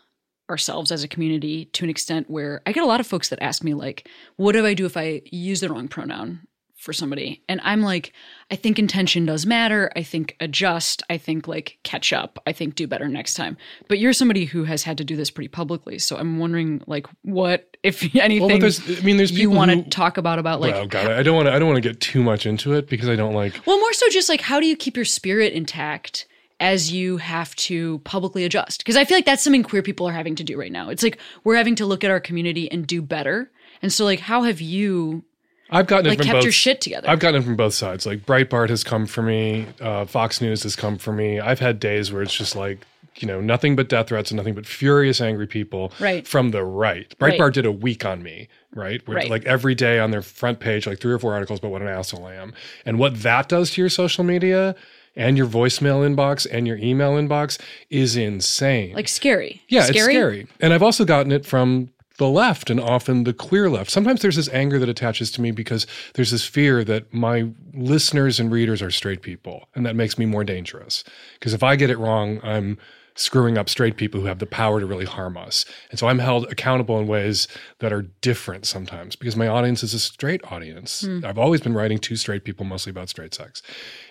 ourselves 0.49 0.91
as 0.91 1.03
a 1.03 1.07
community 1.07 1.65
to 1.65 1.83
an 1.83 1.91
extent 1.91 2.29
where 2.29 2.61
I 2.65 2.71
get 2.71 2.83
a 2.83 2.87
lot 2.87 2.99
of 2.99 3.05
folks 3.05 3.29
that 3.29 3.41
ask 3.41 3.63
me 3.63 3.73
like, 3.73 4.07
"What 4.35 4.53
do 4.53 4.65
I 4.65 4.73
do 4.73 4.85
if 4.85 4.97
I 4.97 5.21
use 5.31 5.59
the 5.59 5.69
wrong 5.69 5.87
pronoun 5.87 6.47
for 6.79 6.93
somebody?" 6.93 7.43
And 7.47 7.59
I'm 7.63 7.81
like, 7.81 8.13
I 8.49 8.55
think 8.55 8.79
intention 8.79 9.25
does 9.25 9.45
matter. 9.45 9.91
I 9.95 10.03
think 10.03 10.35
adjust. 10.39 11.03
I 11.09 11.17
think 11.17 11.47
like 11.47 11.77
catch 11.83 12.11
up. 12.11 12.39
I 12.47 12.53
think 12.53 12.75
do 12.75 12.87
better 12.87 13.07
next 13.07 13.35
time. 13.35 13.57
But 13.87 13.99
you're 13.99 14.13
somebody 14.13 14.45
who 14.45 14.63
has 14.63 14.83
had 14.83 14.97
to 14.97 15.03
do 15.03 15.15
this 15.15 15.29
pretty 15.29 15.49
publicly, 15.49 15.99
so 15.99 16.17
I'm 16.17 16.39
wondering 16.39 16.81
like 16.87 17.07
what 17.21 17.69
if 17.83 18.03
anything 18.15 18.61
Well, 18.61 18.71
I 18.97 19.01
mean, 19.01 19.17
there's 19.17 19.31
you 19.31 19.49
people 19.49 19.55
want 19.55 19.71
to 19.71 19.89
talk 19.89 20.17
about 20.17 20.39
about 20.39 20.61
like 20.61 20.73
well, 20.73 20.87
God, 20.87 21.11
I 21.11 21.23
don't 21.23 21.35
want 21.35 21.47
to, 21.47 21.53
I 21.53 21.59
don't 21.59 21.67
want 21.67 21.81
to 21.81 21.87
get 21.87 21.99
too 21.99 22.23
much 22.23 22.45
into 22.45 22.73
it 22.73 22.89
because 22.89 23.09
I 23.09 23.15
don't 23.15 23.33
like, 23.33 23.59
Well, 23.65 23.79
more 23.79 23.93
so 23.93 24.09
just 24.09 24.29
like 24.29 24.41
how 24.41 24.59
do 24.59 24.65
you 24.65 24.75
keep 24.75 24.95
your 24.95 25.05
spirit 25.05 25.53
intact 25.53 26.27
as 26.59 26.91
you 26.91 27.17
have 27.17 27.55
to 27.55 27.99
publicly 27.99 28.43
adjust? 28.43 28.79
Because 28.79 28.97
I 28.97 29.05
feel 29.05 29.17
like 29.17 29.25
that's 29.25 29.43
something 29.43 29.63
queer 29.63 29.81
people 29.81 30.07
are 30.07 30.13
having 30.13 30.35
to 30.35 30.43
do 30.43 30.59
right 30.59 30.71
now. 30.71 30.89
It's 30.89 31.03
like 31.03 31.17
we're 31.43 31.55
having 31.55 31.75
to 31.75 31.85
look 31.85 32.03
at 32.03 32.11
our 32.11 32.19
community 32.19 32.69
and 32.71 32.85
do 32.85 33.01
better. 33.01 33.51
And 33.81 33.93
so 33.93 34.05
like 34.05 34.19
how 34.19 34.43
have 34.43 34.61
you 34.61 35.23
I've 35.71 35.87
gotten 35.87 36.11
it 36.11 36.15
from 36.17 36.25
kept 36.25 36.35
both. 36.37 36.43
your 36.43 36.51
shit 36.51 36.81
together? 36.81 37.09
I've 37.09 37.19
gotten 37.19 37.41
it 37.41 37.45
from 37.45 37.55
both 37.55 37.73
sides. 37.73 38.05
Like 38.05 38.25
Breitbart 38.25 38.69
has 38.69 38.83
come 38.83 39.05
for 39.05 39.21
me, 39.21 39.67
uh, 39.81 40.05
Fox 40.05 40.41
News 40.41 40.63
has 40.63 40.75
come 40.75 40.97
for 40.97 41.11
me. 41.13 41.39
I've 41.39 41.59
had 41.59 41.79
days 41.79 42.11
where 42.11 42.21
it's 42.21 42.35
just 42.35 42.55
like, 42.55 42.85
you 43.17 43.27
know, 43.27 43.41
nothing 43.41 43.75
but 43.75 43.89
death 43.89 44.07
threats 44.07 44.31
and 44.31 44.37
nothing 44.37 44.53
but 44.53 44.65
furious, 44.65 45.19
angry 45.19 45.45
people 45.47 45.91
Right. 45.99 46.25
from 46.27 46.51
the 46.51 46.63
right. 46.63 47.13
Right. 47.19 47.37
Breitbart 47.37 47.53
did 47.53 47.65
a 47.65 47.71
week 47.71 48.05
on 48.05 48.23
me, 48.23 48.47
right? 48.73 49.05
Where, 49.07 49.17
Right. 49.17 49.29
Like 49.29 49.45
every 49.45 49.75
day 49.75 49.99
on 49.99 50.11
their 50.11 50.21
front 50.21 50.59
page, 50.59 50.87
like 50.87 50.99
three 50.99 51.11
or 51.13 51.19
four 51.19 51.33
articles 51.33 51.59
about 51.59 51.71
what 51.71 51.81
an 51.81 51.87
asshole 51.89 52.25
I 52.25 52.35
am. 52.35 52.53
And 52.85 52.97
what 52.97 53.21
that 53.23 53.49
does 53.49 53.71
to 53.71 53.81
your 53.81 53.89
social 53.89 54.23
media 54.23 54.73
and 55.17 55.37
your 55.37 55.47
voicemail 55.47 56.07
inbox 56.07 56.47
and 56.49 56.65
your 56.65 56.77
email 56.77 57.11
inbox 57.15 57.59
is 57.89 58.15
insane. 58.15 58.93
like 58.93 59.09
scary. 59.09 59.63
Yeah, 59.67 59.81
scary? 59.81 59.97
it's 59.97 60.03
scary. 60.05 60.47
And 60.61 60.73
I've 60.73 60.83
also 60.83 61.03
gotten 61.03 61.31
it 61.33 61.45
from 61.45 61.89
the 62.19 62.29
left 62.29 62.69
and 62.69 62.79
often 62.79 63.23
the 63.23 63.33
queer 63.33 63.69
left. 63.69 63.89
Sometimes 63.89 64.21
there's 64.21 64.35
this 64.35 64.49
anger 64.49 64.77
that 64.77 64.89
attaches 64.89 65.31
to 65.31 65.41
me 65.41 65.51
because 65.51 65.87
there's 66.13 66.31
this 66.31 66.45
fear 66.45 66.83
that 66.83 67.11
my 67.13 67.49
listeners 67.73 68.39
and 68.39 68.51
readers 68.51 68.81
are 68.81 68.91
straight 68.91 69.21
people. 69.21 69.67
And 69.73 69.85
that 69.85 69.95
makes 69.95 70.17
me 70.17 70.25
more 70.25 70.43
dangerous. 70.43 71.03
Because 71.33 71.53
if 71.53 71.63
I 71.63 71.77
get 71.77 71.89
it 71.89 71.97
wrong, 71.97 72.41
I'm 72.43 72.77
screwing 73.15 73.57
up 73.57 73.69
straight 73.69 73.95
people 73.95 74.19
who 74.19 74.27
have 74.27 74.39
the 74.39 74.45
power 74.45 74.81
to 74.81 74.85
really 74.85 75.05
harm 75.05 75.37
us. 75.37 75.63
And 75.89 75.97
so 75.97 76.07
I'm 76.07 76.19
held 76.19 76.51
accountable 76.51 76.99
in 76.99 77.07
ways 77.07 77.47
that 77.79 77.93
are 77.93 78.03
different 78.21 78.65
sometimes 78.65 79.15
because 79.15 79.37
my 79.37 79.47
audience 79.47 79.81
is 79.81 79.93
a 79.93 79.99
straight 79.99 80.41
audience. 80.51 81.01
Hmm. 81.01 81.25
I've 81.25 81.39
always 81.39 81.61
been 81.61 81.73
writing 81.73 81.99
to 81.99 82.17
straight 82.17 82.43
people, 82.43 82.65
mostly 82.65 82.91
about 82.91 83.09
straight 83.09 83.33
sex. 83.33 83.61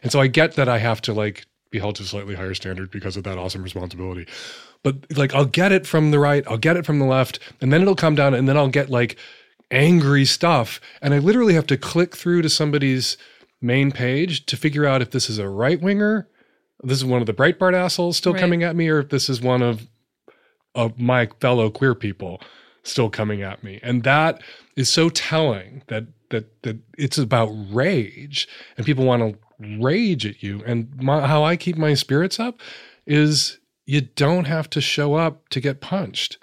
And 0.03 0.11
so 0.11 0.19
I 0.19 0.29
get 0.29 0.55
that 0.55 0.69
I 0.69 0.79
have 0.79 1.03
to 1.03 1.13
like 1.13 1.47
be 1.71 1.79
held 1.79 1.97
to 1.97 2.03
a 2.03 2.07
slightly 2.07 2.35
higher 2.35 2.55
standard 2.55 2.91
because 2.91 3.19
of 3.19 3.25
that 3.25 3.37
awesome 3.37 3.63
responsibility. 3.63 4.27
But 4.91 5.19
like 5.19 5.35
I'll 5.35 5.45
get 5.45 5.73
it 5.73 5.87
from 5.87 6.11
the 6.13 6.19
right, 6.19 6.45
I'll 6.49 6.57
get 6.59 6.77
it 6.77 6.87
from 6.87 6.99
the 6.99 7.05
left, 7.05 7.39
and 7.61 7.73
then 7.73 7.83
it'll 7.83 7.95
come 7.95 8.15
down 8.15 8.33
and 8.35 8.49
then 8.49 8.57
I'll 8.57 8.69
get 8.69 8.89
like 8.89 9.17
angry 9.71 10.25
stuff. 10.25 10.81
And 11.03 11.13
I 11.13 11.19
literally 11.19 11.55
have 11.55 11.67
to 11.67 11.77
click 11.77 12.17
through 12.17 12.43
to 12.43 12.49
somebody's 12.49 13.17
main 13.61 13.93
page 13.93 14.47
to 14.47 14.57
figure 14.57 14.87
out 14.87 15.03
if 15.03 15.11
this 15.11 15.29
is 15.29 15.39
a 15.39 15.49
right 15.49 15.81
winger, 15.81 16.29
this 16.83 16.97
is 16.99 17.05
one 17.05 17.21
of 17.21 17.27
the 17.27 17.35
Breitbart 17.35 17.75
assholes 17.75 18.17
still 18.17 18.33
Right. 18.33 18.41
coming 18.41 18.63
at 18.63 18.77
me, 18.77 18.89
or 18.89 19.01
if 19.01 19.09
this 19.11 19.29
is 19.29 19.41
one 19.43 19.63
of 19.63 19.87
of 20.75 20.99
my 20.99 21.27
fellow 21.41 21.71
queer 21.71 21.95
people 21.95 22.41
still 22.83 23.11
coming 23.11 23.43
at 23.43 23.63
me. 23.63 23.81
And 23.83 24.05
that 24.05 24.41
is 24.77 24.89
so 24.89 25.09
telling 25.11 25.83
that 25.89 26.05
that 26.31 26.63
that 26.63 26.77
it's 26.97 27.19
about 27.19 27.51
rage 27.71 28.49
and 28.77 28.87
people 28.87 29.05
want 29.05 29.23
to 29.23 29.39
rage 29.81 30.25
at 30.25 30.43
you. 30.43 30.63
And 30.65 30.95
my, 31.03 31.27
how 31.27 31.43
I 31.45 31.57
keep 31.57 31.77
my 31.77 31.95
spirits 31.95 32.39
up 32.39 32.61
is 33.07 33.59
you 33.89 34.03
don't 34.03 34.45
have 34.45 34.69
to 34.69 34.83
show 34.83 35.15
up 35.15 35.49
to 35.49 35.61
get 35.61 35.81
punched. 35.81 36.37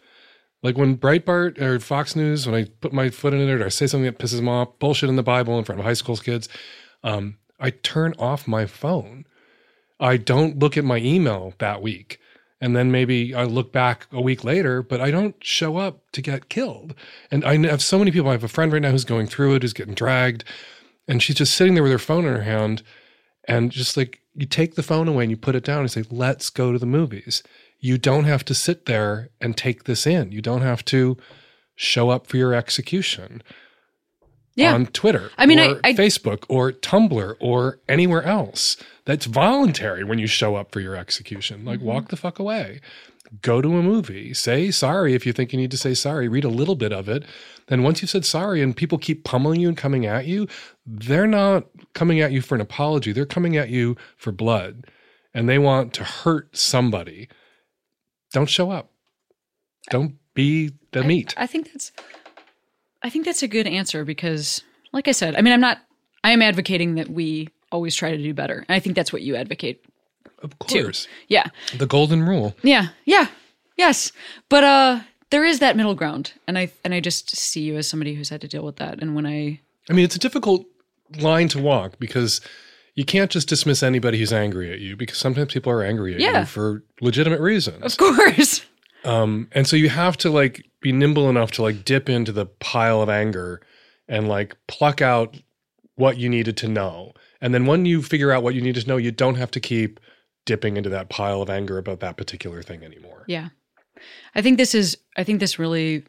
Like 0.64 0.80
when 0.80 0.98
Breitbart 0.98 1.62
or 1.62 1.80
Fox 1.80 2.16
News, 2.16 2.48
when 2.48 2.56
I 2.56 2.66
put 2.82 2.92
my 2.92 3.12
foot 3.12 3.36
in 3.36 3.40
it 3.40 3.62
or 3.62 3.66
I 3.66 3.70
say 3.70 3.86
something 3.86 4.06
that 4.06 4.18
pisses 4.18 4.38
them 4.38 4.50
off, 4.50 4.80
bullshit 4.80 5.10
in 5.10 5.16
the 5.16 5.22
Bible 5.22 5.60
in 5.60 5.64
front 5.64 5.78
of 5.80 5.86
high 5.86 5.94
school 5.94 6.18
kids, 6.18 6.50
um, 7.04 7.38
I 7.60 7.70
turn 7.70 8.16
off 8.18 8.48
my 8.48 8.66
phone. 8.66 9.26
I 10.00 10.18
don't 10.18 10.58
look 10.58 10.76
at 10.76 10.84
my 10.84 10.98
email 10.98 11.54
that 11.60 11.84
week. 11.84 12.20
And 12.60 12.76
then 12.76 12.92
maybe 12.92 13.36
I 13.36 13.44
look 13.44 13.72
back 13.72 14.08
a 14.12 14.22
week 14.22 14.44
later, 14.44 14.82
but 14.82 15.00
I 15.00 15.12
don't 15.12 15.36
show 15.40 15.78
up 15.78 16.02
to 16.14 16.24
get 16.24 16.50
killed. 16.50 16.96
And 17.30 17.46
I 17.46 17.58
have 17.68 17.84
so 17.84 18.00
many 18.00 18.10
people. 18.10 18.30
I 18.30 18.32
have 18.32 18.44
a 18.44 18.48
friend 18.48 18.74
right 18.74 18.82
now 18.82 18.90
who's 18.90 19.06
going 19.06 19.28
through 19.28 19.54
it, 19.54 19.62
who's 19.62 19.74
getting 19.74 19.94
dragged, 19.94 20.46
and 21.08 21.22
she's 21.22 21.36
just 21.36 21.54
sitting 21.54 21.76
there 21.76 21.84
with 21.84 21.92
her 21.92 22.00
phone 22.00 22.26
in 22.26 22.34
her 22.34 22.42
hand. 22.42 22.82
And 23.48 23.72
just 23.72 23.96
like 23.98 24.22
you 24.34 24.46
take 24.46 24.76
the 24.76 24.84
phone 24.84 25.08
away 25.08 25.24
and 25.26 25.32
you 25.32 25.38
put 25.38 25.56
it 25.56 25.64
down 25.64 25.80
and 25.82 25.92
say, 25.92 26.04
let's 26.10 26.50
go 26.50 26.72
to 26.72 26.80
the 26.80 26.86
movies. 26.86 27.44
You 27.80 27.98
don't 27.98 28.24
have 28.26 28.44
to 28.46 28.56
sit 28.56 28.86
there 28.86 29.30
and 29.40 29.56
take 29.56 29.84
this 29.84 30.08
in. 30.08 30.32
You 30.32 30.42
don't 30.42 30.62
have 30.62 30.84
to 30.86 31.18
show 31.76 32.10
up 32.10 32.26
for 32.28 32.38
your 32.38 32.54
execution 32.54 33.44
Yeah. 34.56 34.74
on 34.74 34.88
Twitter 34.88 35.30
I 35.38 35.46
mean, 35.46 35.60
or 35.60 35.80
I- 35.84 35.90
I- 35.90 35.94
Facebook 35.94 36.46
or 36.50 36.72
Tumblr 36.72 37.36
or 37.40 37.80
anywhere 37.88 38.24
else. 38.24 38.78
That's 39.06 39.26
voluntary 39.26 40.04
when 40.04 40.18
you 40.18 40.28
show 40.28 40.56
up 40.56 40.72
for 40.72 40.80
your 40.80 40.96
execution. 40.96 41.64
Like, 41.66 41.80
Mm-hmm. 41.80 41.88
walk 41.88 42.08
the 42.10 42.16
fuck 42.18 42.40
away. 42.40 42.80
Go 43.42 43.62
to 43.62 43.78
a 43.78 43.84
movie. 43.84 44.34
Say 44.34 44.72
sorry 44.72 45.14
if 45.14 45.26
you 45.26 45.34
think 45.34 45.52
you 45.52 45.60
need 45.60 45.72
to 45.72 45.78
say 45.78 45.94
sorry. 45.94 46.28
Read 46.28 46.46
a 46.46 46.50
little 46.50 46.76
bit 46.76 46.94
of 46.94 47.10
it. 47.10 47.24
Then 47.68 47.82
once 47.84 48.02
you've 48.02 48.12
said 48.12 48.26
sorry 48.26 48.62
and 48.62 48.76
people 48.76 48.98
keep 48.98 49.24
pummeling 49.24 49.60
you 49.60 49.68
and 49.68 49.78
coming 49.78 50.06
at 50.06 50.28
you, 50.28 50.48
they're 50.86 51.28
not 51.28 51.66
coming 51.94 52.20
at 52.22 52.32
you 52.32 52.42
for 52.42 52.56
an 52.56 52.62
apology. 52.62 53.12
They're 53.12 53.26
coming 53.26 53.58
at 53.58 53.70
you 53.70 53.96
for 54.18 54.32
blood 54.32 54.86
and 55.34 55.50
they 55.50 55.58
want 55.58 55.94
to 55.94 56.04
hurt 56.04 56.56
somebody. 56.56 57.28
Don't 58.34 58.50
show 58.50 58.70
up. 58.72 58.92
Don't 59.90 60.16
be 60.34 60.72
the 60.92 61.04
meat. 61.04 61.34
I 61.38 61.48
think 61.48 61.72
that's 61.72 61.92
I 63.04 63.10
think 63.10 63.26
that's 63.26 63.44
a 63.44 63.48
good 63.48 63.68
answer 63.68 64.06
because 64.06 64.64
like 64.94 65.08
I 65.08 65.12
said, 65.12 65.36
I 65.36 65.42
mean 65.42 65.54
I'm 65.54 65.62
not 65.62 65.80
I 66.24 66.32
am 66.32 66.42
advocating 66.42 66.96
that 66.96 67.10
we 67.10 67.50
always 67.72 67.96
try 67.96 68.12
to 68.12 68.18
do 68.18 68.34
better. 68.34 68.64
And 68.68 68.76
I 68.76 68.80
think 68.80 68.96
that's 68.96 69.12
what 69.12 69.22
you 69.22 69.36
advocate. 69.36 69.84
of 70.44 70.58
course. 70.60 71.08
Yeah. 71.28 71.48
The 71.78 71.88
golden 71.88 72.24
rule. 72.24 72.56
Yeah. 72.62 72.88
Yeah. 73.06 73.28
Yes. 73.76 74.12
But 74.50 74.64
uh 74.64 75.00
there 75.32 75.46
is 75.46 75.60
that 75.60 75.76
middle 75.76 75.96
ground. 75.96 76.34
And 76.48 76.58
I 76.58 76.72
and 76.84 76.94
I 76.94 77.00
just 77.00 77.36
see 77.36 77.62
you 77.62 77.78
as 77.78 77.88
somebody 77.88 78.14
who's 78.16 78.30
had 78.30 78.42
to 78.42 78.48
deal 78.48 78.64
with 78.64 78.78
that. 78.78 79.02
And 79.02 79.16
when 79.16 79.26
I 79.26 79.60
I 79.90 79.94
mean, 79.94 80.06
it's 80.06 80.16
a 80.16 80.20
difficult 80.20 80.66
line 81.20 81.48
to 81.50 81.60
walk 81.60 82.00
because 82.00 82.42
you 82.96 83.06
can't 83.06 83.30
just 83.30 83.48
dismiss 83.50 83.84
anybody 83.84 84.18
who's 84.18 84.34
angry 84.34 84.72
at 84.72 84.80
you 84.80 84.96
because 84.96 85.18
sometimes 85.18 85.54
people 85.54 85.72
are 85.72 85.84
angry 85.84 86.16
at 86.16 86.20
Yeah. 86.22 86.40
you 86.42 86.46
for 86.46 86.84
legitimate 87.02 87.40
reasons. 87.42 87.84
of 87.84 87.98
course. 87.98 88.62
Um, 89.06 89.50
and 89.52 89.68
so 89.68 89.76
you 89.76 89.90
have 89.90 90.18
to 90.18 90.32
like 90.32 90.66
be 90.82 90.92
nimble 90.92 91.30
enough 91.30 91.52
to 91.52 91.62
like 91.62 91.86
dip 91.86 92.10
into 92.10 92.32
the 92.32 92.48
pile 92.48 93.04
of 93.04 93.10
anger 93.10 93.62
and 94.08 94.28
like 94.28 94.58
pluck 94.68 95.00
out 95.00 95.38
what 95.94 96.18
you 96.18 96.28
needed 96.28 96.58
to 96.58 96.68
know. 96.68 97.14
And 97.40 97.54
then 97.54 97.68
when 97.68 97.86
you 97.86 98.02
figure 98.02 98.32
out 98.32 98.42
what 98.42 98.56
you 98.56 98.62
need 98.62 98.74
to 98.74 98.88
know, 98.88 98.98
you 98.98 99.12
don't 99.12 99.36
have 99.36 99.52
to 99.52 99.60
keep 99.60 100.00
dipping 100.46 100.76
into 100.76 100.90
that 100.90 101.10
pile 101.10 101.44
of 101.44 101.52
anger 101.52 101.78
about 101.78 102.00
that 102.00 102.18
particular 102.18 102.64
thing 102.64 102.84
anymore. 102.84 103.26
Yeah. 103.28 103.50
I 104.34 104.42
think 104.42 104.58
this 104.58 104.76
is 104.76 104.98
I 105.18 105.24
think 105.24 105.40
this 105.40 105.60
really 105.60 106.04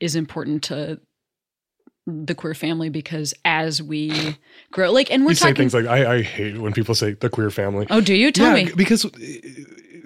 is 0.00 0.16
important 0.16 0.62
to 0.64 1.00
the 2.06 2.34
queer 2.34 2.54
family 2.54 2.88
because 2.88 3.34
as 3.44 3.82
we 3.82 4.36
grow 4.70 4.92
like 4.92 5.10
and 5.10 5.24
we're 5.24 5.30
you 5.30 5.36
say 5.36 5.52
things 5.52 5.74
like 5.74 5.86
I, 5.86 6.16
I 6.16 6.22
hate 6.22 6.58
when 6.58 6.72
people 6.72 6.94
say 6.94 7.12
the 7.12 7.28
queer 7.28 7.50
family. 7.50 7.86
Oh, 7.90 8.00
do 8.00 8.14
you? 8.14 8.30
Tell 8.30 8.56
yeah, 8.56 8.66
me. 8.66 8.72
because 8.76 9.04
uh, 9.04 9.10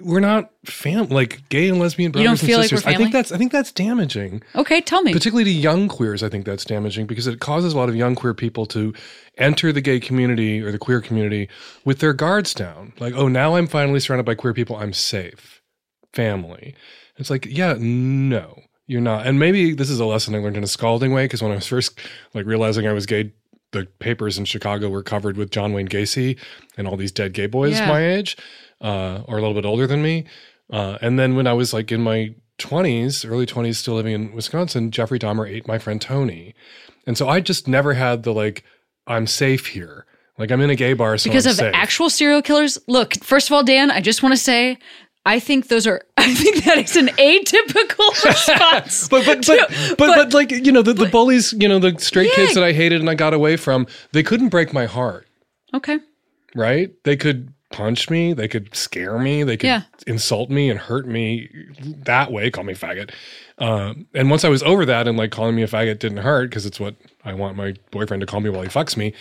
we're 0.03 0.19
not 0.19 0.51
fam 0.65 1.07
like 1.09 1.47
gay 1.49 1.69
and 1.69 1.79
lesbian 1.79 2.11
brothers 2.11 2.25
don't 2.25 2.31
and 2.31 2.39
feel 2.39 2.57
like 2.57 2.71
we're 2.71 2.91
I 2.91 2.95
think 2.95 3.11
that's 3.11 3.31
I 3.31 3.37
think 3.37 3.51
that's 3.51 3.71
damaging, 3.71 4.41
Okay, 4.55 4.81
tell 4.81 5.03
me. 5.03 5.13
particularly 5.13 5.43
to 5.45 5.51
young 5.51 5.87
queers. 5.87 6.23
I 6.23 6.29
think 6.29 6.45
that's 6.45 6.65
damaging 6.65 7.05
because 7.05 7.27
it 7.27 7.39
causes 7.39 7.73
a 7.73 7.77
lot 7.77 7.89
of 7.89 7.95
young 7.95 8.15
queer 8.15 8.33
people 8.33 8.65
to 8.67 8.93
enter 9.37 9.71
the 9.71 9.81
gay 9.81 9.99
community 9.99 10.61
or 10.61 10.71
the 10.71 10.79
queer 10.79 11.01
community 11.01 11.49
with 11.85 11.99
their 11.99 12.13
guards 12.13 12.53
down. 12.53 12.93
Like, 12.99 13.13
oh, 13.15 13.27
now 13.27 13.55
I'm 13.55 13.67
finally 13.67 13.99
surrounded 13.99 14.25
by 14.25 14.35
queer 14.35 14.53
people. 14.53 14.75
I'm 14.75 14.93
safe. 14.93 15.60
Family. 16.13 16.75
It's 17.17 17.29
like, 17.29 17.45
yeah, 17.45 17.75
no, 17.79 18.59
you're 18.87 19.01
not. 19.01 19.25
And 19.27 19.39
maybe 19.39 19.73
this 19.73 19.89
is 19.89 19.99
a 19.99 20.05
lesson 20.05 20.35
I 20.35 20.39
learned 20.39 20.57
in 20.57 20.63
a 20.63 20.67
scalding 20.67 21.13
way 21.13 21.25
because 21.25 21.41
when 21.41 21.51
I 21.51 21.55
was 21.55 21.67
first 21.67 21.97
like 22.33 22.45
realizing 22.45 22.87
I 22.87 22.93
was 22.93 23.05
gay 23.05 23.31
the 23.71 23.85
papers 23.99 24.37
in 24.37 24.43
Chicago 24.43 24.89
were 24.89 25.01
covered 25.03 25.37
with 25.37 25.49
John 25.49 25.71
Wayne 25.71 25.87
Gacy 25.87 26.37
and 26.77 26.85
all 26.87 26.97
these 26.97 27.11
dead 27.13 27.31
gay 27.31 27.47
boys 27.47 27.79
Yeah. 27.79 27.87
my 27.87 28.05
age, 28.05 28.35
uh, 28.81 29.21
or 29.29 29.37
a 29.37 29.41
little 29.41 29.53
bit 29.53 29.63
older 29.65 29.87
than 29.87 30.01
me. 30.01 30.25
Uh, 30.69 30.97
and 31.01 31.17
then 31.17 31.37
when 31.37 31.47
I 31.47 31.53
was 31.53 31.73
like 31.73 31.89
in 31.89 32.01
my 32.01 32.35
20s, 32.59 33.25
early 33.29 33.45
20s, 33.45 33.75
still 33.77 33.93
living 33.93 34.13
in 34.13 34.33
Wisconsin, 34.33 34.91
Jeffrey 34.91 35.19
Dahmer 35.19 35.49
ate 35.49 35.67
my 35.69 35.79
friend 35.79 36.01
Tony. 36.01 36.53
And 37.07 37.17
so 37.17 37.29
I 37.29 37.39
just 37.39 37.65
never 37.67 37.93
had 37.93 38.23
the 38.23 38.33
like, 38.33 38.63
I'm 39.07 39.25
safe 39.25 39.67
here. 39.67 40.05
Like 40.37 40.51
I'm 40.51 40.59
in 40.61 40.69
a 40.69 40.75
gay 40.75 40.91
bar, 40.93 41.17
so 41.17 41.29
because 41.29 41.45
I'm 41.45 41.51
of 41.51 41.55
safe. 41.57 41.71
actual 41.73 42.09
serial 42.09 42.41
killers. 42.41 42.77
Look, 42.87 43.23
first 43.23 43.47
of 43.47 43.53
all, 43.53 43.63
Dan, 43.63 43.89
I 43.91 44.01
just 44.01 44.21
want 44.23 44.33
to 44.33 44.37
say, 44.41 44.77
I 45.25 45.39
think 45.39 45.67
those 45.67 45.85
are. 45.85 46.01
I 46.17 46.33
think 46.33 46.63
that 46.65 46.77
is 46.79 46.95
an 46.95 47.07
atypical 47.09 48.23
response. 48.25 49.07
but 49.07 49.25
but 49.25 49.45
but, 49.45 49.69
but 49.97 50.15
but 50.15 50.33
like 50.33 50.51
you 50.51 50.71
know 50.71 50.81
the, 50.81 50.93
the 50.93 51.05
bullies, 51.07 51.53
you 51.53 51.67
know 51.67 51.79
the 51.79 51.97
straight 51.99 52.29
Yeah. 52.29 52.35
kids 52.35 52.55
that 52.55 52.63
I 52.63 52.71
hated 52.73 53.01
and 53.01 53.09
I 53.09 53.15
got 53.15 53.33
away 53.33 53.55
from, 53.57 53.85
they 54.13 54.23
couldn't 54.23 54.49
break 54.49 54.73
my 54.73 54.85
heart. 54.85 55.27
okay, 55.73 55.99
right? 56.55 56.91
They 57.03 57.15
could 57.17 57.53
punch 57.71 58.09
me, 58.09 58.33
they 58.33 58.47
could 58.49 58.75
scare 58.75 59.17
me, 59.19 59.43
they 59.43 59.55
could 59.57 59.67
Yeah. 59.67 59.83
insult 60.07 60.49
me 60.49 60.69
and 60.69 60.77
hurt 60.79 61.07
me 61.07 61.49
that 62.03 62.31
way, 62.31 62.49
call 62.51 62.63
me 62.65 62.73
faggot. 62.73 63.11
Um, 63.59 64.07
and 64.13 64.29
once 64.29 64.43
I 64.43 64.49
was 64.49 64.61
over 64.63 64.85
that 64.87 65.07
and 65.07 65.17
like 65.17 65.31
calling 65.31 65.55
me 65.55 65.61
a 65.61 65.67
faggot 65.67 65.99
didn't 65.99 66.17
hurt 66.17 66.49
because 66.49 66.65
it's 66.65 66.79
what 66.79 66.95
I 67.23 67.33
want 67.33 67.55
my 67.55 67.75
boyfriend 67.91 68.21
to 68.21 68.27
call 68.27 68.41
me 68.41 68.49
while 68.49 68.63
he 68.63 68.69
fucks 68.69 68.97
me. 68.97 69.13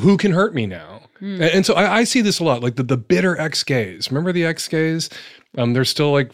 Who 0.00 0.16
can 0.16 0.32
hurt 0.32 0.54
me 0.54 0.66
now? 0.66 1.01
And, 1.22 1.42
and 1.42 1.66
so 1.66 1.74
I, 1.74 1.98
I 1.98 2.04
see 2.04 2.20
this 2.20 2.40
a 2.40 2.44
lot, 2.44 2.62
like 2.62 2.76
the, 2.76 2.82
the 2.82 2.96
bitter 2.96 3.38
ex 3.38 3.62
gays. 3.62 4.10
Remember 4.10 4.32
the 4.32 4.44
ex 4.44 4.66
gays? 4.68 5.08
Um, 5.56 5.72
they're 5.72 5.84
still 5.84 6.12
like 6.12 6.32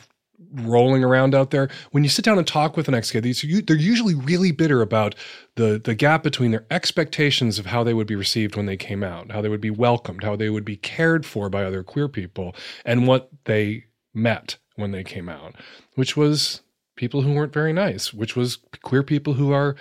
rolling 0.52 1.04
around 1.04 1.34
out 1.34 1.50
there. 1.50 1.68
When 1.90 2.04
you 2.04 2.08
sit 2.08 2.24
down 2.24 2.38
and 2.38 2.46
talk 2.46 2.76
with 2.76 2.88
an 2.88 2.94
ex 2.94 3.10
gay, 3.10 3.20
they're 3.20 3.76
usually 3.76 4.14
really 4.14 4.50
bitter 4.50 4.80
about 4.80 5.14
the 5.56 5.80
the 5.82 5.94
gap 5.94 6.22
between 6.22 6.50
their 6.52 6.66
expectations 6.70 7.58
of 7.58 7.66
how 7.66 7.84
they 7.84 7.94
would 7.94 8.06
be 8.06 8.16
received 8.16 8.56
when 8.56 8.66
they 8.66 8.76
came 8.76 9.02
out, 9.04 9.30
how 9.30 9.42
they 9.42 9.48
would 9.48 9.60
be 9.60 9.70
welcomed, 9.70 10.24
how 10.24 10.36
they 10.36 10.50
would 10.50 10.64
be 10.64 10.76
cared 10.76 11.26
for 11.26 11.50
by 11.50 11.64
other 11.64 11.82
queer 11.82 12.08
people, 12.08 12.54
and 12.84 13.06
what 13.06 13.28
they 13.44 13.84
met 14.14 14.56
when 14.76 14.92
they 14.92 15.04
came 15.04 15.28
out, 15.28 15.54
which 15.96 16.16
was 16.16 16.62
people 16.96 17.22
who 17.22 17.32
weren't 17.34 17.52
very 17.52 17.72
nice, 17.72 18.14
which 18.14 18.34
was 18.34 18.58
queer 18.82 19.02
people 19.02 19.34
who 19.34 19.52
are 19.52 19.76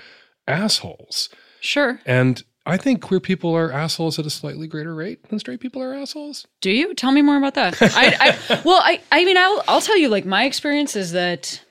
assholes. 0.48 1.30
sure. 1.60 2.00
And 2.06 2.44
I 2.68 2.78
think 2.78 3.02
queer 3.02 3.20
people 3.20 3.56
are 3.56 3.72
assholes 3.72 4.20
at 4.20 4.26
a 4.26 4.30
slightly 4.30 4.68
greater 4.68 4.94
rate 4.94 5.24
than 5.30 5.40
straight 5.40 5.60
people 5.60 5.82
are 5.82 5.94
assholes. 5.94 6.46
Do 6.62 6.70
you 6.70 6.94
tell 6.94 7.12
me 7.12 7.22
more 7.22 7.38
about 7.38 7.54
that? 7.56 7.82
I, 7.82 8.16
I 8.20 8.62
well, 8.66 8.82
I 8.84 9.02
I 9.12 9.24
mean, 9.24 9.38
I'll 9.38 9.64
I'll 9.68 9.82
tell 9.82 9.98
you. 9.98 10.10
Like 10.10 10.26
my 10.26 10.46
experience 10.46 10.96
is 10.96 11.14
that. 11.14 11.62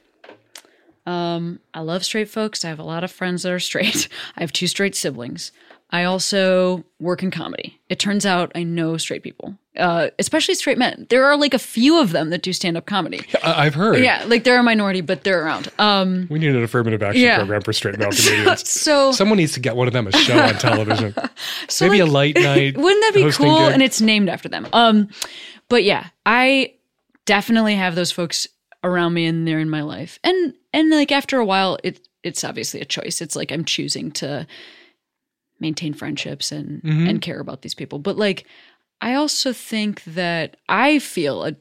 Um, 1.05 1.61
I 1.73 1.81
love 1.81 2.05
straight 2.05 2.29
folks. 2.29 2.65
I 2.65 2.69
have 2.69 2.81
a 2.81 2.85
lot 2.85 3.05
of 3.05 3.13
friends 3.13 3.45
that 3.45 3.53
are 3.53 3.61
straight. 3.61 4.09
I 4.37 4.41
have 4.41 4.53
two 4.53 4.67
straight 4.67 4.97
siblings. 4.97 5.53
I 5.91 6.03
also 6.05 6.85
work 6.99 7.23
in 7.23 7.31
comedy. 7.31 7.79
It 7.89 7.99
turns 8.01 8.27
out 8.27 8.51
I 8.57 8.65
know 8.65 8.97
straight 8.97 9.23
people, 9.23 9.57
uh, 9.79 10.09
especially 10.19 10.55
straight 10.57 10.79
men. 10.79 11.07
There 11.11 11.25
are 11.25 11.37
like 11.37 11.55
a 11.55 11.61
few 11.61 12.01
of 12.01 12.11
them 12.11 12.31
that 12.31 12.43
do 12.43 12.53
stand 12.53 12.77
up 12.77 12.87
comedy. 12.87 13.21
I- 13.45 13.67
I've 13.67 13.75
heard. 13.75 14.03
Yeah, 14.03 14.25
like 14.27 14.43
they're 14.43 14.59
a 14.59 14.63
minority, 14.65 15.01
but 15.01 15.23
they're 15.23 15.45
around. 15.45 15.69
Um, 15.79 16.27
We 16.29 16.41
need 16.41 16.57
an 16.57 16.63
affirmative 16.65 17.03
action 17.05 17.23
Yeah. 17.23 17.37
program 17.39 17.63
for 17.63 17.73
straight 17.73 17.99
male 17.99 18.11
comedians. 18.17 18.69
so 18.69 19.13
Someone 19.13 19.39
needs 19.39 19.53
to 19.53 19.61
get 19.61 19.77
one 19.77 19.87
of 19.87 19.93
them 19.93 20.09
a 20.09 20.13
show 20.13 20.37
on 20.37 20.55
television. 20.55 21.15
so 21.69 21.87
Maybe 21.89 22.03
like, 22.03 22.09
a 22.09 22.13
late 22.13 22.37
night. 22.41 22.77
Wouldn't 22.77 23.03
that 23.03 23.13
be 23.15 23.31
cool? 23.31 23.59
gig. 23.67 23.73
And 23.75 23.83
it's 23.83 24.01
named 24.01 24.29
after 24.29 24.49
them. 24.49 24.67
Um, 24.73 25.09
but 25.69 25.85
yeah, 25.85 26.07
I 26.27 26.75
definitely 27.27 27.77
have 27.77 27.95
those 27.95 28.11
folks 28.11 28.49
around 28.83 29.15
me, 29.15 29.27
and 29.27 29.47
they're 29.47 29.61
in 29.61 29.71
my 29.71 29.83
life. 29.83 30.19
And 30.25 30.53
and 30.73 30.91
like 30.91 31.13
after 31.13 31.39
a 31.39 31.45
while, 31.45 31.79
it 31.85 32.01
it's 32.25 32.43
obviously 32.43 32.81
a 32.81 32.85
choice. 32.85 33.21
It's 33.23 33.37
like 33.37 33.53
I'm 33.53 33.65
choosing 33.65 34.11
to 34.13 34.47
maintain 35.61 35.95
friendships 35.95 36.53
and 36.53 36.83
Mhm. 36.83 37.09
and 37.09 37.23
care 37.23 37.41
about 37.41 37.63
these 37.63 37.75
people. 37.75 37.99
But 37.99 38.17
like, 38.17 38.47
I 39.01 39.15
also 39.15 39.53
think 39.53 40.03
that 40.05 40.57
I 40.69 40.99
feel 40.99 41.45
a 41.45 41.55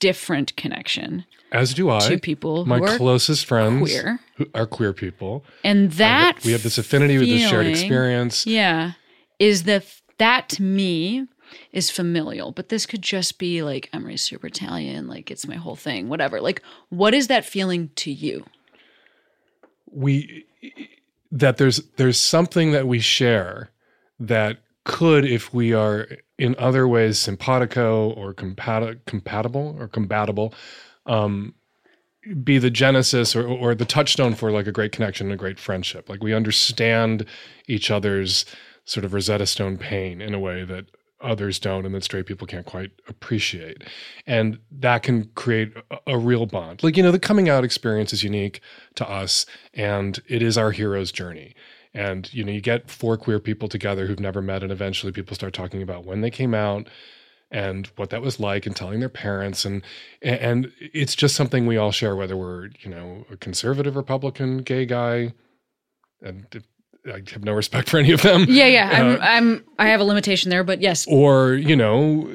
different 0.00 0.54
connection 0.56 1.24
As 1.52 1.72
do 1.72 1.88
I. 1.88 2.00
to 2.08 2.18
people 2.18 2.66
My 2.66 2.78
who 2.78 2.84
are 2.84 2.96
closest 2.96 3.46
friends 3.46 3.80
queer, 3.80 4.20
who 4.36 4.46
are 4.54 4.66
queer 4.66 4.92
people. 4.92 5.44
and 5.62 5.92
that 5.92 6.44
we 6.44 6.52
have 6.52 6.62
this 6.62 6.78
affinity 6.78 7.16
with 7.18 7.28
this 7.28 7.48
shared 7.48 7.66
experience. 7.66 8.46
Yeah. 8.46 8.92
Is 9.38 9.62
that 9.64 9.84
that 10.18 10.48
to 10.50 10.62
me 10.62 11.26
is 11.72 11.90
familial, 11.90 12.50
but 12.52 12.68
this 12.68 12.86
could 12.86 13.02
just 13.02 13.38
be 13.38 13.62
like 13.62 13.88
I'm 13.92 14.04
raised 14.04 14.24
super 14.24 14.48
Italian, 14.48 15.06
like 15.08 15.30
it's 15.30 15.46
my 15.46 15.56
whole 15.56 15.76
thing, 15.76 16.08
whatever. 16.08 16.40
Like, 16.40 16.60
what 16.88 17.14
is 17.14 17.28
that 17.28 17.44
feeling 17.44 17.90
to 17.96 18.10
you? 18.12 18.44
we 19.96 20.44
that 21.34 21.56
there's 21.56 21.78
there's 21.96 22.18
something 22.18 22.70
that 22.70 22.86
we 22.86 23.00
share 23.00 23.70
that 24.20 24.58
could 24.84 25.24
if 25.24 25.52
we 25.52 25.72
are 25.72 26.06
in 26.38 26.54
other 26.58 26.86
ways 26.86 27.18
simpatico 27.18 28.10
or 28.10 28.32
compati- 28.32 28.98
compatible 29.06 29.76
or 29.78 29.88
compatible 29.88 30.54
um 31.06 31.54
be 32.42 32.58
the 32.58 32.70
genesis 32.70 33.36
or, 33.36 33.46
or 33.46 33.74
the 33.74 33.84
touchstone 33.84 34.34
for 34.34 34.50
like 34.50 34.66
a 34.66 34.72
great 34.72 34.92
connection 34.92 35.26
and 35.26 35.34
a 35.34 35.36
great 35.36 35.58
friendship. 35.58 36.08
Like 36.08 36.22
we 36.22 36.32
understand 36.32 37.26
each 37.66 37.90
other's 37.90 38.46
sort 38.86 39.04
of 39.04 39.12
rosetta 39.12 39.46
stone 39.46 39.76
pain 39.76 40.22
in 40.22 40.32
a 40.32 40.38
way 40.38 40.64
that 40.64 40.86
others 41.24 41.58
don't 41.58 41.86
and 41.86 41.94
that 41.94 42.04
straight 42.04 42.26
people 42.26 42.46
can't 42.46 42.66
quite 42.66 42.90
appreciate. 43.08 43.84
And 44.26 44.58
that 44.70 45.02
can 45.02 45.30
create 45.34 45.72
a, 45.90 45.98
a 46.08 46.18
real 46.18 46.46
bond. 46.46 46.82
Like 46.82 46.96
you 46.96 47.02
know 47.02 47.12
the 47.12 47.18
coming 47.18 47.48
out 47.48 47.64
experience 47.64 48.12
is 48.12 48.22
unique 48.22 48.60
to 48.96 49.08
us 49.08 49.46
and 49.72 50.20
it 50.28 50.42
is 50.42 50.58
our 50.58 50.70
hero's 50.70 51.12
journey. 51.12 51.54
And 51.92 52.32
you 52.32 52.44
know 52.44 52.52
you 52.52 52.60
get 52.60 52.90
four 52.90 53.16
queer 53.16 53.40
people 53.40 53.68
together 53.68 54.06
who've 54.06 54.20
never 54.20 54.42
met 54.42 54.62
and 54.62 54.72
eventually 54.72 55.12
people 55.12 55.34
start 55.34 55.54
talking 55.54 55.82
about 55.82 56.04
when 56.04 56.20
they 56.20 56.30
came 56.30 56.54
out 56.54 56.88
and 57.50 57.86
what 57.96 58.10
that 58.10 58.22
was 58.22 58.40
like 58.40 58.66
and 58.66 58.74
telling 58.74 59.00
their 59.00 59.08
parents. 59.08 59.64
And 59.64 59.82
and 60.22 60.72
it's 60.78 61.14
just 61.14 61.36
something 61.36 61.66
we 61.66 61.76
all 61.76 61.92
share 61.92 62.16
whether 62.16 62.36
we're 62.36 62.70
you 62.80 62.90
know 62.90 63.26
a 63.30 63.36
conservative 63.36 63.96
republican 63.96 64.58
gay 64.58 64.86
guy 64.86 65.32
and 66.20 66.64
i 67.06 67.22
have 67.32 67.44
no 67.44 67.52
respect 67.52 67.88
for 67.88 67.98
any 67.98 68.12
of 68.12 68.22
them 68.22 68.46
Yeah, 68.48 68.66
yeah. 68.66 68.90
Uh, 68.90 68.94
I'm 68.94 69.20
I'm 69.22 69.64
I 69.78 69.88
have 69.88 70.00
a 70.00 70.04
limitation 70.04 70.50
there, 70.50 70.64
but 70.64 70.80
yes. 70.80 71.06
or 71.08 71.54
you 71.54 71.76
know 71.76 72.30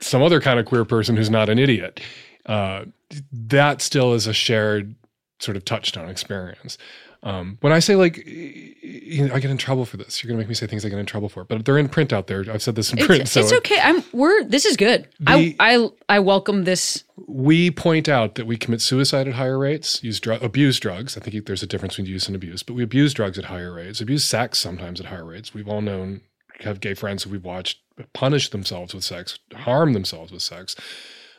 some 0.00 0.22
other 0.22 0.40
kind 0.40 0.58
of 0.58 0.66
queer 0.66 0.84
person 0.84 1.16
who's 1.16 1.30
not 1.30 1.48
an 1.48 1.58
idiot 1.58 2.00
uh, 2.46 2.84
that 3.32 3.82
still 3.82 4.14
is 4.14 4.26
a 4.26 4.32
shared 4.32 4.94
sort 5.40 5.56
of 5.56 5.64
touchstone 5.64 6.08
experience 6.08 6.78
um, 7.22 7.58
when 7.60 7.72
i 7.72 7.78
say 7.78 7.96
like 7.96 8.16
you 8.26 9.26
know, 9.26 9.34
i 9.34 9.40
get 9.40 9.50
in 9.50 9.58
trouble 9.58 9.84
for 9.84 9.96
this 9.96 10.22
you're 10.22 10.28
gonna 10.28 10.38
make 10.38 10.48
me 10.48 10.54
say 10.54 10.66
things 10.66 10.84
i 10.84 10.88
get 10.88 10.98
in 10.98 11.04
trouble 11.06 11.28
for 11.28 11.44
but 11.44 11.64
they're 11.64 11.78
in 11.78 11.88
print 11.88 12.12
out 12.12 12.26
there 12.28 12.44
i've 12.52 12.62
said 12.62 12.74
this 12.74 12.92
in 12.92 12.98
print 13.04 13.22
It's, 13.22 13.32
so 13.32 13.40
it's 13.40 13.52
okay. 13.52 13.78
I'm 13.82 14.02
we're 14.12 14.44
this 14.44 14.64
is 14.64 14.76
good. 14.76 15.06
The- 15.20 15.30
I 15.30 15.56
I 15.60 15.88
I 16.08 16.18
welcome 16.20 16.64
this. 16.64 17.04
we 17.26 17.70
point 17.70 18.08
out 18.08 18.34
that 18.36 18.46
we 18.46 18.56
commit 18.56 18.80
suicide 18.80 19.28
at 19.28 19.34
higher 19.34 19.58
rates, 19.58 20.02
use 20.02 20.18
dr- 20.20 20.42
abuse 20.42 20.80
drugs. 20.80 21.16
I 21.16 21.20
think 21.20 21.44
there's 21.46 21.62
a 21.62 21.66
difference 21.66 21.94
between 21.96 22.10
use 22.12 22.26
and 22.26 22.34
abuse, 22.34 22.62
but 22.62 22.74
we 22.74 22.82
abuse 22.82 23.12
drugs 23.14 23.38
at 23.38 23.46
higher 23.46 23.72
rates, 23.74 24.00
abuse 24.00 24.24
sex 24.24 24.58
sometimes 24.58 24.98
at 25.00 25.06
higher 25.06 25.24
rates. 25.24 25.52
We've 25.54 25.68
all 25.68 25.82
known, 25.82 26.22
have 26.60 26.80
gay 26.80 26.94
friends 26.94 27.22
who 27.24 27.30
we've 27.30 27.44
watched 27.44 27.78
punish 28.14 28.48
themselves 28.50 28.94
with 28.94 29.04
sex, 29.04 29.38
harm 29.54 29.92
themselves 29.92 30.32
with 30.32 30.42
sex. 30.42 30.74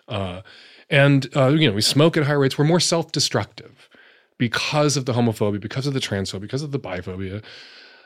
Uh, 0.07 0.41
and, 0.89 1.27
uh, 1.35 1.47
you 1.47 1.67
know, 1.67 1.73
we 1.75 1.81
smoke 1.81 2.17
at 2.17 2.25
higher 2.25 2.39
rates. 2.39 2.57
We're 2.57 2.65
more 2.65 2.79
self 2.79 3.11
destructive 3.11 3.89
because 4.41 4.97
of 4.97 5.05
the 5.05 5.13
homophobia, 5.13 5.61
because 5.61 5.85
of 5.85 5.93
the 5.93 5.99
transphobia, 5.99 6.41
because 6.41 6.63
of 6.63 6.71
the 6.71 6.79
biphobia 6.79 7.43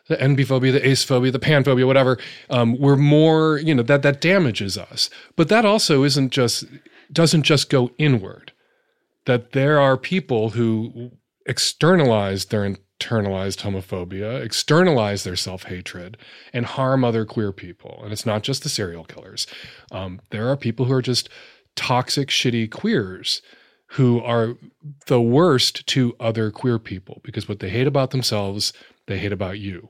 the 0.08 0.18
enbyphobia, 0.18 0.72
the 0.72 0.82
acephobia, 0.82 1.32
the 1.32 1.40
panphobia, 1.40 1.88
whatever, 1.88 2.20
um, 2.52 2.78
we're 2.78 2.96
more, 2.96 3.58
you 3.58 3.74
know, 3.74 3.82
that 3.82 4.04
that 4.04 4.22
damages 4.22 4.78
us. 4.78 5.10
But 5.36 5.50
that 5.50 5.66
also 5.66 6.04
isn't 6.04 6.32
just 6.32 6.66
doesn't 7.12 7.44
just 7.44 7.70
go 7.70 7.90
inward. 7.98 8.52
That 9.26 9.54
there 9.54 9.80
are 9.80 9.98
people 9.98 10.50
who 10.52 11.12
externalize 11.48 12.46
their 12.46 12.70
internalized 12.70 13.64
homophobia, 13.64 14.44
externalize 14.44 15.24
their 15.24 15.36
self 15.36 15.64
hatred, 15.64 16.18
and 16.54 16.68
harm 16.68 17.04
other 17.04 17.26
queer 17.26 17.52
people. 17.52 18.02
And 18.04 18.12
it's 18.12 18.28
not 18.28 18.44
just 18.44 18.62
the 18.62 18.70
serial 18.70 19.06
killers. 19.06 19.48
Um, 19.92 20.22
there 20.30 20.48
are 20.50 20.58
people 20.58 20.86
who 20.86 20.94
are 20.94 21.02
just 21.02 21.30
toxic, 21.76 22.28
shitty 22.28 22.70
queers 22.70 23.42
who 23.96 24.22
are 24.22 24.58
the 25.08 25.22
worst 25.22 25.88
to 25.88 26.16
other 26.20 26.52
queer 26.52 26.78
people 26.78 27.22
because 27.24 27.48
what 27.48 27.60
they 27.60 27.70
hate 27.70 27.88
about 27.88 28.12
themselves, 28.12 28.74
they 29.08 29.18
hate 29.18 29.32
about 29.32 29.58
you. 29.58 29.90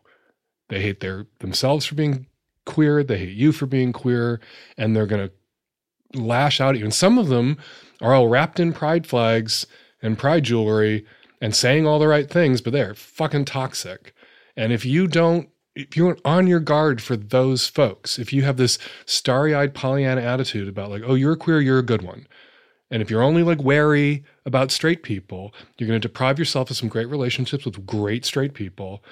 They 0.69 0.81
hate 0.81 0.99
their 0.99 1.25
themselves 1.39 1.87
for 1.87 1.95
being 1.95 2.27
queer, 2.65 3.03
they 3.03 3.17
hate 3.17 3.35
you 3.35 3.51
for 3.51 3.65
being 3.65 3.93
queer, 3.93 4.39
and 4.77 4.95
they're 4.95 5.07
going 5.07 5.29
to 5.29 6.19
lash 6.19 6.61
out 6.61 6.75
at 6.75 6.79
you. 6.79 6.85
And 6.85 6.93
some 6.93 7.17
of 7.17 7.29
them 7.29 7.57
are 7.99 8.13
all 8.13 8.27
wrapped 8.27 8.59
in 8.59 8.73
pride 8.73 9.07
flags 9.07 9.65
and 10.03 10.19
pride 10.19 10.43
jewelry 10.43 11.05
and 11.41 11.55
saying 11.55 11.87
all 11.87 11.97
the 11.97 12.07
right 12.07 12.29
things, 12.29 12.61
but 12.61 12.73
they're 12.73 12.93
fucking 12.93 13.45
toxic. 13.45 14.13
And 14.55 14.71
if 14.71 14.85
you 14.85 15.07
don't 15.07 15.49
if 15.75 15.97
you 15.97 16.07
aren't 16.07 16.21
on 16.23 16.47
your 16.47 16.61
guard 16.61 17.01
for 17.01 17.17
those 17.17 17.67
folks, 17.67 18.17
if 18.17 18.31
you 18.31 18.43
have 18.43 18.55
this 18.55 18.79
starry-eyed 19.05 19.73
Pollyanna 19.73 20.21
attitude 20.21 20.69
about 20.69 20.89
like, 20.89 21.03
oh, 21.05 21.15
you're 21.15 21.35
queer, 21.35 21.59
you're 21.59 21.79
a 21.79 21.83
good 21.83 22.01
one. 22.01 22.27
And 22.95 23.01
if 23.01 23.11
you're 23.11 23.21
only 23.21 23.43
like 23.43 23.61
wary 23.61 24.23
about 24.45 24.71
straight 24.71 25.03
people, 25.03 25.53
you're 25.77 25.85
going 25.85 25.99
to 25.99 26.07
deprive 26.07 26.39
yourself 26.39 26.71
of 26.71 26.77
some 26.77 26.87
great 26.87 27.09
relationships 27.09 27.65
with 27.65 27.85
great 27.85 28.23
straight 28.23 28.53
people. 28.53 29.03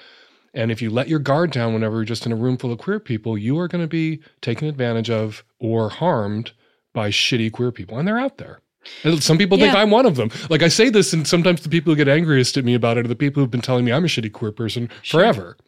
And 0.54 0.72
if 0.72 0.80
you 0.80 0.88
let 0.88 1.06
your 1.06 1.18
guard 1.18 1.50
down 1.50 1.74
whenever 1.74 1.96
you're 1.96 2.06
just 2.06 2.24
in 2.24 2.32
a 2.32 2.36
room 2.36 2.56
full 2.56 2.72
of 2.72 2.78
queer 2.78 2.98
people, 2.98 3.36
you 3.36 3.58
are 3.58 3.68
going 3.68 3.84
to 3.84 3.86
be 3.86 4.22
taken 4.40 4.68
advantage 4.68 5.10
of 5.10 5.44
or 5.58 5.90
harmed 5.90 6.52
by 6.94 7.10
shitty 7.10 7.52
queer 7.52 7.70
people. 7.70 7.98
And 7.98 8.08
they're 8.08 8.18
out 8.18 8.38
there. 8.38 8.62
And 9.02 9.22
some 9.22 9.36
people 9.36 9.58
think 9.58 9.74
I'm 9.74 9.90
one 9.90 10.06
of 10.06 10.16
them. 10.16 10.30
Like 10.48 10.62
I 10.62 10.68
say 10.68 10.88
this, 10.88 11.12
and 11.12 11.28
sometimes 11.28 11.60
the 11.60 11.68
people 11.68 11.92
who 11.92 11.96
get 11.98 12.08
angriest 12.08 12.56
at 12.56 12.64
me 12.64 12.72
about 12.72 12.96
it 12.96 13.04
are 13.04 13.08
the 13.08 13.14
people 13.14 13.42
who've 13.42 13.50
been 13.50 13.60
telling 13.60 13.84
me 13.84 13.92
I'm 13.92 14.06
a 14.06 14.08
shitty 14.08 14.32
queer 14.32 14.52
person 14.52 14.88
forever. 15.04 15.58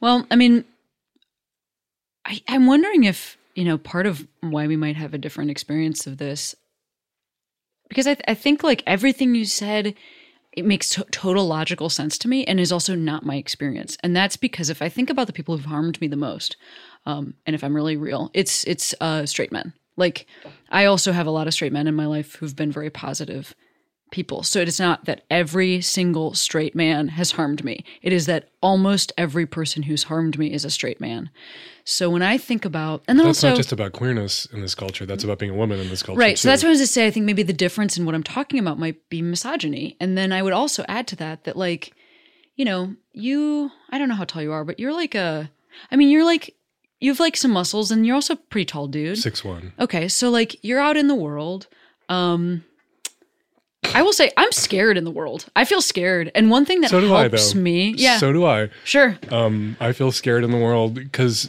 Well, 0.00 0.26
I 0.28 0.34
mean, 0.34 0.64
I, 2.24 2.40
I'm 2.48 2.66
wondering 2.66 3.04
if, 3.04 3.38
you 3.54 3.62
know, 3.62 3.78
part 3.78 4.06
of 4.06 4.26
why 4.40 4.66
we 4.66 4.74
might 4.74 4.96
have 4.96 5.14
a 5.14 5.18
different 5.18 5.52
experience 5.52 6.04
of 6.08 6.18
this, 6.18 6.56
because 7.88 8.06
I, 8.06 8.16
I 8.26 8.34
think 8.34 8.62
like 8.62 8.82
everything 8.86 9.34
you 9.34 9.44
said, 9.44 9.94
it 10.52 10.64
makes 10.64 10.90
to- 10.90 11.06
total 11.10 11.46
logical 11.46 11.88
sense 11.88 12.18
to 12.18 12.28
me 12.28 12.44
and 12.44 12.58
is 12.58 12.72
also 12.72 12.94
not 12.94 13.24
my 13.24 13.36
experience. 13.36 13.96
And 14.02 14.16
that's 14.16 14.36
because 14.36 14.70
if 14.70 14.82
I 14.82 14.88
think 14.88 15.10
about 15.10 15.26
the 15.26 15.32
people 15.32 15.56
who've 15.56 15.66
harmed 15.66 16.00
me 16.00 16.08
the 16.08 16.16
most, 16.16 16.56
um, 17.06 17.34
and 17.46 17.54
if 17.54 17.62
I'm 17.62 17.74
really 17.74 17.96
real, 17.96 18.30
it's 18.34 18.64
it's 18.64 18.94
uh, 19.00 19.24
straight 19.26 19.52
men. 19.52 19.72
Like 19.96 20.26
I 20.70 20.84
also 20.84 21.12
have 21.12 21.26
a 21.26 21.30
lot 21.30 21.46
of 21.46 21.54
straight 21.54 21.72
men 21.72 21.86
in 21.86 21.94
my 21.94 22.06
life 22.06 22.36
who've 22.36 22.56
been 22.56 22.72
very 22.72 22.90
positive 22.90 23.54
people. 24.10 24.42
So 24.42 24.60
it 24.60 24.68
is 24.68 24.80
not 24.80 25.04
that 25.04 25.22
every 25.30 25.80
single 25.80 26.34
straight 26.34 26.74
man 26.74 27.08
has 27.08 27.32
harmed 27.32 27.64
me. 27.64 27.84
It 28.02 28.12
is 28.12 28.26
that 28.26 28.48
almost 28.60 29.12
every 29.16 29.46
person 29.46 29.84
who's 29.84 30.04
harmed 30.04 30.38
me 30.38 30.52
is 30.52 30.64
a 30.64 30.70
straight 30.70 31.00
man. 31.00 31.30
So 31.84 32.10
when 32.10 32.22
I 32.22 32.36
think 32.36 32.64
about, 32.64 33.02
and 33.08 33.18
then 33.18 33.26
That's 33.26 33.38
also 33.38 33.50
not 33.50 33.56
just 33.56 33.72
about 33.72 33.92
queerness 33.92 34.46
in 34.46 34.60
this 34.60 34.74
culture. 34.74 35.06
That's 35.06 35.24
about 35.24 35.38
being 35.38 35.52
a 35.52 35.56
woman 35.56 35.80
in 35.80 35.88
this 35.88 36.02
culture. 36.02 36.18
Right. 36.18 36.38
So 36.38 36.48
that's 36.48 36.62
what 36.62 36.68
I 36.68 36.72
was 36.72 36.80
to 36.80 36.86
say. 36.86 37.06
I 37.06 37.10
think 37.10 37.24
maybe 37.24 37.42
the 37.42 37.52
difference 37.52 37.96
in 37.96 38.04
what 38.04 38.14
I'm 38.14 38.22
talking 38.22 38.58
about 38.60 38.78
might 38.78 39.08
be 39.08 39.22
misogyny. 39.22 39.96
And 39.98 40.16
then 40.16 40.32
I 40.32 40.42
would 40.42 40.52
also 40.52 40.84
add 40.88 41.06
to 41.08 41.16
that 41.16 41.44
that, 41.44 41.56
like, 41.56 41.94
you 42.56 42.64
know, 42.64 42.94
you, 43.12 43.70
I 43.90 43.98
don't 43.98 44.08
know 44.08 44.16
how 44.16 44.24
tall 44.24 44.42
you 44.42 44.52
are, 44.52 44.64
but 44.64 44.78
you're 44.78 44.92
like 44.92 45.14
a, 45.14 45.50
I 45.90 45.96
mean, 45.96 46.10
you're 46.10 46.24
like, 46.24 46.54
you 47.00 47.10
have 47.10 47.20
like 47.20 47.36
some 47.36 47.52
muscles 47.52 47.90
and 47.90 48.04
you're 48.04 48.16
also 48.16 48.34
a 48.34 48.36
pretty 48.36 48.64
tall 48.66 48.88
dude. 48.88 49.16
six 49.16 49.44
one. 49.44 49.72
Okay. 49.78 50.08
So, 50.08 50.28
like, 50.30 50.62
you're 50.62 50.80
out 50.80 50.96
in 50.96 51.08
the 51.08 51.14
world. 51.14 51.68
Um, 52.08 52.64
I 53.94 54.02
will 54.02 54.12
say 54.12 54.30
I'm 54.36 54.52
scared 54.52 54.96
in 54.96 55.04
the 55.04 55.10
world. 55.10 55.46
I 55.56 55.64
feel 55.64 55.80
scared. 55.82 56.30
And 56.34 56.50
one 56.50 56.64
thing 56.64 56.82
that 56.82 56.90
So 56.90 57.00
do 57.00 57.12
I, 57.14 57.22
helps 57.28 57.52
though. 57.52 57.60
me, 57.60 57.94
yeah, 57.96 58.18
So 58.18 58.32
do 58.32 58.44
I. 58.44 58.68
sure. 58.84 59.18
Um, 59.30 59.76
I 59.80 59.92
feel 59.92 60.12
scared 60.12 60.44
in 60.44 60.50
the 60.50 60.58
world 60.58 60.94
because, 60.94 61.48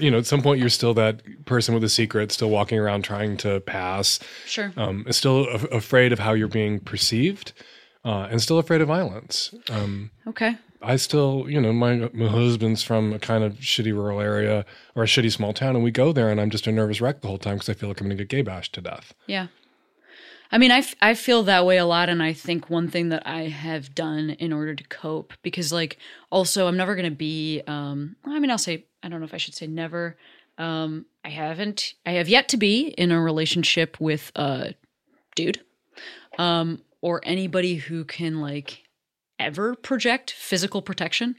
you 0.00 0.10
know, 0.10 0.18
at 0.18 0.26
some 0.26 0.42
point 0.42 0.60
you're 0.60 0.68
still 0.70 0.94
that 0.94 1.20
person 1.44 1.74
with 1.74 1.84
a 1.84 1.88
secret, 1.88 2.32
still 2.32 2.50
walking 2.50 2.78
around 2.78 3.02
trying 3.02 3.36
to 3.38 3.60
pass, 3.60 4.20
Sure. 4.46 4.72
um, 4.76 5.04
still 5.10 5.44
a- 5.48 5.76
afraid 5.76 6.12
of 6.12 6.18
how 6.20 6.32
you're 6.32 6.48
being 6.48 6.78
perceived, 6.80 7.52
uh, 8.04 8.28
and 8.30 8.40
still 8.40 8.58
afraid 8.58 8.80
of 8.80 8.88
violence. 8.88 9.52
Um, 9.70 10.10
Okay. 10.26 10.56
I 10.84 10.96
still, 10.96 11.46
you 11.48 11.60
know, 11.60 11.72
my 11.72 12.10
my 12.12 12.26
husband's 12.28 12.82
from 12.82 13.12
a 13.12 13.18
kind 13.20 13.44
of 13.44 13.54
shitty 13.60 13.92
rural 13.92 14.20
area 14.20 14.64
or 14.96 15.04
a 15.04 15.06
shitty 15.06 15.30
small 15.30 15.52
town, 15.52 15.76
and 15.76 15.84
we 15.84 15.92
go 15.92 16.12
there, 16.12 16.28
and 16.28 16.40
I'm 16.40 16.50
just 16.50 16.66
a 16.66 16.72
nervous 16.72 17.00
wreck 17.00 17.20
the 17.20 17.28
whole 17.28 17.38
time 17.38 17.54
because 17.56 17.68
I 17.68 17.74
feel 17.74 17.88
like 17.88 18.00
I'm 18.00 18.08
going 18.08 18.16
to 18.18 18.24
get 18.24 18.28
gay 18.36 18.42
bashed 18.42 18.72
to 18.74 18.80
death. 18.80 19.14
Yeah. 19.28 19.46
I 20.52 20.58
mean, 20.58 20.70
I, 20.70 20.78
f- 20.78 20.94
I 21.00 21.14
feel 21.14 21.44
that 21.44 21.64
way 21.64 21.78
a 21.78 21.86
lot. 21.86 22.10
And 22.10 22.22
I 22.22 22.34
think 22.34 22.68
one 22.68 22.88
thing 22.88 23.08
that 23.08 23.26
I 23.26 23.48
have 23.48 23.94
done 23.94 24.30
in 24.30 24.52
order 24.52 24.74
to 24.74 24.84
cope, 24.84 25.32
because, 25.42 25.72
like, 25.72 25.96
also, 26.30 26.68
I'm 26.68 26.76
never 26.76 26.94
going 26.94 27.10
to 27.10 27.16
be, 27.16 27.62
um, 27.66 28.16
I 28.24 28.38
mean, 28.38 28.50
I'll 28.50 28.58
say, 28.58 28.84
I 29.02 29.08
don't 29.08 29.20
know 29.20 29.24
if 29.26 29.34
I 29.34 29.38
should 29.38 29.54
say 29.54 29.66
never. 29.66 30.18
Um, 30.58 31.06
I 31.24 31.30
haven't, 31.30 31.94
I 32.04 32.12
have 32.12 32.28
yet 32.28 32.48
to 32.50 32.58
be 32.58 32.88
in 32.88 33.10
a 33.10 33.20
relationship 33.20 33.98
with 33.98 34.30
a 34.36 34.74
dude 35.34 35.62
um, 36.38 36.82
or 37.00 37.22
anybody 37.24 37.76
who 37.76 38.04
can, 38.04 38.40
like, 38.40 38.81
ever 39.42 39.74
project 39.74 40.30
physical 40.32 40.82
protection. 40.82 41.36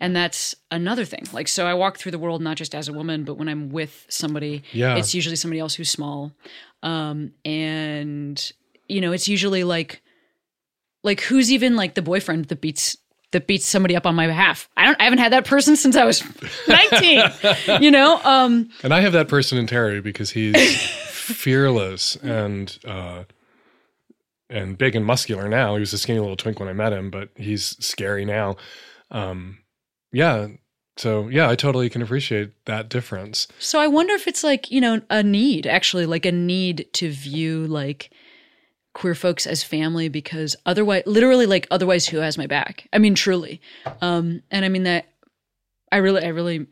And 0.00 0.14
that's 0.14 0.54
another 0.70 1.04
thing. 1.04 1.24
Like, 1.32 1.48
so 1.48 1.66
I 1.66 1.74
walk 1.74 1.98
through 1.98 2.12
the 2.12 2.18
world 2.18 2.40
not 2.42 2.56
just 2.56 2.74
as 2.74 2.88
a 2.88 2.92
woman, 2.92 3.24
but 3.24 3.34
when 3.38 3.48
I'm 3.48 3.70
with 3.70 4.06
somebody, 4.08 4.62
Yeah. 4.72 4.96
it's 4.96 5.14
usually 5.14 5.36
somebody 5.36 5.60
else 5.60 5.74
who's 5.74 5.90
small. 5.90 6.32
Um, 6.82 7.32
and, 7.44 8.52
you 8.88 9.00
know, 9.00 9.12
it's 9.12 9.26
usually 9.28 9.64
like, 9.64 10.02
like 11.02 11.20
who's 11.22 11.50
even 11.52 11.76
like 11.76 11.94
the 11.94 12.02
boyfriend 12.02 12.46
that 12.46 12.60
beats 12.60 12.96
that 13.32 13.46
beats 13.48 13.66
somebody 13.66 13.96
up 13.96 14.06
on 14.06 14.14
my 14.14 14.26
behalf. 14.28 14.68
I 14.76 14.84
don't 14.86 15.00
I 15.00 15.04
haven't 15.04 15.18
had 15.18 15.32
that 15.32 15.44
person 15.44 15.74
since 15.76 15.96
I 15.96 16.04
was 16.04 16.22
19. 16.68 17.82
you 17.82 17.90
know? 17.90 18.20
Um 18.24 18.70
And 18.84 18.94
I 18.94 19.00
have 19.00 19.12
that 19.12 19.28
person 19.28 19.58
in 19.58 19.66
Terry 19.66 20.00
because 20.00 20.30
he's 20.30 20.56
fearless 21.36 22.16
and 22.16 22.78
uh, 22.84 23.24
and 24.48 24.78
big 24.78 24.94
and 24.94 25.04
muscular 25.04 25.48
now. 25.48 25.74
He 25.74 25.80
was 25.80 25.92
a 25.92 25.98
skinny 25.98 26.20
little 26.20 26.36
twink 26.36 26.60
when 26.60 26.68
I 26.68 26.72
met 26.72 26.92
him, 26.92 27.10
but 27.10 27.30
he's 27.36 27.76
scary 27.84 28.24
now. 28.24 28.56
Um, 29.10 29.58
yeah. 30.12 30.48
So 30.96 31.28
yeah, 31.28 31.50
I 31.50 31.56
totally 31.56 31.90
can 31.90 32.02
appreciate 32.02 32.52
that 32.64 32.88
difference. 32.88 33.48
So 33.58 33.78
I 33.78 33.86
wonder 33.86 34.14
if 34.14 34.26
it's 34.26 34.44
like, 34.44 34.70
you 34.70 34.80
know, 34.80 35.00
a 35.10 35.22
need, 35.22 35.66
actually, 35.66 36.06
like 36.06 36.24
a 36.24 36.32
need 36.32 36.86
to 36.94 37.10
view 37.10 37.66
like 37.66 38.10
queer 38.94 39.14
folks 39.14 39.46
as 39.46 39.62
family 39.62 40.08
because 40.08 40.56
otherwise, 40.64 41.02
literally, 41.04 41.44
like, 41.44 41.66
otherwise, 41.70 42.06
who 42.06 42.16
has 42.16 42.38
my 42.38 42.46
back? 42.46 42.88
I 42.94 42.98
mean, 42.98 43.14
truly. 43.14 43.60
Um, 44.00 44.42
and 44.50 44.64
I 44.64 44.70
mean 44.70 44.84
that 44.84 45.12
I 45.92 45.98
really, 45.98 46.24
I 46.24 46.28
really, 46.28 46.66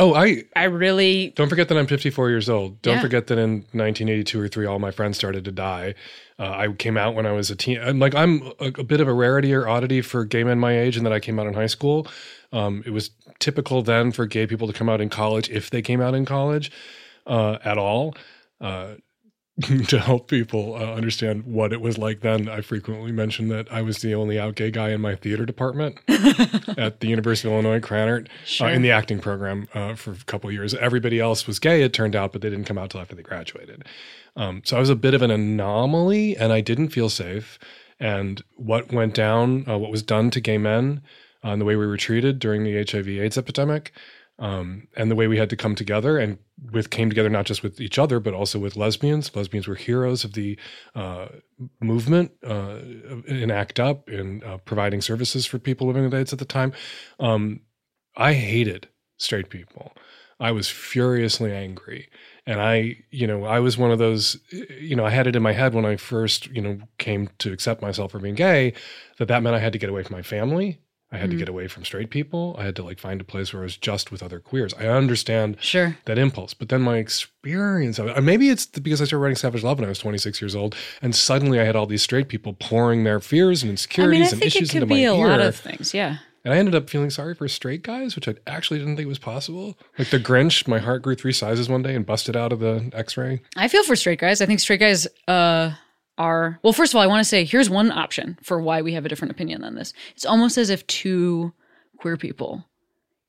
Oh, 0.00 0.14
I 0.14 0.44
I 0.56 0.64
really, 0.64 1.32
don't 1.36 1.48
forget 1.50 1.68
that 1.68 1.76
I'm 1.78 1.86
54 1.86 2.30
years 2.30 2.48
old. 2.48 2.80
Don't 2.82 2.94
Yeah. 2.96 3.00
forget 3.02 3.26
that 3.26 3.38
in 3.38 3.66
1982 3.72 4.40
or 4.40 4.48
three, 4.48 4.64
all 4.66 4.78
my 4.78 4.90
friends 4.90 5.18
started 5.18 5.44
to 5.44 5.52
die. 5.52 5.94
Uh, 6.38 6.50
I 6.50 6.68
came 6.72 6.96
out 6.96 7.14
when 7.14 7.26
I 7.26 7.32
was 7.32 7.50
a 7.50 7.56
teen. 7.56 7.78
I'm 7.80 7.98
like 7.98 8.14
I'm 8.14 8.42
a, 8.58 8.68
a 8.78 8.84
bit 8.84 9.00
of 9.00 9.08
a 9.08 9.12
rarity 9.12 9.52
or 9.52 9.68
oddity 9.68 10.00
for 10.00 10.24
gay 10.24 10.42
men 10.42 10.58
my 10.58 10.76
age, 10.78 10.96
and 10.96 11.04
that 11.04 11.12
I 11.12 11.20
came 11.20 11.38
out 11.38 11.46
in 11.46 11.54
high 11.54 11.66
school. 11.66 12.06
Um, 12.50 12.82
it 12.86 12.90
was 12.90 13.10
typical 13.38 13.82
then 13.82 14.10
for 14.10 14.24
gay 14.26 14.46
people 14.46 14.66
to 14.66 14.72
come 14.72 14.88
out 14.88 15.00
in 15.02 15.10
college 15.10 15.50
if 15.50 15.68
they 15.70 15.82
came 15.82 16.00
out 16.00 16.14
in 16.14 16.24
college 16.24 16.72
uh, 17.26 17.58
at 17.62 17.76
all. 17.78 18.14
Uh, 18.60 18.94
to 19.88 19.98
help 19.98 20.28
people 20.28 20.74
uh, 20.74 20.94
understand 20.94 21.44
what 21.44 21.72
it 21.72 21.80
was 21.80 21.98
like 21.98 22.20
then, 22.20 22.48
I 22.48 22.60
frequently 22.60 23.12
mentioned 23.12 23.50
that 23.50 23.70
I 23.72 23.82
was 23.82 23.98
the 23.98 24.14
only 24.14 24.38
out 24.38 24.54
gay 24.54 24.70
guy 24.70 24.90
in 24.90 25.00
my 25.00 25.14
theater 25.14 25.44
department 25.46 25.98
at 26.78 27.00
the 27.00 27.08
University 27.08 27.48
of 27.48 27.54
Illinois 27.54 27.80
Krannert 27.80 28.28
Sure. 28.44 28.68
uh, 28.68 28.72
in 28.72 28.82
the 28.82 28.90
acting 28.90 29.18
program 29.20 29.68
uh, 29.74 29.94
for 29.94 30.12
a 30.12 30.24
couple 30.26 30.48
of 30.48 30.54
years. 30.54 30.74
Everybody 30.74 31.20
else 31.20 31.46
was 31.46 31.58
gay, 31.58 31.82
it 31.82 31.92
turned 31.92 32.16
out, 32.16 32.32
but 32.32 32.42
they 32.42 32.50
didn't 32.50 32.64
come 32.66 32.78
out 32.78 32.90
till 32.90 33.00
after 33.00 33.14
they 33.14 33.22
graduated. 33.22 33.84
Um, 34.36 34.62
so 34.64 34.76
I 34.76 34.80
was 34.80 34.90
a 34.90 34.96
bit 34.96 35.14
of 35.14 35.22
an 35.22 35.30
anomaly, 35.30 36.36
and 36.36 36.52
I 36.52 36.60
didn't 36.60 36.90
feel 36.90 37.08
safe. 37.08 37.58
And 37.98 38.42
what 38.56 38.92
went 38.92 39.14
down, 39.14 39.68
uh, 39.68 39.76
what 39.78 39.90
was 39.90 40.02
done 40.02 40.30
to 40.30 40.40
gay 40.40 40.58
men, 40.58 41.02
uh, 41.44 41.48
and 41.48 41.60
the 41.60 41.64
way 41.64 41.76
we 41.76 41.86
were 41.86 41.96
treated 41.96 42.38
during 42.38 42.64
the 42.64 42.76
HIV/AIDS 42.84 43.36
epidemic, 43.38 43.92
um, 44.40 44.88
and 44.96 45.10
the 45.10 45.14
way 45.14 45.28
we 45.28 45.36
had 45.36 45.50
to 45.50 45.56
come 45.56 45.74
together 45.74 46.18
and 46.18 46.38
with 46.72 46.90
came 46.90 47.08
together 47.10 47.28
not 47.28 47.46
just 47.46 47.62
with 47.62 47.80
each 47.80 47.98
other 47.98 48.18
but 48.18 48.34
also 48.34 48.58
with 48.58 48.76
lesbians. 48.76 49.34
Lesbians 49.36 49.68
were 49.68 49.74
heroes 49.74 50.24
of 50.24 50.32
the 50.32 50.58
uh, 50.94 51.28
movement 51.80 52.32
uh, 52.44 52.78
in 53.26 53.50
ACT 53.50 53.78
UP 53.78 54.08
in 54.08 54.42
uh, 54.42 54.56
providing 54.58 55.02
services 55.02 55.46
for 55.46 55.58
people 55.58 55.86
living 55.86 56.04
with 56.04 56.14
AIDS 56.14 56.32
at 56.32 56.38
the 56.38 56.44
time. 56.44 56.72
Um, 57.20 57.60
I 58.16 58.32
hated 58.32 58.88
straight 59.18 59.50
people. 59.50 59.92
I 60.40 60.52
was 60.52 60.68
furiously 60.68 61.52
angry. 61.52 62.08
And 62.46 62.62
I, 62.62 62.96
you 63.10 63.26
know, 63.26 63.44
I 63.44 63.60
was 63.60 63.76
one 63.76 63.90
of 63.90 63.98
those, 63.98 64.38
you 64.50 64.96
know, 64.96 65.04
I 65.04 65.10
had 65.10 65.26
it 65.26 65.36
in 65.36 65.42
my 65.42 65.52
head 65.52 65.74
when 65.74 65.84
I 65.84 65.96
first, 65.96 66.46
you 66.48 66.62
know, 66.62 66.78
came 66.98 67.28
to 67.38 67.52
accept 67.52 67.82
myself 67.82 68.12
for 68.12 68.18
being 68.18 68.34
gay 68.34 68.72
that 69.18 69.28
that 69.28 69.42
meant 69.42 69.54
I 69.54 69.58
had 69.58 69.74
to 69.74 69.78
get 69.78 69.90
away 69.90 70.02
from 70.02 70.16
my 70.16 70.22
family. 70.22 70.80
I 71.12 71.16
had 71.18 71.30
to 71.32 71.36
get 71.36 71.48
away 71.48 71.66
from 71.66 71.84
straight 71.84 72.10
people. 72.10 72.54
I 72.58 72.64
had 72.64 72.76
to 72.76 72.84
like 72.84 73.00
find 73.00 73.20
a 73.20 73.24
place 73.24 73.52
where 73.52 73.62
I 73.62 73.64
was 73.64 73.76
just 73.76 74.12
with 74.12 74.22
other 74.22 74.38
queers. 74.38 74.72
I 74.74 74.86
understand 74.86 75.56
sure. 75.60 75.96
that 76.04 76.18
impulse. 76.18 76.54
But 76.54 76.68
then 76.68 76.82
my 76.82 76.98
experience 76.98 77.98
of 77.98 78.06
it, 78.06 78.22
maybe 78.22 78.48
it's 78.48 78.66
because 78.66 79.00
I 79.02 79.06
started 79.06 79.22
writing 79.22 79.36
Savage 79.36 79.62
Love 79.64 79.78
when 79.78 79.86
I 79.86 79.88
was 79.88 79.98
26 79.98 80.40
years 80.40 80.54
old, 80.54 80.76
and 81.02 81.14
suddenly 81.16 81.58
I 81.58 81.64
had 81.64 81.74
all 81.74 81.86
these 81.86 82.02
straight 82.02 82.28
people 82.28 82.52
pouring 82.54 83.02
their 83.04 83.18
fears 83.18 83.62
and 83.62 83.70
insecurities 83.70 84.18
I 84.18 84.20
mean, 84.20 84.22
I 84.22 84.30
and 84.30 84.40
think 84.40 84.42
it 84.54 84.56
issues 84.58 84.70
could 84.70 84.82
into 84.82 84.94
be 84.94 85.06
my 85.06 85.10
a 85.12 85.16
ear. 85.18 85.26
lot 85.28 85.40
of 85.40 85.56
things. 85.56 85.92
Yeah. 85.92 86.18
and 86.44 86.54
I 86.54 86.58
ended 86.58 86.74
up 86.76 86.88
feeling 86.88 87.10
sorry 87.10 87.34
for 87.34 87.48
straight 87.48 87.82
guys, 87.82 88.14
which 88.14 88.28
I 88.28 88.34
actually 88.46 88.78
didn't 88.78 88.96
think 88.96 89.08
was 89.08 89.18
possible. 89.18 89.76
Like 89.98 90.10
the 90.10 90.20
Grinch, 90.20 90.68
my 90.68 90.78
heart 90.78 91.02
grew 91.02 91.14
three 91.16 91.32
sizes 91.32 91.68
one 91.68 91.82
day 91.82 91.94
and 91.96 92.06
busted 92.06 92.36
out 92.36 92.52
of 92.52 92.60
the 92.60 92.88
X-ray. 92.94 93.42
I 93.56 93.66
feel 93.68 93.82
for 93.82 93.96
straight 93.96 94.20
guys. 94.20 94.40
I 94.40 94.46
think 94.46 94.60
straight 94.60 94.80
guys 94.80 95.06
uh, 95.28 95.72
are 96.20 96.60
well. 96.62 96.74
First 96.74 96.92
of 96.92 96.96
all, 96.98 97.02
I 97.02 97.06
want 97.06 97.20
to 97.20 97.28
say 97.28 97.44
here's 97.44 97.70
one 97.70 97.90
option 97.90 98.38
for 98.42 98.60
why 98.60 98.82
we 98.82 98.92
have 98.92 99.06
a 99.06 99.08
different 99.08 99.32
opinion 99.32 99.64
on 99.64 99.74
this. 99.74 99.92
It's 100.14 100.26
almost 100.26 100.58
as 100.58 100.68
if 100.68 100.86
two 100.86 101.52
queer 101.96 102.18
people, 102.18 102.66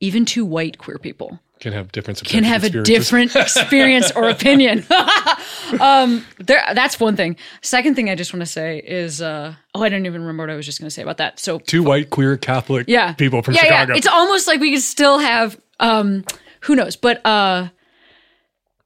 even 0.01 0.25
two 0.25 0.45
white 0.45 0.77
queer 0.77 0.97
people, 0.97 1.39
Can 1.61 1.71
have 1.71 1.91
different 1.93 2.21
can 2.25 2.43
have 2.43 2.65
a 2.65 2.69
different 2.69 3.33
experience 3.35 4.11
or 4.11 4.29
opinion. 4.29 4.85
um, 5.79 6.25
there, 6.39 6.61
that's 6.73 6.99
one 6.99 7.15
thing. 7.15 7.37
Second 7.61 7.95
thing 7.95 8.09
I 8.09 8.15
just 8.15 8.33
want 8.33 8.41
to 8.41 8.51
say 8.51 8.79
is, 8.85 9.21
uh, 9.21 9.55
oh, 9.73 9.81
I 9.81 9.87
didn't 9.87 10.05
even 10.05 10.21
remember 10.21 10.43
what 10.43 10.49
I 10.49 10.55
was 10.55 10.65
just 10.65 10.79
going 10.79 10.87
to 10.87 10.91
say 10.91 11.01
about 11.01 11.17
that. 11.17 11.39
So 11.39 11.59
Two 11.59 11.83
white 11.83 12.09
queer 12.09 12.35
Catholic 12.35 12.87
yeah, 12.89 13.13
people 13.13 13.41
from 13.41 13.53
yeah, 13.53 13.61
Chicago. 13.61 13.93
Yeah. 13.93 13.97
It's 13.97 14.07
almost 14.07 14.47
like 14.47 14.59
we 14.59 14.73
could 14.73 14.81
still 14.81 15.17
have, 15.19 15.57
um, 15.79 16.25
who 16.61 16.75
knows? 16.75 16.97
But 16.97 17.25
uh, 17.25 17.69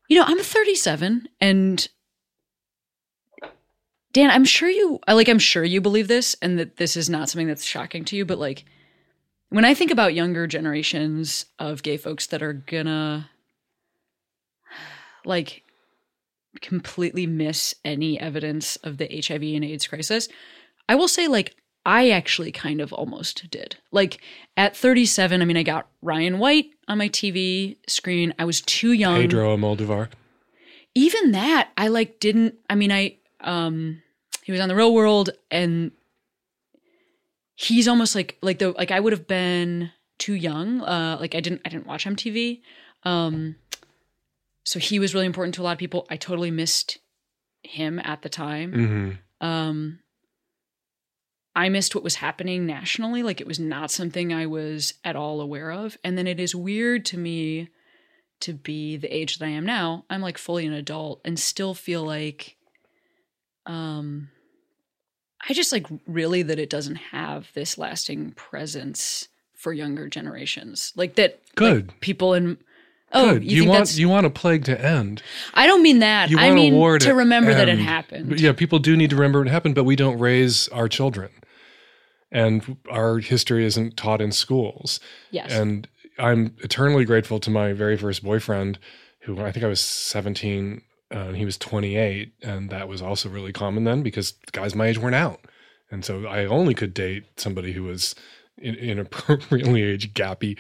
you 0.08 0.20
know, 0.20 0.26
I'm 0.28 0.39
37, 0.39 1.28
and 1.41 1.88
Dan, 4.16 4.32
I'm 4.32 4.45
sure 4.45 4.70
you, 4.70 4.97
like, 5.09 5.28
I'm 5.28 5.39
sure 5.39 5.66
you 5.66 5.82
believe 5.82 6.07
this, 6.07 6.38
and 6.41 6.57
that 6.57 6.78
this 6.78 6.95
is 6.95 7.09
not 7.09 7.28
something 7.28 7.47
that's 7.47 7.66
shocking 7.66 8.05
to 8.05 8.16
you. 8.16 8.24
But 8.24 8.39
like, 8.39 8.63
when 9.49 9.66
I 9.66 9.74
think 9.74 9.91
about 9.91 10.13
younger 10.13 10.47
generations 10.47 11.47
of 11.59 11.84
gay 11.84 11.97
folks 11.97 12.26
that 12.28 12.41
are 12.41 12.53
gonna 12.53 13.30
like 15.26 15.63
completely 16.61 17.28
miss 17.28 17.76
any 17.84 18.18
evidence 18.18 18.78
of 18.78 18.99
the 18.99 19.22
HIV 19.28 19.43
and 19.43 19.66
AIDS 19.66 19.86
crisis, 19.86 20.30
I 20.88 20.95
will 20.95 21.09
say 21.09 21.28
like 21.28 21.57
I 21.86 22.11
actually 22.11 22.53
kind 22.53 22.80
of 22.80 22.93
almost 22.93 23.51
did. 23.51 23.76
Like 23.91 24.22
at 24.55 24.78
37, 24.78 25.41
I 25.41 25.43
mean 25.43 25.57
I 25.57 25.63
got 25.63 25.89
Ryan 26.01 26.39
White 26.39 26.68
on 26.88 26.99
my 26.99 27.09
TV 27.09 27.76
screen. 27.86 28.34
I 28.39 28.45
was 28.45 28.61
too 28.61 28.93
young. 28.93 29.24
Pedro 29.24 29.57
Moldovar. 29.57 30.07
Even 30.93 31.34
that, 31.34 31.72
I 31.76 31.89
like 31.89 32.22
didn't 32.22 32.55
I 32.70 32.76
mean 32.76 32.93
I 32.93 33.18
um 33.41 34.01
he 34.46 34.52
was 34.52 34.62
on 34.62 34.70
the 34.70 34.76
real 34.76 34.93
world 34.93 35.32
and 35.50 35.91
he's 37.56 37.88
almost 37.88 38.14
like 38.14 38.38
like 38.43 38.60
the 38.60 38.74
like 38.74 38.91
I 38.91 39.00
would 39.00 39.12
have 39.12 39.26
been 39.26 39.89
too 40.20 40.36
young. 40.36 40.82
Uh 40.82 41.18
like 41.20 41.34
I 41.34 41.39
didn't 41.39 41.62
I 41.66 41.70
didn't 41.70 41.88
watch 41.88 42.06
MTV. 42.06 42.62
Um 43.02 43.56
so 44.64 44.78
he 44.78 45.00
was 45.00 45.16
really 45.16 45.26
important 45.26 45.56
to 45.56 45.62
a 45.62 45.64
lot 45.64 45.72
of 45.72 45.80
people. 45.80 46.06
I 46.12 46.18
totally 46.18 46.52
missed 46.52 47.00
him 47.64 47.98
at 48.04 48.22
the 48.22 48.30
time. 48.30 48.72
hmm 49.41 49.46
Um 49.46 50.00
I 51.56 51.70
missed 51.70 51.96
what 51.96 52.04
was 52.04 52.16
happening 52.16 52.68
nationally. 52.68 53.24
Like 53.24 53.41
it 53.41 53.48
was 53.48 53.60
not 53.60 53.89
something 53.89 54.32
I 54.32 54.46
was 54.46 54.93
at 55.04 55.16
all 55.16 55.41
aware 55.41 55.72
of. 55.72 55.98
And 56.04 56.20
then 56.20 56.28
it 56.28 56.39
is 56.39 56.54
weird 56.54 57.04
to 57.06 57.18
me 57.18 57.70
to 58.41 58.54
be 58.54 58.96
the 58.96 59.12
age 59.12 59.39
that 59.39 59.46
I 59.46 59.50
am 59.50 59.66
now. 59.66 60.06
I'm 60.08 60.22
like 60.22 60.38
fully 60.38 60.68
an 60.68 60.74
adult 60.74 61.22
and 61.26 61.39
still 61.39 61.74
feel 61.74 62.04
like 62.04 62.58
um 63.66 64.30
I 65.50 65.54
just 65.54 65.72
like 65.72 65.86
really 66.08 66.41
that 66.43 66.60
it 66.60 66.70
doesn't 66.70 66.96
have 66.96 67.50
this 67.54 67.78
lasting 67.78 68.32
presence 68.32 69.28
for 69.54 69.74
younger 69.74 70.08
generations. 70.10 70.91
Like 70.96 71.16
that 71.16 71.39
like, 71.50 71.56
Good. 71.56 71.93
people 72.02 72.34
in 72.34 72.58
Oh, 73.14 73.34
Good. 73.34 73.43
you, 73.46 73.50
You, 73.58 73.62
think 73.62 73.70
want 73.72 73.98
you 73.98 74.10
want 74.10 74.26
a 74.26 74.30
plague 74.30 74.66
to 74.66 74.84
end. 74.84 75.22
I 75.54 75.68
don't 75.68 75.82
mean 75.84 76.00
that. 76.00 76.30
You 76.30 76.38
I 76.39 76.46
want 76.46 76.56
mean 76.56 76.74
a 76.74 76.78
war 76.78 77.00
to 77.00 77.14
remember 77.14 77.54
that 77.54 77.70
it 77.70 77.80
happened. 77.80 78.30
But 78.30 78.39
yeah, 78.39 78.52
people 78.52 78.80
do 78.80 78.98
need 78.98 79.10
to 79.12 79.16
remember 79.16 79.41
it 79.41 79.48
happened, 79.50 79.76
but 79.76 79.86
we 79.86 79.96
don't 79.96 80.18
raise 80.20 80.68
our 80.70 80.89
children, 80.89 81.30
and 82.32 82.78
our 82.89 83.20
history 83.20 83.64
isn't 83.66 83.96
taught 83.96 84.22
in 84.22 84.32
schools. 84.32 85.00
yes. 85.32 85.52
And 85.54 85.88
I'm 86.18 86.56
eternally 86.62 87.06
grateful 87.06 87.39
to 87.41 87.50
my 87.50 87.74
very 87.74 87.96
first 87.96 88.24
boyfriend, 88.24 88.80
who 89.22 89.39
I 89.41 89.52
think 89.52 89.64
I 89.64 89.70
was 89.70 89.82
17 89.82 90.82
uh, 91.12 91.32
he 91.32 91.45
was 91.45 91.58
28, 91.58 92.34
and 92.41 92.70
that 92.70 92.88
was 92.88 93.01
also 93.01 93.30
really 93.30 93.53
common 93.53 93.84
then 93.84 94.01
because 94.01 94.34
guys 94.51 94.76
my 94.76 94.88
age 94.88 94.97
weren't 94.97 95.16
out, 95.16 95.39
and 95.91 96.03
so 96.03 96.26
I 96.26 96.45
only 96.45 96.74
could 96.74 96.93
date 96.93 97.26
somebody 97.38 97.74
who 97.74 97.84
was 97.84 98.16
in, 98.58 98.76
inappropriately 98.76 99.82
age 99.84 100.14
gappy. 100.14 100.58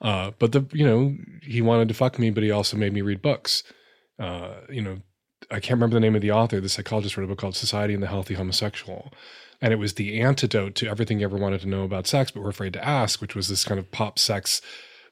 Uh, 0.00 0.30
but 0.38 0.52
the 0.52 0.64
you 0.72 0.86
know 0.86 1.16
he 1.42 1.60
wanted 1.60 1.88
to 1.88 1.94
fuck 1.94 2.18
me, 2.18 2.30
but 2.30 2.42
he 2.42 2.50
also 2.50 2.76
made 2.76 2.92
me 2.92 3.02
read 3.02 3.20
books. 3.20 3.62
Uh, 4.18 4.54
you 4.68 4.82
know, 4.82 5.00
I 5.50 5.60
can't 5.60 5.78
remember 5.78 5.94
the 5.94 6.00
name 6.00 6.14
of 6.14 6.22
the 6.22 6.30
author. 6.30 6.60
The 6.60 6.68
psychologist 6.68 7.16
wrote 7.16 7.24
a 7.24 7.26
book 7.26 7.38
called 7.38 7.56
Society 7.56 7.94
and 7.94 8.02
the 8.02 8.08
Healthy 8.08 8.34
Homosexual. 8.34 9.12
And 9.62 9.72
it 9.72 9.76
was 9.76 9.94
the 9.94 10.20
antidote 10.20 10.74
to 10.76 10.88
everything 10.88 11.20
you 11.20 11.26
ever 11.26 11.36
wanted 11.36 11.60
to 11.62 11.68
know 11.68 11.82
about 11.82 12.06
sex, 12.06 12.30
but 12.30 12.42
were 12.42 12.48
afraid 12.48 12.72
to 12.74 12.84
ask, 12.84 13.20
which 13.20 13.34
was 13.34 13.48
this 13.48 13.64
kind 13.64 13.78
of 13.78 13.90
pop 13.90 14.18
sex 14.18 14.62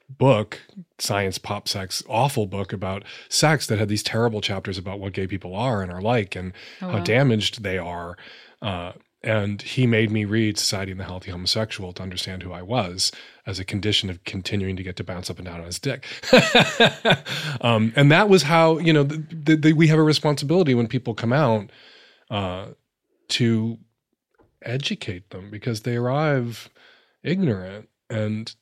book, 0.08 0.60
science 0.98 1.38
pop 1.38 1.68
sex, 1.68 2.02
awful 2.08 2.46
book 2.46 2.72
about 2.72 3.04
sex 3.28 3.66
that 3.66 3.78
had 3.78 3.88
these 3.88 4.02
terrible 4.02 4.40
chapters 4.40 4.78
about 4.78 4.98
what 5.00 5.12
gay 5.12 5.26
people 5.26 5.54
are 5.54 5.82
and 5.82 5.92
are 5.92 6.00
like 6.00 6.34
and 6.34 6.52
Oh, 6.80 6.88
how 6.88 6.98
wow. 6.98 7.04
damaged 7.04 7.62
they 7.62 7.78
are. 7.78 8.16
Uh, 8.62 8.92
and 9.22 9.60
he 9.62 9.86
made 9.86 10.10
me 10.12 10.24
read 10.24 10.56
Society 10.58 10.92
and 10.92 11.00
the 11.00 11.04
Healthy 11.04 11.32
Homosexual 11.32 11.92
to 11.94 12.02
understand 12.02 12.42
who 12.42 12.52
I 12.52 12.62
was 12.62 13.10
as 13.46 13.58
a 13.58 13.64
condition 13.64 14.08
of 14.10 14.22
continuing 14.24 14.76
to 14.76 14.82
get 14.84 14.94
to 14.96 15.04
bounce 15.04 15.28
up 15.28 15.38
and 15.38 15.46
down 15.46 15.58
on 15.60 15.66
his 15.66 15.78
dick. 15.80 16.06
um, 17.60 17.92
and 17.96 18.10
that 18.12 18.28
was 18.28 18.44
how, 18.44 18.78
you 18.78 18.92
know, 18.92 19.02
the, 19.02 19.16
the, 19.16 19.56
the, 19.56 19.72
we 19.72 19.88
have 19.88 19.98
a 19.98 20.02
responsibility 20.04 20.72
when 20.74 20.86
people 20.86 21.14
come 21.14 21.32
out 21.32 21.70
uh, 22.30 22.66
to 23.28 23.78
educate 24.62 25.30
them 25.30 25.50
because 25.50 25.82
they 25.82 25.96
arrive 25.96 26.68
ignorant 27.22 27.88
and 28.08 28.54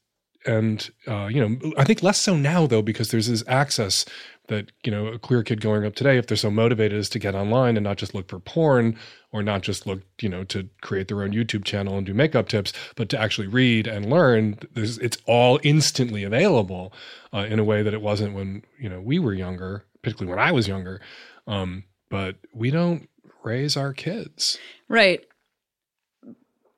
and 0.46 0.90
uh, 1.08 1.26
you 1.26 1.40
know 1.40 1.72
i 1.76 1.84
think 1.84 2.02
less 2.02 2.18
so 2.18 2.36
now 2.36 2.66
though 2.66 2.82
because 2.82 3.10
there's 3.10 3.28
this 3.28 3.44
access 3.46 4.04
that 4.48 4.70
you 4.84 4.90
know 4.90 5.06
a 5.08 5.18
queer 5.18 5.42
kid 5.42 5.60
growing 5.60 5.84
up 5.84 5.94
today 5.94 6.16
if 6.18 6.26
they're 6.26 6.36
so 6.36 6.50
motivated 6.50 6.98
is 6.98 7.08
to 7.08 7.18
get 7.18 7.34
online 7.34 7.76
and 7.76 7.84
not 7.84 7.96
just 7.96 8.14
look 8.14 8.28
for 8.28 8.38
porn 8.38 8.98
or 9.32 9.42
not 9.42 9.62
just 9.62 9.86
look 9.86 10.00
you 10.20 10.28
know 10.28 10.44
to 10.44 10.68
create 10.80 11.08
their 11.08 11.22
own 11.22 11.32
youtube 11.32 11.64
channel 11.64 11.96
and 11.96 12.06
do 12.06 12.14
makeup 12.14 12.48
tips 12.48 12.72
but 12.94 13.08
to 13.08 13.20
actually 13.20 13.46
read 13.46 13.86
and 13.86 14.08
learn 14.08 14.58
there's, 14.72 14.98
it's 14.98 15.18
all 15.26 15.58
instantly 15.62 16.22
available 16.22 16.92
uh, 17.32 17.46
in 17.48 17.58
a 17.58 17.64
way 17.64 17.82
that 17.82 17.94
it 17.94 18.02
wasn't 18.02 18.32
when 18.34 18.62
you 18.78 18.88
know 18.88 19.00
we 19.00 19.18
were 19.18 19.34
younger 19.34 19.84
particularly 20.02 20.30
when 20.30 20.44
i 20.44 20.52
was 20.52 20.68
younger 20.68 21.00
um, 21.48 21.84
but 22.08 22.36
we 22.52 22.70
don't 22.70 23.08
raise 23.42 23.76
our 23.76 23.92
kids 23.92 24.58
Right. 24.88 25.24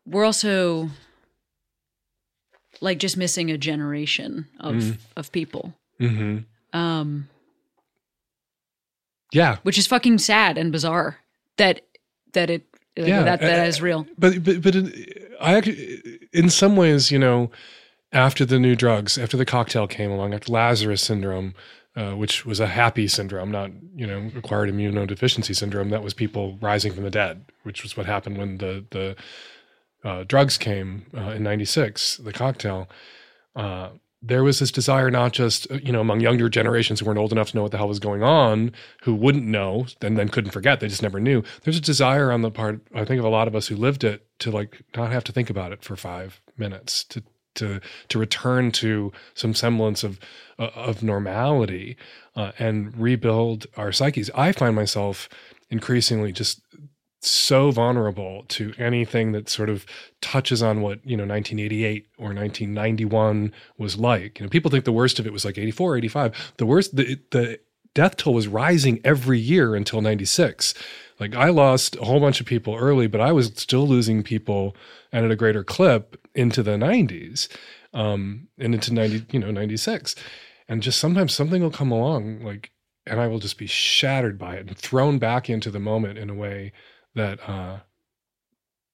We're 0.07 0.25
also 0.25 0.89
like 2.81 2.99
just 2.99 3.17
missing 3.17 3.51
a 3.51 3.59
generation 3.59 4.47
of 4.61 4.75
Mhm. 4.75 4.99
of 5.17 5.33
people. 5.33 5.75
mm-hmm. 6.01 6.39
Um 6.79 7.29
yeah 9.33 9.57
which 9.63 9.79
is 9.79 9.87
fucking 9.87 10.19
sad 10.19 10.57
and 10.59 10.73
bizarre 10.73 11.19
that 11.57 11.83
that 12.33 12.51
it 12.51 12.65
Yeah, 12.97 13.23
that 13.25 13.41
that 13.41 13.79
uh, 13.81 13.83
real. 13.85 14.07
but 14.19 14.43
but 14.45 14.63
but 14.63 14.75
in, 14.75 14.93
I 15.41 15.55
actually, 15.55 16.19
in 16.33 16.51
some 16.51 16.75
ways, 16.77 17.11
you 17.13 17.19
know, 17.19 17.51
after 18.13 18.45
the 18.45 18.59
new 18.59 18.75
drugs, 18.75 19.17
after 19.19 19.37
the 19.37 19.45
cocktail 19.45 19.87
came 19.87 20.11
along, 20.11 20.35
after 20.35 20.53
Lazarus 20.53 21.01
syndrome, 21.03 21.55
uh, 21.95 22.13
which 22.17 22.45
was 22.45 22.59
a 22.61 22.67
happy 22.67 23.07
syndrome, 23.07 23.51
not 23.53 23.71
you 23.95 24.07
know 24.07 24.31
acquired 24.37 24.69
immunodeficiency 24.71 25.55
syndrome, 25.55 25.91
that 25.91 26.03
was 26.03 26.13
people 26.15 26.59
rising 26.61 26.93
from 26.93 27.05
the 27.05 27.11
dead, 27.11 27.45
which 27.63 27.83
was 27.85 27.97
what 27.97 28.07
happened 28.07 28.37
when 28.39 28.59
the 28.59 28.85
the 28.91 29.15
uh, 30.05 30.25
drugs 30.25 30.59
came 30.59 31.07
uh, 31.17 31.31
in 31.31 31.43
'96, 31.43 32.19
the 32.19 32.33
cocktail. 32.33 32.89
Uh, 33.57 33.91
there 34.21 34.43
was 34.43 34.59
this 34.59 34.73
desire, 34.73 35.11
not 35.11 35.33
just 35.33 35.71
uh, 35.71 35.75
you 35.83 35.93
know 35.93 36.01
among 36.01 36.21
younger 36.21 36.49
generations 36.49 37.01
who 37.01 37.07
weren't 37.07 37.19
old 37.19 37.33
enough 37.33 37.51
to 37.51 37.57
know 37.57 37.63
what 37.63 37.73
the 37.73 37.79
hell 37.79 37.89
was 37.89 37.99
going 38.01 38.23
on, 38.23 38.73
who 39.03 39.15
wouldn't 39.15 39.47
know, 39.47 39.87
and 40.01 40.17
then 40.19 40.29
couldn't 40.29 40.51
forget, 40.51 40.81
they 40.81 40.89
just 40.89 41.03
never 41.03 41.21
knew. 41.21 41.43
There's 41.63 41.79
a 41.79 41.83
desire 41.83 42.33
on 42.33 42.43
the 42.43 42.51
part, 42.51 42.81
I 42.95 43.05
think, 43.05 43.19
of 43.19 43.25
a 43.25 43.31
lot 43.31 43.49
of 43.49 43.55
us 43.55 43.69
who 43.69 43.77
lived 43.77 44.05
it 44.05 44.27
to 44.41 44.51
like 44.51 44.83
not 44.97 45.13
have 45.13 45.25
to 45.25 45.33
think 45.33 45.51
about 45.51 45.73
it 45.73 45.85
for 45.85 45.97
five 45.97 46.41
minutes, 46.57 47.05
to 47.05 47.23
to 47.55 47.81
to 48.09 48.19
return 48.19 48.73
to 48.73 49.13
some 49.35 49.55
semblance 49.55 50.03
of 50.03 50.19
uh, 50.59 50.71
of 50.75 51.03
normality 51.03 51.97
uh, 52.35 52.53
and 52.59 52.97
rebuild 52.97 53.67
our 53.77 53.93
psyches. 53.93 54.31
I 54.35 54.53
find 54.53 54.75
myself 54.75 55.29
increasingly 55.71 56.33
just 56.33 56.61
so 57.21 57.71
vulnerable 57.71 58.45
to 58.49 58.73
anything 58.79 59.33
that 59.33 59.49
sort 59.49 59.69
of 59.69 59.85
touches 60.21 60.63
on 60.63 60.81
what 60.81 61.05
you 61.05 61.17
know 61.17 61.27
1988 61.27 62.07
or 62.17 62.27
1991 62.27 63.53
was 63.77 63.99
like. 63.99 64.39
You 64.39 64.47
know 64.47 64.51
people 64.51 64.71
think 64.71 64.85
the 64.85 64.93
worst 64.93 65.19
of 65.19 65.27
it 65.27 65.33
was 65.33 65.45
like 65.45 65.59
84 65.59 65.97
85 65.97 66.55
the 66.59 66.67
worst 66.67 66.97
the, 66.97 67.21
the 67.31 67.61
death 67.95 68.17
toll 68.17 68.35
was 68.35 68.47
rising 68.47 69.01
every 69.03 69.39
year 69.39 69.75
until 69.75 70.01
96 70.01 70.75
like 71.19 71.35
i 71.35 71.49
lost 71.49 71.97
a 71.97 72.05
whole 72.05 72.21
bunch 72.21 72.41
of 72.41 72.47
people 72.47 72.77
early 72.77 73.07
but 73.07 73.21
i 73.21 73.33
was 73.33 73.47
still 73.57 73.89
losing 73.89 74.23
people 74.23 74.77
and 75.11 75.25
at 75.25 75.31
a 75.31 75.37
greater 75.37 75.65
clip 75.65 76.17
into 76.35 76.63
the 76.63 76.73
90s 76.73 77.49
um 77.95 78.47
and 78.59 78.75
into 78.75 78.93
90 78.93 79.27
you 79.33 79.41
know 79.41 79.51
96 79.51 80.15
and 80.69 80.83
just 80.83 81.01
sometimes 81.01 81.35
something 81.35 81.63
will 81.63 81.71
come 81.71 81.91
along 81.91 82.45
like 82.45 82.71
and 83.07 83.21
i 83.21 83.27
will 83.27 83.39
just 83.39 83.59
be 83.59 83.67
shattered 83.67 84.39
by 84.39 84.55
it 84.55 84.69
and 84.69 84.77
thrown 84.77 85.19
back 85.19 85.51
into 85.51 85.71
the 85.71 85.81
moment 85.81 86.19
in 86.19 86.31
a 86.31 86.35
way 86.35 86.73
that 87.15 87.39
uh 87.49 87.79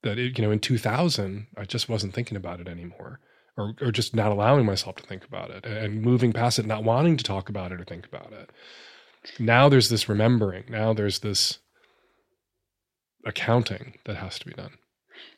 that 0.02 0.18
it, 0.18 0.38
you 0.38 0.44
know 0.44 0.50
in 0.50 0.60
2000 0.60 1.46
i 1.56 1.64
just 1.64 1.88
wasn't 1.88 2.14
thinking 2.14 2.36
about 2.36 2.60
it 2.60 2.68
anymore 2.68 3.20
or 3.56 3.74
or 3.80 3.90
just 3.90 4.14
not 4.14 4.32
allowing 4.32 4.64
myself 4.64 4.96
to 4.96 5.02
think 5.04 5.24
about 5.24 5.50
it 5.50 5.64
and 5.64 6.02
moving 6.02 6.32
past 6.32 6.58
it 6.58 6.66
not 6.66 6.84
wanting 6.84 7.16
to 7.16 7.24
talk 7.24 7.48
about 7.48 7.72
it 7.72 7.80
or 7.80 7.84
think 7.84 8.06
about 8.06 8.32
it 8.32 8.50
now 9.38 9.68
there's 9.68 9.88
this 9.88 10.08
remembering 10.08 10.64
now 10.68 10.92
there's 10.92 11.20
this 11.20 11.58
accounting 13.26 13.94
that 14.04 14.16
has 14.16 14.38
to 14.38 14.46
be 14.46 14.52
done 14.52 14.72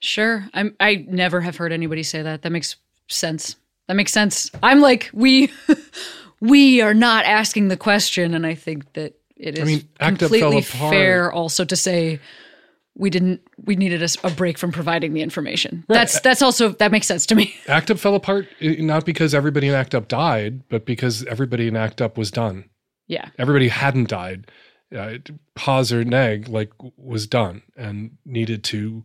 Sure. 0.00 0.48
I'm 0.54 0.74
I 0.80 1.06
never 1.08 1.40
have 1.40 1.56
heard 1.56 1.72
anybody 1.72 2.02
say 2.02 2.22
that. 2.22 2.42
That 2.42 2.52
makes 2.52 2.76
sense. 3.08 3.56
That 3.88 3.94
makes 3.94 4.12
sense. 4.12 4.50
I'm 4.62 4.80
like 4.80 5.10
we 5.12 5.52
we 6.40 6.80
are 6.80 6.94
not 6.94 7.24
asking 7.24 7.68
the 7.68 7.76
question 7.76 8.34
and 8.34 8.46
I 8.46 8.54
think 8.54 8.92
that 8.94 9.14
it 9.36 9.58
is 9.58 9.62
I 9.62 9.64
mean, 9.64 9.88
ACT 10.00 10.18
completely 10.18 10.62
fair 10.62 11.32
also 11.32 11.64
to 11.64 11.76
say 11.76 12.20
we 12.98 13.10
didn't 13.10 13.42
we 13.64 13.76
needed 13.76 14.02
a 14.24 14.30
break 14.30 14.56
from 14.58 14.72
providing 14.72 15.12
the 15.12 15.20
information. 15.22 15.84
That's 15.88 16.18
that's 16.20 16.40
also 16.42 16.70
that 16.70 16.90
makes 16.90 17.06
sense 17.06 17.26
to 17.26 17.34
me. 17.34 17.54
act 17.68 17.90
up 17.90 17.98
fell 17.98 18.14
apart 18.14 18.48
eh, 18.60 18.76
not 18.80 19.04
because 19.04 19.34
everybody 19.34 19.68
in 19.68 19.74
act 19.74 19.94
up 19.94 20.08
died 20.08 20.62
but 20.68 20.86
because 20.86 21.24
everybody 21.26 21.68
in 21.68 21.76
act 21.76 22.00
up 22.00 22.16
was 22.16 22.30
done 22.30 22.68
Yeah. 23.06 23.28
everybody 23.38 23.68
hadn't 23.68 24.08
died 24.08 24.50
uh, 24.96 25.18
pause 25.54 25.92
or 25.92 26.04
neg 26.04 26.48
like 26.48 26.70
was 26.96 27.26
done 27.26 27.62
and 27.76 28.12
needed 28.24 28.64
to 28.64 29.04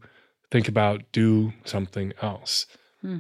think 0.52 0.68
about 0.68 1.02
do 1.12 1.54
something 1.66 2.14
else 2.22 2.66
Hmm. 3.02 3.18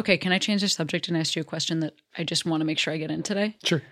Okay, 0.00 0.16
can 0.18 0.32
I 0.32 0.38
change 0.38 0.62
the 0.62 0.68
subject 0.68 1.08
and 1.08 1.16
ask 1.16 1.36
you 1.36 1.42
a 1.42 1.44
question 1.44 1.80
that 1.80 1.92
I 2.18 2.24
just 2.24 2.44
want 2.46 2.60
to 2.62 2.64
make 2.64 2.78
sure 2.78 2.92
I 2.92 2.96
get 2.96 3.10
in 3.10 3.22
today? 3.22 3.56
Sure. 3.64 3.82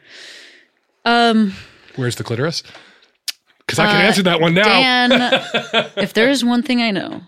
Um, 1.04 1.52
Where's 1.96 2.16
the 2.16 2.24
clitoris? 2.24 2.62
Because 3.60 3.78
I 3.78 3.86
can 3.86 4.06
answer 4.06 4.22
that 4.22 4.40
one 4.40 4.54
now. 4.54 4.64
Dan, 4.64 5.10
if 5.98 6.14
there 6.14 6.30
is 6.30 6.42
one 6.44 6.62
thing 6.62 6.80
I 6.80 6.90
know, 6.90 7.20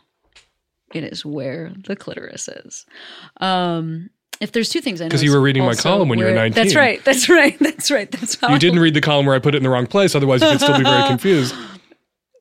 it 0.94 1.04
is 1.04 1.24
where 1.24 1.72
the 1.86 1.94
clitoris 1.94 2.48
is. 2.48 2.86
Um, 3.40 4.08
if 4.40 4.52
there's 4.52 4.70
two 4.70 4.80
things 4.80 5.02
I 5.02 5.04
know, 5.04 5.10
'Cause 5.10 5.22
you 5.22 5.32
were 5.32 5.40
reading 5.42 5.64
my 5.64 5.74
column 5.74 6.08
when 6.08 6.18
you 6.18 6.24
were 6.24 6.32
19. 6.32 6.54
That's 6.54 6.74
right. 6.74 7.04
That's 7.04 7.28
right. 7.28 7.58
That's 7.60 7.90
right. 7.90 8.10
That's 8.10 8.36
how 8.40 8.50
you 8.52 8.58
didn't 8.58 8.78
read 8.80 8.94
the 8.94 9.02
column 9.02 9.26
where 9.26 9.36
I 9.36 9.38
put 9.38 9.54
it 9.54 9.58
in 9.58 9.62
the 9.64 9.68
wrong 9.70 9.86
place. 9.86 10.14
Otherwise, 10.14 10.40
you 10.40 10.48
could 10.48 10.60
still 10.60 10.78
be 10.78 10.84
very 10.84 11.06
confused. 11.08 11.54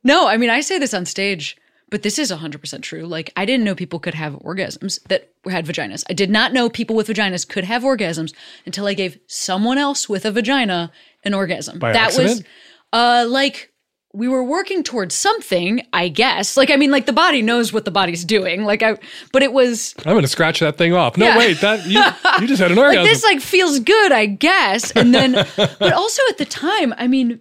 No, 0.06 0.28
I 0.30 0.38
mean 0.38 0.50
I 0.50 0.62
say 0.62 0.80
this 0.80 0.94
on 0.94 1.06
stage, 1.06 1.58
but 1.90 2.04
this 2.04 2.20
is 2.20 2.32
100% 2.32 2.82
true. 2.82 3.06
Like 3.06 3.32
I 3.36 3.46
didn't 3.46 3.64
know 3.64 3.76
people 3.76 4.00
could 4.00 4.14
have 4.14 4.34
orgasms 4.34 5.02
that 5.08 5.30
had 5.50 5.66
vaginas. 5.66 6.04
I 6.10 6.14
did 6.14 6.30
not 6.30 6.54
know 6.54 6.70
people 6.70 6.96
with 6.96 7.08
vaginas 7.08 7.48
could 7.48 7.64
have 7.64 7.84
orgasms 7.84 8.34
until 8.66 8.86
I 8.88 8.94
gave 8.94 9.20
someone 9.28 9.78
else 9.78 10.08
with 10.08 10.26
a 10.26 10.32
vagina 10.32 10.92
an 11.24 11.34
orgasm. 11.34 11.80
By 11.80 11.94
that 11.94 12.16
was 12.18 12.44
uh 12.94 13.26
like 13.28 13.72
we 14.12 14.28
were 14.28 14.44
working 14.44 14.82
towards 14.82 15.14
something, 15.14 15.82
I 15.94 16.08
guess. 16.10 16.58
Like 16.58 16.72
I 16.72 16.78
mean 16.78 16.90
like 16.92 17.06
the 17.06 17.14
body 17.14 17.42
knows 17.44 17.72
what 17.72 17.86
the 17.86 17.92
body's 17.92 18.26
doing. 18.26 18.64
Like 18.64 18.82
I 18.82 18.98
but 19.32 19.44
it 19.44 19.54
was 19.54 19.94
I'm 20.06 20.20
to 20.20 20.28
scratch 20.28 20.60
that 20.62 20.78
thing 20.78 20.94
off. 20.94 21.16
No, 21.18 21.28
Yeah. 21.28 21.38
wait, 21.38 21.62
that 21.62 21.86
you, 21.86 22.02
you 22.42 22.48
just 22.48 22.62
had 22.62 22.72
an 22.72 22.78
orgasm. 22.80 23.04
like 23.04 23.10
this 23.12 23.24
like 23.24 23.40
feels 23.42 23.80
good 23.80 24.12
i 24.12 24.26
guess 24.26 24.90
and 24.92 25.14
then 25.14 25.34
but 25.56 25.94
also 25.94 26.22
at 26.30 26.38
the 26.40 26.46
time 26.46 26.94
i 26.98 27.08
mean 27.08 27.40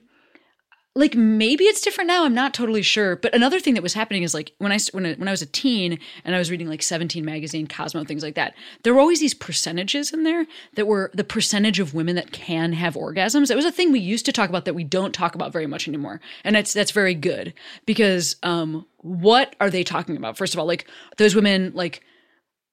like 0.98 1.14
maybe 1.14 1.64
it's 1.64 1.80
different 1.80 2.08
now 2.08 2.24
i'm 2.24 2.34
not 2.34 2.52
totally 2.52 2.82
sure 2.82 3.16
but 3.16 3.34
another 3.34 3.60
thing 3.60 3.74
that 3.74 3.82
was 3.82 3.94
happening 3.94 4.22
is 4.22 4.34
like 4.34 4.52
when 4.58 4.72
i 4.72 4.78
when 4.92 5.06
I, 5.06 5.14
when 5.14 5.28
I 5.28 5.30
was 5.30 5.42
a 5.42 5.46
teen 5.46 5.98
and 6.24 6.34
i 6.34 6.38
was 6.38 6.50
reading 6.50 6.68
like 6.68 6.82
17 6.82 7.24
magazine 7.24 7.66
cosmo 7.66 8.04
things 8.04 8.22
like 8.22 8.34
that 8.34 8.54
there 8.82 8.92
were 8.92 9.00
always 9.00 9.20
these 9.20 9.34
percentages 9.34 10.12
in 10.12 10.24
there 10.24 10.46
that 10.74 10.86
were 10.86 11.10
the 11.14 11.24
percentage 11.24 11.78
of 11.78 11.94
women 11.94 12.16
that 12.16 12.32
can 12.32 12.72
have 12.72 12.94
orgasms. 12.94 13.50
It 13.50 13.56
was 13.56 13.64
a 13.64 13.72
thing 13.72 13.92
we 13.92 14.00
used 14.00 14.26
to 14.26 14.32
talk 14.32 14.48
about 14.48 14.64
that 14.64 14.74
we 14.74 14.84
don't 14.84 15.12
talk 15.12 15.34
about 15.34 15.52
very 15.52 15.66
much 15.66 15.88
anymore 15.88 16.20
and 16.44 16.56
that's 16.56 16.72
that's 16.72 16.90
very 16.90 17.14
good 17.14 17.54
because 17.86 18.36
um 18.42 18.86
what 18.98 19.54
are 19.60 19.70
they 19.70 19.84
talking 19.84 20.16
about? 20.16 20.36
First 20.36 20.54
of 20.54 20.60
all 20.60 20.66
like 20.66 20.86
those 21.16 21.34
women 21.34 21.72
like 21.74 22.02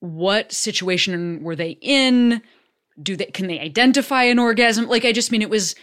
what 0.00 0.52
situation 0.52 1.42
were 1.42 1.56
they 1.56 1.78
in? 1.80 2.42
Do 3.00 3.16
they 3.16 3.26
can 3.26 3.46
they 3.46 3.60
identify 3.60 4.24
an 4.24 4.38
orgasm? 4.38 4.88
Like 4.88 5.04
i 5.04 5.12
just 5.12 5.32
mean 5.32 5.42
it 5.42 5.50
was 5.50 5.74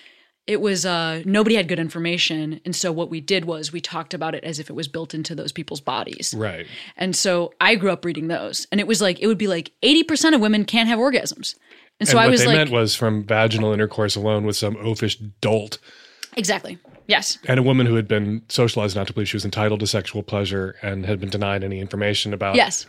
it 0.46 0.60
was 0.60 0.86
uh 0.86 1.22
nobody 1.26 1.56
had 1.56 1.68
good 1.68 1.80
information. 1.80 2.60
And 2.66 2.76
so 2.76 2.91
what 2.91 3.10
we 3.10 3.22
did 3.22 3.46
was 3.46 3.72
we 3.72 3.82
talked 3.82 4.14
about 4.14 4.36
it 4.36 4.44
as 4.44 4.60
if 4.60 4.70
it 4.70 4.74
was 4.74 4.88
built 4.88 5.14
into 5.14 5.36
those 5.36 5.52
people's 5.52 5.82
bodies. 5.82 6.34
Right. 6.38 6.68
and 6.98 7.16
so 7.16 7.54
i 7.62 7.76
grew 7.76 7.91
up 7.91 8.06
reading 8.06 8.28
those. 8.28 8.68
And 8.72 8.80
it 8.80 8.88
was 8.88 9.02
like 9.02 9.20
it 9.20 9.28
would 9.28 9.38
be 9.38 9.48
like 9.48 9.72
80% 9.82 10.36
of 10.36 10.41
women 10.41 10.66
can't 10.66 10.89
have 10.89 11.00
orgasms. 11.00 11.56
And 12.00 12.10
so 12.10 12.18
and 12.18 12.20
i 12.20 12.26
what 12.26 12.32
was 12.32 12.41
they 12.41 12.48
like 12.48 12.58
meant 12.58 12.72
was 12.72 12.96
from 12.96 13.24
vaginal 13.24 13.74
intercourse 13.74 14.16
alone 14.16 14.46
with 14.46 14.56
some 14.56 14.76
oafish 14.76 15.18
dolt. 15.41 15.78
Exactly. 16.36 16.78
Yes. 17.08 17.38
And 17.48 17.60
a 17.60 17.64
woman 17.64 17.86
who 17.86 17.96
had 17.96 18.08
been 18.08 18.44
socialized 18.50 18.96
not 18.96 19.08
to 19.08 19.14
believe 19.14 19.28
she 19.28 19.36
was 19.36 19.46
entitled 19.46 19.82
to 19.82 19.88
sexual 19.88 20.24
pleasure 20.24 20.76
and 20.82 21.06
had 21.06 21.20
been 21.20 21.30
denied 21.30 21.64
any 21.64 21.80
information 21.80 22.34
about 22.34 22.56
yes 22.56 22.86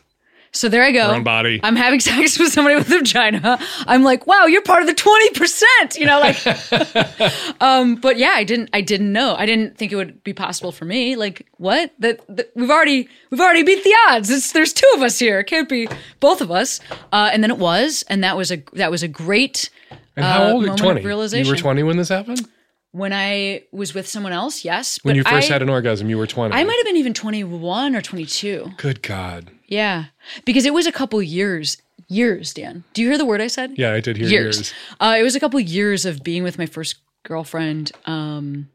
so 0.54 0.68
there 0.68 0.84
I 0.84 0.92
go. 0.92 1.08
her 1.08 1.14
own 1.16 1.24
body. 1.24 1.60
I'm 1.62 1.76
having 1.76 2.00
sex 2.00 2.38
with 2.38 2.52
somebody 2.52 2.76
with 2.76 2.90
a 2.90 2.98
vagina. 2.98 3.58
I'm 3.86 4.04
like, 4.04 4.26
wow, 4.26 4.46
you're 4.46 4.62
part 4.62 4.82
of 4.82 4.88
the 4.88 4.94
20%, 4.94 5.98
you 5.98 6.06
know, 6.06 6.20
like 6.20 7.60
um 7.60 7.96
but 7.96 8.16
yeah, 8.16 8.32
I 8.34 8.44
didn't 8.44 8.70
I 8.72 8.80
didn't 8.80 9.12
know. 9.12 9.34
I 9.36 9.46
didn't 9.46 9.76
think 9.76 9.92
it 9.92 9.96
would 9.96 10.22
be 10.24 10.32
possible 10.32 10.72
for 10.72 10.84
me. 10.84 11.16
Like, 11.16 11.46
what? 11.58 11.92
That, 11.98 12.24
that 12.28 12.50
we've 12.54 12.70
already 12.70 13.08
we've 13.30 13.40
already 13.40 13.64
beat 13.64 13.82
the 13.84 13.94
odds. 14.08 14.30
It's 14.30 14.52
there's 14.52 14.72
two 14.72 14.90
of 14.94 15.02
us 15.02 15.18
here. 15.18 15.40
It 15.40 15.44
can't 15.44 15.68
be 15.68 15.88
both 16.20 16.40
of 16.40 16.50
us. 16.50 16.80
Uh 17.12 17.30
and 17.32 17.42
then 17.42 17.50
it 17.50 17.58
was 17.58 18.04
and 18.08 18.22
that 18.22 18.36
was 18.36 18.52
a 18.52 18.62
that 18.74 18.90
was 18.90 19.02
a 19.02 19.08
great 19.08 19.70
and 20.16 20.24
how 20.24 20.44
uh, 20.44 20.52
old 20.52 20.66
moment 20.66 20.80
of 20.80 21.02
20? 21.02 21.38
You 21.40 21.48
were 21.48 21.56
20 21.56 21.82
when 21.82 21.96
this 21.96 22.08
happened? 22.08 22.48
when 22.92 23.12
I 23.12 23.64
was 23.72 23.92
with 23.92 24.06
someone 24.06 24.32
else, 24.32 24.64
yes. 24.64 25.00
When 25.02 25.16
you 25.16 25.24
first 25.24 25.50
I, 25.50 25.54
had 25.54 25.62
an 25.62 25.68
orgasm, 25.68 26.08
you 26.08 26.16
were 26.16 26.28
20. 26.28 26.54
I 26.54 26.62
might 26.62 26.76
have 26.76 26.86
been 26.86 26.96
even 26.96 27.12
21 27.12 27.96
or 27.96 28.00
22. 28.00 28.70
Good 28.76 29.02
God. 29.02 29.50
Yeah. 29.66 30.06
Because 30.44 30.64
it 30.64 30.74
was 30.74 30.86
a 30.86 30.92
couple 30.92 31.20
years. 31.22 31.78
Years, 32.08 32.52
Dan. 32.52 32.84
Do 32.92 33.02
you 33.02 33.08
hear 33.08 33.16
the 33.16 33.24
word 33.24 33.40
I 33.40 33.46
said? 33.46 33.72
Yeah, 33.76 33.92
I 33.92 34.00
did 34.00 34.16
hear 34.18 34.28
years. 34.28 34.56
yours. 34.58 34.74
Uh, 35.00 35.16
it 35.18 35.22
was 35.22 35.34
a 35.34 35.40
couple 35.40 35.58
years 35.58 36.04
of 36.04 36.22
being 36.22 36.42
with 36.42 36.58
my 36.58 36.66
first 36.66 36.96
girlfriend. 37.24 37.92
Um, 38.04 38.68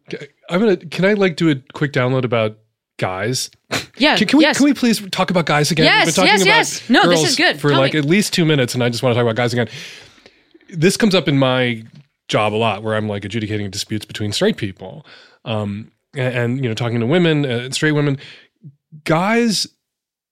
I'm 0.50 0.60
gonna. 0.60 0.78
Can 0.78 1.06
I 1.06 1.14
like 1.14 1.36
do 1.36 1.50
a 1.52 1.56
quick 1.74 1.94
download 1.94 2.26
about 2.26 2.58
guys? 2.98 3.52
yeah. 3.98 4.18
Can, 4.18 4.28
can 4.28 4.38
we 4.38 4.46
yes. 4.46 4.58
can 4.58 4.66
we 4.66 4.74
please 4.74 5.08
talk 5.12 5.30
about 5.30 5.46
guys 5.46 5.70
again? 5.70 5.86
Yes, 5.86 6.08
We've 6.08 6.16
been 6.16 6.26
talking 6.26 6.48
yes, 6.48 6.82
about 6.90 6.98
yes. 6.98 7.04
No, 7.06 7.10
this 7.10 7.30
is 7.30 7.36
good. 7.36 7.60
for 7.60 7.70
Tell 7.70 7.80
like 7.80 7.94
me. 7.94 8.00
at 8.00 8.06
least 8.06 8.34
two 8.34 8.46
minutes, 8.46 8.74
and 8.74 8.84
I 8.84 8.90
just 8.90 9.04
want 9.04 9.14
to 9.14 9.16
talk 9.16 9.24
about 9.24 9.36
guys 9.36 9.54
again. 9.54 9.70
This 10.70 10.98
comes 10.98 11.14
up 11.14 11.28
in 11.28 11.38
my 11.38 11.84
job 12.28 12.54
a 12.54 12.56
lot, 12.56 12.84
where 12.84 12.96
I'm 12.96 13.08
like 13.08 13.26
adjudicating 13.26 13.70
disputes 13.70 14.06
between 14.06 14.32
straight 14.32 14.58
people, 14.58 15.06
um, 15.46 15.92
and, 16.16 16.36
and 16.36 16.64
you 16.64 16.70
know 16.70 16.74
talking 16.74 17.00
to 17.00 17.06
women, 17.06 17.46
uh, 17.46 17.70
straight 17.72 17.92
women, 17.92 18.18
guys. 19.04 19.68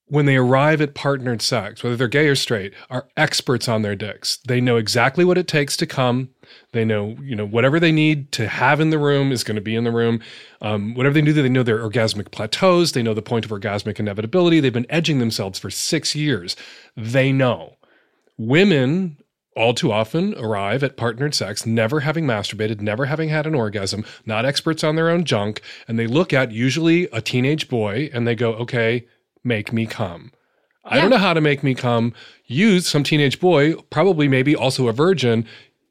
When 0.10 0.26
they 0.26 0.38
arrive 0.38 0.80
at 0.80 0.94
partnered 0.94 1.42
sex, 1.42 1.84
whether 1.84 1.98
they're 1.98 2.08
gay 2.08 2.28
or 2.28 2.36
straight, 2.36 2.74
are 2.90 3.10
experts 3.18 3.68
on 3.68 3.82
their 3.82 3.96
dicks. 3.96 4.38
They 4.48 4.62
know 4.62 4.78
exactly 4.78 5.26
what 5.26 5.38
it 5.38 5.50
takes 5.50 5.76
to 5.78 5.86
come. 5.86 6.30
They 6.72 6.86
know, 6.86 7.18
you 7.22 7.36
know, 7.36 7.46
whatever 7.46 7.78
they 7.78 7.92
need 7.92 8.32
to 8.34 8.48
have 8.48 8.80
in 8.80 8.90
the 8.90 9.00
room 9.00 9.34
is 9.34 9.44
going 9.44 9.56
to 9.56 9.62
be 9.62 9.76
in 9.76 9.84
the 9.84 9.92
room. 9.92 10.22
Um, 10.62 10.96
whatever 10.96 11.14
they 11.14 11.22
do, 11.22 11.34
they 11.34 11.50
know 11.50 11.64
their 11.64 11.80
orgasmic 11.80 12.32
plateaus. 12.32 12.94
They 12.94 13.04
know 13.04 13.14
the 13.14 13.22
point 13.22 13.44
of 13.44 13.52
orgasmic 13.52 14.00
inevitability. 14.00 14.62
They've 14.62 14.72
been 14.72 14.86
edging 14.90 15.20
themselves 15.20 15.60
for 15.60 15.70
six 15.70 16.16
years. 16.16 16.56
They 16.96 17.34
know. 17.34 17.76
Women 18.38 19.18
all 19.58 19.74
too 19.74 19.92
often 19.92 20.36
arrive 20.36 20.84
at 20.84 20.96
partnered 20.96 21.34
sex 21.34 21.66
never 21.66 22.02
having 22.02 22.26
masturbated, 22.26 22.80
never 22.80 23.08
having 23.08 23.30
had 23.30 23.48
an 23.48 23.56
orgasm, 23.56 24.06
not 24.26 24.46
experts 24.46 24.84
on 24.84 24.96
their 24.96 25.10
own 25.10 25.26
junk, 25.26 25.62
and 25.88 25.98
they 25.98 26.08
look 26.08 26.32
at 26.32 26.52
usually 26.52 27.06
a 27.12 27.22
teenage 27.22 27.68
boy 27.68 28.10
and 28.14 28.28
they 28.28 28.36
go, 28.36 28.54
okay, 28.54 29.08
make 29.44 29.72
me 29.72 29.86
come. 29.86 30.32
I 30.90 31.00
don't 31.00 31.10
know 31.10 31.18
how 31.18 31.34
to 31.34 31.42
make 31.42 31.64
me 31.64 31.76
come. 31.76 32.14
You, 32.46 32.80
some 32.80 33.04
teenage 33.04 33.40
boy, 33.40 33.76
probably 33.90 34.28
maybe 34.28 34.56
also 34.56 34.88
a 34.88 34.94
virgin, 34.94 35.46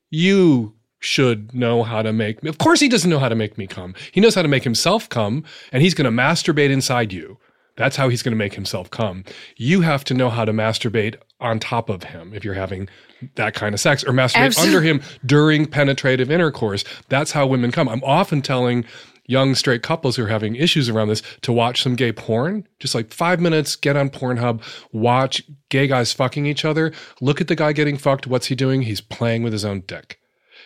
you 0.09 0.75
should 0.99 1.55
know 1.55 1.83
how 1.83 2.03
to 2.03 2.13
make 2.13 2.43
me. 2.43 2.49
Of 2.49 2.59
course, 2.59 2.81
he 2.81 2.89
doesn't 2.89 3.11
know 3.11 3.19
how 3.19 3.29
to 3.29 3.35
make 3.35 3.59
me 3.59 3.67
come. 3.67 3.95
He 4.13 4.21
knows 4.21 4.35
how 4.35 4.43
to 4.43 4.49
make 4.49 4.65
himself 4.65 5.09
come, 5.09 5.45
and 5.71 5.83
he's 5.83 5.95
going 5.95 6.07
to 6.07 6.23
masturbate 6.23 6.71
inside 6.71 7.13
you. 7.13 7.39
That's 7.77 7.97
how 7.97 8.09
he's 8.09 8.23
going 8.23 8.33
to 8.33 8.39
make 8.39 8.55
himself 8.55 8.91
come. 8.91 9.25
You 9.57 9.83
have 9.83 10.03
to 10.05 10.15
know 10.15 10.31
how 10.31 10.47
to 10.47 10.53
masturbate 10.53 11.17
on 11.41 11.59
top 11.59 11.91
of 11.91 12.05
him 12.05 12.33
if 12.33 12.43
you're 12.43 12.55
having 12.55 12.89
that 13.35 13.55
kind 13.55 13.75
of 13.75 13.81
sex, 13.81 14.03
or 14.03 14.13
masturbate 14.13 14.49
Absol- 14.49 14.67
under 14.67 14.81
him 14.81 15.03
during 15.25 15.67
penetrative 15.67 16.31
intercourse. 16.31 16.85
That's 17.11 17.33
how 17.33 17.47
women 17.47 17.71
come. 17.71 17.89
I'm 17.89 18.03
often 18.03 18.41
telling 18.41 18.87
young 19.27 19.55
straight 19.55 19.83
couples 19.83 20.17
who 20.17 20.25
are 20.25 20.29
having 20.29 20.55
issues 20.57 20.89
around 20.89 21.09
this 21.09 21.23
to 21.43 21.53
watch 21.53 21.83
some 21.83 21.95
gay 21.95 22.13
porn. 22.13 22.67
Just 22.79 22.95
like 22.95 23.13
five 23.13 23.41
minutes, 23.41 23.77
get 23.77 23.97
on 23.97 24.11
Pornhub, 24.11 24.63
watch 24.93 25.43
gay 25.69 25.87
guys 25.87 26.13
fucking 26.13 26.47
each 26.47 26.65
other. 26.65 26.93
Look 27.21 27.41
at 27.41 27.49
the 27.49 27.57
guy 27.57 27.73
getting 27.73 27.97
fucked. 27.99 28.27
What's 28.27 28.47
he 28.47 28.55
doing? 28.55 28.83
He's 28.83 29.01
playing 29.01 29.43
with 29.43 29.53
his 29.53 29.65
own 29.65 29.83
dick. 29.87 30.19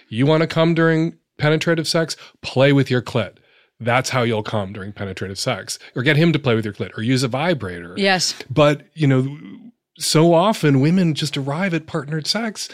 You 0.08 0.26
want 0.26 0.42
to 0.42 0.46
come 0.46 0.74
during 0.74 1.16
penetrative 1.38 1.88
sex? 1.88 2.16
Play 2.42 2.72
with 2.72 2.90
your 2.90 3.02
clit. 3.02 3.36
That's 3.82 4.10
how 4.10 4.22
you'll 4.22 4.42
come 4.42 4.72
during 4.74 4.92
penetrative 4.92 5.38
sex. 5.38 5.78
Or 5.96 6.02
get 6.02 6.16
him 6.16 6.32
to 6.34 6.38
play 6.38 6.54
with 6.54 6.64
your 6.66 6.74
clit 6.74 6.90
or 6.98 7.02
use 7.02 7.22
a 7.22 7.28
vibrator. 7.28 7.94
Yes. 7.96 8.34
But, 8.50 8.82
you 8.94 9.06
know, 9.06 9.38
so 9.98 10.34
often 10.34 10.80
women 10.80 11.14
just 11.14 11.36
arrive 11.38 11.72
at 11.72 11.86
partnered 11.86 12.26
sex. 12.26 12.68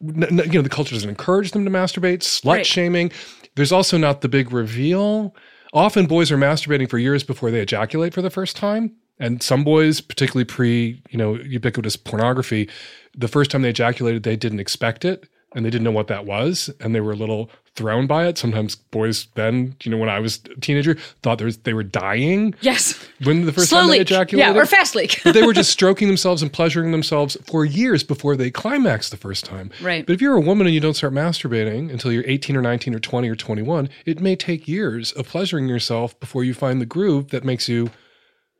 You 0.00 0.12
know, 0.12 0.62
the 0.62 0.68
culture 0.68 0.94
doesn't 0.94 1.08
encourage 1.08 1.50
them 1.52 1.64
to 1.64 1.70
masturbate, 1.70 2.18
slut 2.18 2.52
Right. 2.52 2.66
shaming. 2.66 3.10
There's 3.54 3.72
also 3.72 3.98
not 3.98 4.20
the 4.20 4.28
big 4.28 4.52
reveal. 4.52 5.34
Often 5.72 6.06
boys 6.06 6.30
are 6.30 6.38
masturbating 6.38 6.88
for 6.88 6.98
years 6.98 7.22
before 7.22 7.50
they 7.50 7.60
ejaculate 7.60 8.14
for 8.14 8.22
the 8.22 8.30
first 8.30 8.56
time. 8.56 8.96
And 9.18 9.42
some 9.42 9.62
boys, 9.62 10.00
particularly 10.00 10.44
pre, 10.44 11.02
you 11.10 11.18
know, 11.18 11.34
ubiquitous 11.36 11.96
pornography, 11.96 12.68
the 13.16 13.28
first 13.28 13.50
time 13.50 13.62
they 13.62 13.68
ejaculated, 13.68 14.22
they 14.22 14.36
didn't 14.36 14.60
expect 14.60 15.04
it 15.04 15.28
and 15.54 15.64
they 15.64 15.70
didn't 15.70 15.84
know 15.84 15.90
what 15.92 16.08
that 16.08 16.24
was. 16.26 16.70
And 16.80 16.94
they 16.94 17.00
were 17.00 17.12
a 17.12 17.16
little 17.16 17.50
thrown 17.74 18.06
by 18.06 18.26
it. 18.26 18.36
Sometimes 18.36 18.74
boys 18.76 19.28
then, 19.34 19.74
you 19.82 19.90
know, 19.90 19.96
when 19.96 20.10
I 20.10 20.18
was 20.20 20.40
a 20.54 20.60
teenager, 20.60 20.94
thought 21.22 21.38
there 21.38 21.46
was, 21.46 21.56
they 21.58 21.72
were 21.72 21.82
dying 21.82 22.54
Yes. 22.60 22.98
when 23.24 23.46
the 23.46 23.52
first 23.52 23.70
Slow 23.70 23.80
time 23.80 23.88
they 23.90 24.00
ejaculated 24.00 24.54
Yeah, 24.54 24.60
or 24.60 24.66
fast 24.66 24.94
leak. 24.94 25.20
but 25.24 25.32
they 25.32 25.42
were 25.46 25.54
just 25.54 25.70
stroking 25.78 26.06
themselves 26.06 26.42
and 26.42 26.52
pleasuring 26.52 26.92
themselves 26.92 27.36
for 27.46 27.64
years 27.64 28.04
before 28.04 28.36
they 28.36 28.50
climaxed 28.50 29.10
the 29.10 29.16
first 29.16 29.46
time. 29.46 29.70
Right. 29.80 30.04
But 30.04 30.12
if 30.12 30.20
you're 30.20 30.36
a 30.36 30.40
woman 30.40 30.66
and 30.66 30.74
you 30.74 30.80
don't 30.80 30.92
start 30.94 31.14
masturbating 31.14 31.90
until 31.90 32.12
you're 32.12 32.24
18 32.26 32.56
or 32.56 32.62
19 32.62 32.94
or 32.94 32.98
20 32.98 33.28
or 33.30 33.34
21, 33.36 33.88
it 34.04 34.20
may 34.20 34.36
take 34.36 34.68
years 34.68 35.12
of 35.12 35.26
pleasuring 35.28 35.66
yourself 35.66 36.18
before 36.20 36.44
you 36.44 36.52
find 36.52 36.78
the 36.78 36.86
groove 36.86 37.28
that 37.30 37.42
makes 37.42 37.70
you 37.70 37.90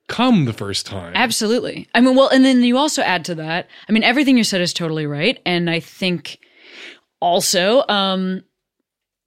come 0.09 0.47
the 0.47 0.53
first 0.53 0.87
time. 0.87 1.13
Absolutely. 1.15 1.87
I 1.95 2.01
mean, 2.01 2.17
well, 2.17 2.29
and 2.29 2.45
then 2.45 2.63
you 2.63 2.77
also 2.77 3.03
add 3.03 3.25
to 3.27 3.35
that. 3.37 3.69
I 3.89 3.93
mean, 3.93 4.03
everything 4.03 4.37
you 4.37 4.45
said 4.45 4.61
is 4.61 4.73
totally 4.73 5.07
right, 5.07 5.39
and 5.47 5.69
I 5.71 5.81
think 5.81 6.39
also 7.23 7.85
um, 7.89 8.43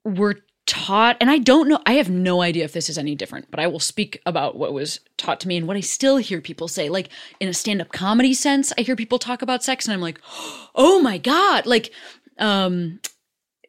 we're 0.03 0.35
taught 0.67 1.15
and 1.21 1.29
i 1.29 1.37
don't 1.37 1.67
know 1.67 1.79
i 1.85 1.93
have 1.93 2.09
no 2.09 2.41
idea 2.41 2.63
if 2.63 2.73
this 2.73 2.89
is 2.89 2.97
any 2.97 3.13
different 3.13 3.51
but 3.51 3.59
i 3.59 3.67
will 3.67 3.79
speak 3.79 4.19
about 4.25 4.57
what 4.57 4.73
was 4.73 4.99
taught 5.15 5.39
to 5.39 5.47
me 5.47 5.57
and 5.57 5.67
what 5.67 5.77
i 5.77 5.79
still 5.79 6.17
hear 6.17 6.41
people 6.41 6.67
say. 6.67 6.89
Like 6.89 7.09
in 7.39 7.47
a 7.47 7.53
stand-up 7.53 7.91
comedy 7.91 8.33
sense 8.33 8.73
i 8.75 8.81
hear 8.81 8.95
people 8.95 9.19
talk 9.19 9.43
about 9.43 9.63
sex 9.63 9.85
and 9.85 9.93
i'm 9.93 10.01
like 10.01 10.19
oh 10.75 10.99
my 11.01 11.19
god 11.19 11.67
like 11.67 11.93
um 12.39 12.99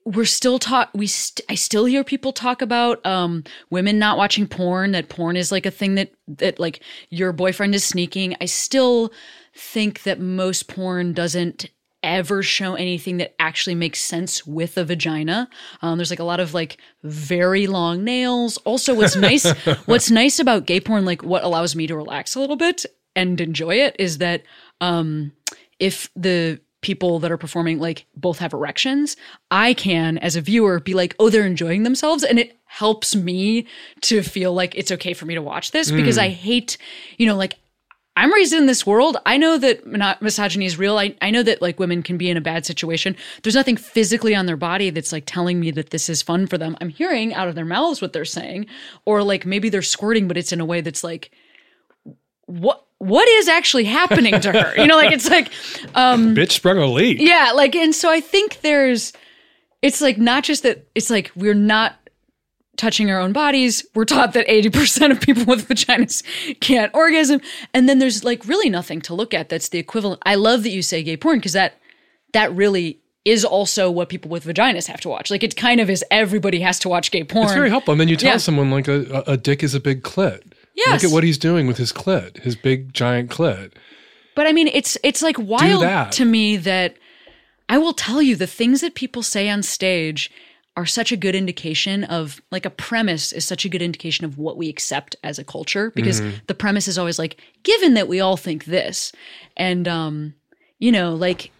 we're 0.07 0.25
still 0.25 0.59
taught 0.59 0.89
we 0.95 1.07
st- 1.07 1.45
i 1.51 1.55
still 1.55 1.85
hear 1.85 2.03
people 2.03 2.33
talk 2.33 2.63
about 2.63 3.05
um 3.05 3.45
women 3.69 3.99
not 3.99 4.17
watching 4.17 4.47
porn 4.47 4.93
that 4.93 5.11
porn 5.11 5.37
is 5.37 5.53
like 5.53 5.67
a 5.67 5.71
thing 5.71 5.97
that 5.97 6.13
that 6.29 6.59
like 6.59 6.81
your 7.11 7.33
boyfriend 7.33 7.75
is 7.75 7.85
sneaking. 7.85 8.37
I 8.41 8.47
still 8.47 9.13
think 9.55 10.03
that 10.03 10.21
most 10.21 10.69
porn 10.69 11.13
doesn't 11.13 11.67
ever 12.03 12.43
show 12.43 12.75
anything 12.75 13.17
that 13.17 13.35
actually 13.39 13.75
makes 13.75 14.01
sense 14.01 14.47
with 14.47 14.77
a 14.79 14.85
vagina. 14.85 15.49
Um, 15.83 15.99
there's 15.99 16.11
like 16.11 16.19
a 16.19 16.25
lot 16.25 16.41
of 16.41 16.55
like 16.55 16.79
very 17.03 17.67
long 17.67 18.05
nails. 18.05 18.57
Also 18.59 18.95
what's 18.95 19.17
nice 19.17 19.51
what's 19.87 20.11
nice 20.11 20.39
about 20.39 20.67
gay 20.67 20.81
porn 20.81 21.05
like 21.05 21.23
what 21.23 21.45
allows 21.45 21.75
me 21.75 21.87
to 21.87 21.97
relax 21.97 22.35
a 22.35 22.41
little 22.41 22.57
bit 22.57 22.87
and 23.17 23.41
enjoy 23.41 23.75
it 23.77 23.97
is 23.99 24.19
that 24.19 24.43
um 24.81 25.33
if 25.81 26.11
the 26.15 26.61
people 26.83 27.19
that 27.19 27.33
are 27.33 27.39
performing 27.39 27.81
like 27.81 28.07
both 28.15 28.39
have 28.39 28.53
erections 28.53 29.17
i 29.51 29.75
can 29.75 30.19
as 30.19 30.37
a 30.37 30.41
viewer 30.41 30.79
be 30.79 30.95
like 30.95 31.17
oh 31.19 31.31
they're 31.31 31.47
enjoying 31.47 31.83
themselves 31.83 32.23
and 32.23 32.39
it 32.39 32.57
helps 32.67 33.17
me 33.17 33.67
to 34.03 34.23
feel 34.23 34.53
like 34.53 34.75
it's 34.77 34.93
okay 34.93 35.15
for 35.15 35.25
me 35.25 35.35
to 35.35 35.43
watch 35.43 35.73
this 35.73 35.91
because 35.91 36.19
i 36.19 36.29
hate 36.29 36.77
you 37.17 37.27
know 37.27 37.35
like 37.35 37.59
i'm 38.17 38.33
raised 38.33 38.53
in 38.53 38.67
this 38.67 38.87
world. 38.87 39.19
I 39.27 39.37
know 39.37 39.59
that 39.59 39.87
misogyny 40.21 40.65
is 40.65 40.79
real. 40.79 40.99
I, 40.99 41.15
I 41.21 41.31
know 41.31 41.43
that 41.43 41.61
like 41.61 41.79
women 41.79 42.03
can 42.03 42.17
be 42.17 42.31
in 42.31 42.37
a 42.37 42.41
bad 42.41 42.65
situation. 42.67 43.15
There's 43.43 43.55
nothing 43.55 43.77
physically 43.77 44.35
on 44.35 44.47
their 44.47 44.57
body 44.57 44.91
that's 44.91 45.13
like 45.13 45.25
telling 45.27 45.61
me 45.61 45.71
that 45.73 45.91
this 45.91 46.09
is 46.09 46.23
fun 46.23 46.47
for 46.47 46.59
them. 46.59 46.77
I'm 46.81 46.89
hearing 46.89 47.35
out 47.35 47.49
of 47.49 47.55
their 47.55 47.65
mouths 47.65 48.01
what 48.01 48.13
they're 48.13 48.25
saying 48.25 48.67
or 49.05 49.23
like 49.23 49.45
maybe 49.47 49.69
they're 49.69 49.83
squirting 49.83 50.29
but 50.29 50.37
it's 50.37 50.53
in 50.53 50.61
a 50.61 50.65
way 50.65 50.81
that's 50.81 51.05
like 51.05 51.31
what 52.47 52.87
what 52.99 53.29
is 53.29 53.49
actually 53.49 53.85
happening 53.85 54.41
to 54.41 54.53
her? 54.53 54.75
You 54.81 54.87
know 54.87 54.97
like 54.97 55.13
it's 55.13 55.29
like 55.29 55.51
um 55.95 56.35
Bitch 56.35 56.53
sprung 56.53 56.79
a 56.79 56.87
leak. 56.87 57.19
yeah, 57.21 57.53
like, 57.55 57.77
and 57.77 57.95
so 57.95 58.11
I 58.11 58.21
think 58.21 58.61
there's, 58.63 59.13
it's 59.83 60.01
like 60.01 60.17
not 60.17 60.45
just 60.45 60.63
that 60.63 60.89
it's 60.95 61.11
like 61.11 61.31
we're 61.37 61.55
not 61.55 62.06
touching 62.77 63.11
our 63.11 63.19
own 63.19 63.33
bodies. 63.33 63.85
We're 63.95 64.05
taught 64.05 64.33
that 64.35 64.47
80% 64.47 65.11
of 65.11 65.21
people 65.21 65.45
with 65.45 65.69
vaginas 65.69 66.23
can't 66.61 66.93
orgasm. 66.95 67.41
And 67.75 67.89
then 67.89 67.99
there's 67.99 68.25
like 68.25 68.47
really 68.47 68.71
nothing 68.71 69.01
to 69.03 69.15
look 69.15 69.35
at 69.35 69.49
that's 69.49 69.69
the 69.71 69.79
equivalent. 69.79 70.23
I 70.25 70.35
love 70.35 70.63
that 70.65 70.71
you 70.71 70.83
say 70.83 71.03
gay 71.03 71.17
porn 71.17 71.39
because 71.39 71.53
that, 71.55 71.75
that 72.33 72.55
really 72.55 73.01
is 73.25 73.45
also 73.45 73.91
what 73.91 74.09
people 74.09 74.31
with 74.31 74.45
vaginas 74.45 74.87
have 74.87 75.01
to 75.01 75.09
watch. 75.09 75.31
Like 75.31 75.43
it 75.43 75.57
kind 75.57 75.81
of 75.81 75.91
is 75.91 76.05
everybody 76.11 76.61
has 76.61 76.79
to 76.81 76.89
watch 76.89 77.11
gay 77.11 77.25
porn. 77.25 77.45
It's 77.47 77.55
very 77.55 77.71
helpful. 77.71 77.93
And 77.93 78.01
then 78.01 78.09
you 78.09 78.17
tell 78.17 78.33
Yeah. 78.33 78.37
someone 78.39 78.71
like 78.71 78.87
a, 78.87 79.25
a, 79.27 79.37
dick 79.37 79.63
is 79.65 79.75
a 79.75 79.81
big 79.81 80.03
clit. 80.03 80.43
Yes. 80.75 81.03
Look 81.03 81.11
at 81.11 81.15
what 81.15 81.25
he's 81.25 81.39
doing 81.39 81.67
with 81.67 81.79
his 81.79 81.93
clit, 81.93 82.41
his 82.43 82.55
big 82.55 82.93
giant 82.93 83.31
clit. 83.31 83.73
But 84.37 84.47
I 84.47 84.53
mean, 84.53 84.69
it's 84.69 84.99
it's 85.03 85.23
like 85.23 85.39
wild 85.39 86.13
to 86.13 86.25
me 86.27 86.59
that 86.59 86.95
I 87.69 87.79
will 87.79 87.95
tell 87.95 88.21
you 88.21 88.37
the 88.37 88.47
things 88.47 88.83
that 88.83 88.95
people 88.95 89.23
say 89.23 89.49
on 89.49 89.63
stage 89.63 90.31
are 90.77 90.87
such 90.87 91.11
a 91.11 91.17
good 91.17 91.35
indication 91.35 92.05
of 92.05 92.41
like 92.51 92.67
a 92.67 92.71
premise 92.71 93.33
is 93.33 93.45
such 93.45 93.65
a 93.65 93.69
good 93.69 93.81
indication 93.83 94.25
of 94.27 94.37
what 94.37 94.57
we 94.59 94.69
accept 94.69 95.17
as 95.25 95.39
a 95.39 95.45
culture 95.45 95.91
because 95.95 96.21
the 96.49 96.55
premise 96.55 96.87
is 96.87 96.99
always 96.99 97.19
like 97.19 97.41
given 97.63 97.95
that 97.95 98.09
we 98.09 98.21
all 98.21 98.37
think 98.37 98.67
this 98.67 99.11
and 99.57 99.89
um 99.89 100.35
you 100.79 100.93
know 100.93 101.15
like 101.15 101.51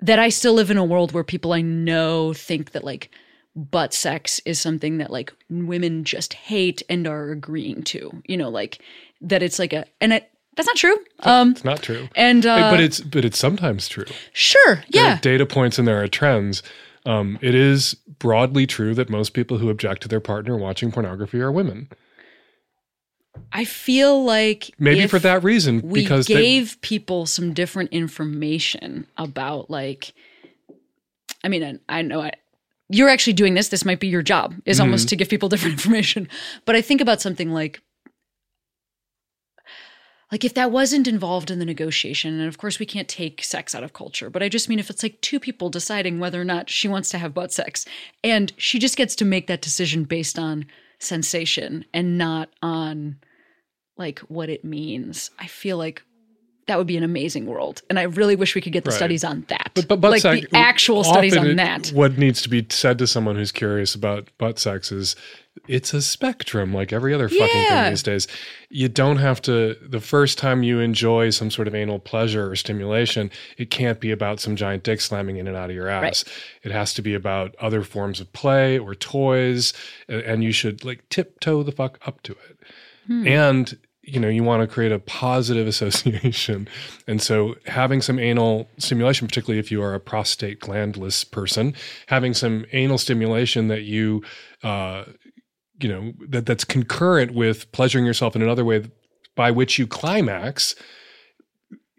that 0.00 0.18
I 0.18 0.28
still 0.30 0.54
live 0.54 0.70
in 0.70 0.78
a 0.78 0.84
world 0.84 1.12
where 1.12 1.24
people 1.24 1.52
I 1.52 1.60
know 1.62 2.32
think 2.32 2.72
that 2.72 2.84
like 2.84 3.10
butt 3.54 3.92
sex 3.94 4.40
is 4.44 4.58
something 4.60 4.98
that 4.98 5.10
like 5.10 5.32
women 5.50 6.04
just 6.04 6.32
hate 6.32 6.82
and 6.88 7.06
are 7.06 7.30
agreeing 7.30 7.82
to 7.84 8.22
you 8.26 8.36
know 8.36 8.48
like 8.48 8.80
that 9.20 9.42
it's 9.42 9.58
like 9.58 9.72
a 9.72 9.84
and 10.00 10.12
it 10.12 10.30
that's 10.56 10.66
not 10.66 10.76
true 10.76 10.96
um 11.20 11.50
It's 11.52 11.64
not 11.64 11.82
true. 11.82 12.08
and 12.16 12.44
uh 12.46 12.70
but 12.70 12.80
it's 12.80 13.00
but 13.00 13.24
it's 13.24 13.38
sometimes 13.38 13.88
true. 13.88 14.06
Sure. 14.32 14.76
There 14.90 15.04
Yeah. 15.04 15.16
are 15.16 15.20
data 15.20 15.44
points 15.46 15.78
and 15.78 15.86
there 15.86 16.00
are 16.02 16.08
trends. 16.08 16.62
Um, 17.06 17.38
it 17.42 17.54
is 17.54 17.94
broadly 18.18 18.66
true 18.66 18.94
that 18.94 19.10
most 19.10 19.34
people 19.34 19.58
who 19.58 19.68
object 19.68 20.02
to 20.02 20.08
their 20.08 20.20
partner 20.20 20.56
watching 20.56 20.90
pornography 20.90 21.40
are 21.40 21.52
women. 21.52 21.88
I 23.52 23.64
feel 23.64 24.24
like 24.24 24.70
Maybe 24.78 25.06
for 25.06 25.18
that 25.18 25.42
reason, 25.44 25.80
we 25.84 26.02
because 26.02 26.26
they, 26.26 26.34
gave 26.34 26.80
people 26.80 27.26
some 27.26 27.52
different 27.52 27.90
information 27.92 29.06
about 29.16 29.70
like 29.70 30.14
I 31.42 31.48
mean 31.48 31.80
I, 31.88 31.98
I 31.98 32.02
know 32.02 32.20
I 32.22 32.32
you're 32.88 33.08
actually 33.08 33.32
doing 33.32 33.54
this 33.54 33.68
this 33.68 33.84
might 33.84 34.00
be 34.00 34.06
your 34.08 34.22
job 34.22 34.54
is 34.64 34.76
Mm-hmm. 34.76 34.82
almost 34.82 35.08
to 35.08 35.16
give 35.16 35.28
people 35.28 35.48
different 35.48 35.74
information 35.78 36.28
but 36.64 36.76
I 36.76 36.80
think 36.80 37.00
about 37.00 37.20
something 37.20 37.50
like 37.50 37.80
like 40.32 40.44
if 40.44 40.54
that 40.54 40.70
wasn't 40.70 41.06
involved 41.06 41.50
in 41.50 41.58
the 41.58 41.64
negotiation 41.64 42.38
and 42.38 42.48
of 42.48 42.58
course 42.58 42.78
we 42.78 42.86
can't 42.86 43.08
take 43.08 43.42
sex 43.42 43.74
out 43.74 43.84
of 43.84 43.92
culture 43.92 44.30
but 44.30 44.42
i 44.42 44.48
just 44.48 44.68
mean 44.68 44.78
if 44.78 44.90
it's 44.90 45.02
like 45.02 45.20
two 45.20 45.40
people 45.40 45.70
deciding 45.70 46.18
whether 46.18 46.40
or 46.40 46.44
not 46.44 46.70
she 46.70 46.88
wants 46.88 47.08
to 47.08 47.18
have 47.18 47.34
butt 47.34 47.52
sex 47.52 47.86
and 48.22 48.52
she 48.56 48.78
just 48.78 48.96
gets 48.96 49.14
to 49.14 49.24
make 49.24 49.46
that 49.46 49.62
decision 49.62 50.04
based 50.04 50.38
on 50.38 50.66
sensation 50.98 51.84
and 51.92 52.16
not 52.18 52.48
on 52.62 53.16
like 53.96 54.18
what 54.20 54.48
it 54.48 54.64
means 54.64 55.30
i 55.38 55.46
feel 55.46 55.76
like 55.76 56.02
that 56.66 56.78
would 56.78 56.86
be 56.86 56.96
an 56.96 57.02
amazing 57.02 57.46
world 57.46 57.82
and 57.90 57.98
i 57.98 58.02
really 58.02 58.36
wish 58.36 58.54
we 58.54 58.60
could 58.60 58.72
get 58.72 58.84
the 58.84 58.90
Right. 58.90 58.96
studies 58.96 59.24
on 59.24 59.44
that 59.48 59.70
but, 59.74 59.88
but 59.88 60.00
butt 60.00 60.10
like 60.12 60.22
sex, 60.22 60.46
the 60.50 60.56
actual 60.56 61.04
studies 61.04 61.36
on 61.36 61.46
it- 61.46 61.56
that 61.56 61.88
What 61.88 62.16
needs 62.18 62.42
to 62.42 62.48
be 62.48 62.66
said 62.70 62.98
to 62.98 63.06
someone 63.06 63.36
who's 63.36 63.52
curious 63.52 63.94
about 63.94 64.28
butt 64.38 64.58
sex 64.58 64.90
is 64.92 65.16
it's 65.68 65.94
a 65.94 66.02
spectrum 66.02 66.74
like 66.74 66.92
every 66.92 67.14
other 67.14 67.28
fucking 67.28 67.46
Yeah. 67.54 67.84
thing 67.84 67.92
these 67.92 68.02
days. 68.02 68.26
You 68.70 68.88
don't 68.88 69.18
have 69.18 69.40
to, 69.42 69.76
the 69.80 70.00
first 70.00 70.36
time 70.36 70.64
you 70.64 70.80
enjoy 70.80 71.30
some 71.30 71.48
sort 71.48 71.68
of 71.68 71.76
anal 71.76 72.00
pleasure 72.00 72.50
or 72.50 72.56
stimulation, 72.56 73.30
it 73.56 73.70
can't 73.70 74.00
be 74.00 74.10
about 74.10 74.40
some 74.40 74.56
giant 74.56 74.82
dick 74.82 75.00
slamming 75.00 75.36
in 75.36 75.46
and 75.46 75.56
out 75.56 75.70
of 75.70 75.76
your 75.76 75.86
ass. 75.88 76.24
It 76.64 76.72
has 76.72 76.92
to 76.94 77.02
be 77.02 77.14
about 77.14 77.54
other 77.60 77.82
forms 77.82 78.18
of 78.20 78.32
play 78.32 78.80
or 78.80 78.96
toys, 78.96 79.72
and 80.08 80.42
you 80.42 80.50
should 80.50 80.84
like 80.84 81.08
tiptoe 81.08 81.62
the 81.62 81.72
fuck 81.72 81.98
up 82.04 82.20
to 82.24 82.32
it. 82.32 82.58
Hmm. 83.06 83.26
And 83.28 83.78
you 84.06 84.20
know, 84.20 84.28
you 84.28 84.44
want 84.44 84.60
to 84.60 84.66
create 84.72 84.92
a 84.92 84.98
positive 84.98 85.66
association. 85.74 86.68
And 87.06 87.20
so 87.22 87.54
having 87.66 88.00
some 88.02 88.18
anal 88.18 88.68
stimulation, 88.78 89.26
particularly 89.26 89.58
if 89.58 89.70
you 89.70 89.82
are 89.82 89.94
a 89.94 90.00
prostate 90.00 90.60
glandless 90.60 91.24
person, 91.24 91.74
having 92.06 92.34
some 92.34 92.66
anal 92.72 92.98
stimulation 92.98 93.68
that 93.68 93.82
you 93.82 94.22
uh 94.62 95.04
you 95.80 95.88
know, 95.88 96.12
that 96.28 96.46
that's 96.46 96.64
concurrent 96.64 97.34
with 97.34 97.70
pleasuring 97.72 98.06
yourself 98.06 98.36
in 98.36 98.42
another 98.42 98.64
way 98.64 98.84
by 99.34 99.50
which 99.50 99.78
you 99.78 99.86
climax 99.86 100.74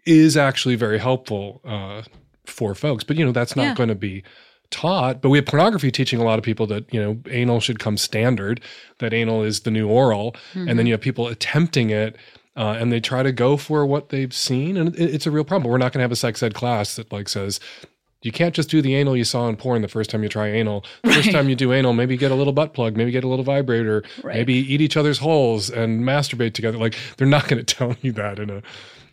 is 0.06 0.36
actually 0.36 0.76
very 0.76 0.98
helpful 0.98 1.60
uh 1.64 2.02
for 2.46 2.74
folks. 2.74 3.02
But 3.04 3.16
you 3.16 3.24
know, 3.24 3.32
that's 3.32 3.56
not 3.56 3.62
Yeah. 3.64 3.74
going 3.74 3.88
to 3.88 3.94
be 3.96 4.22
taught 4.70 5.20
but 5.22 5.28
we 5.30 5.38
have 5.38 5.46
pornography 5.46 5.90
teaching 5.90 6.20
a 6.20 6.24
lot 6.24 6.38
of 6.38 6.44
people 6.44 6.66
that 6.66 6.92
you 6.92 7.00
know 7.02 7.18
anal 7.30 7.60
should 7.60 7.78
come 7.78 7.96
standard 7.96 8.60
that 8.98 9.12
anal 9.12 9.42
is 9.42 9.60
the 9.60 9.70
new 9.70 9.88
oral. 9.88 10.34
And 10.54 10.78
then 10.78 10.86
you 10.86 10.92
have 10.94 11.00
people 11.00 11.28
attempting 11.28 11.90
it 11.90 12.16
uh, 12.56 12.76
and 12.80 12.90
they 12.90 13.00
try 13.00 13.22
to 13.22 13.32
go 13.32 13.56
for 13.58 13.84
what 13.84 14.08
they've 14.08 14.32
seen 14.32 14.76
and 14.76 14.94
it, 14.96 15.14
it's 15.14 15.26
a 15.26 15.30
real 15.30 15.44
problem. 15.44 15.70
We're 15.70 15.78
not 15.78 15.92
going 15.92 15.98
to 16.00 16.04
have 16.04 16.12
a 16.12 16.16
sex 16.16 16.42
ed 16.42 16.54
class 16.54 16.96
that 16.96 17.12
like 17.12 17.28
says 17.28 17.60
you 18.22 18.32
can't 18.32 18.54
just 18.54 18.70
do 18.70 18.80
the 18.82 18.94
anal 18.96 19.16
you 19.16 19.24
saw 19.24 19.46
in 19.48 19.56
porn 19.56 19.82
the 19.82 19.88
first 19.88 20.10
time 20.10 20.22
you 20.22 20.28
try 20.28 20.48
anal. 20.48 20.84
The 21.04 21.12
first 21.14 21.26
Right. 21.26 21.32
time 21.34 21.48
you 21.48 21.54
do 21.54 21.72
anal 21.72 21.92
maybe 21.92 22.16
get 22.16 22.30
a 22.32 22.34
little 22.34 22.52
butt 22.52 22.72
plug 22.74 22.96
maybe 22.96 23.10
get 23.10 23.24
a 23.24 23.28
little 23.28 23.44
vibrator 23.44 24.02
Right. 24.24 24.36
maybe 24.36 24.54
eat 24.54 24.80
each 24.80 24.96
other's 24.96 25.18
holes 25.18 25.70
and 25.70 26.02
masturbate 26.02 26.54
together. 26.54 26.78
Like 26.78 26.96
they're 27.18 27.28
not 27.28 27.46
going 27.48 27.62
to 27.64 27.74
tell 27.74 27.94
you 28.02 28.12
that 28.12 28.38
in 28.38 28.50
a 28.50 28.62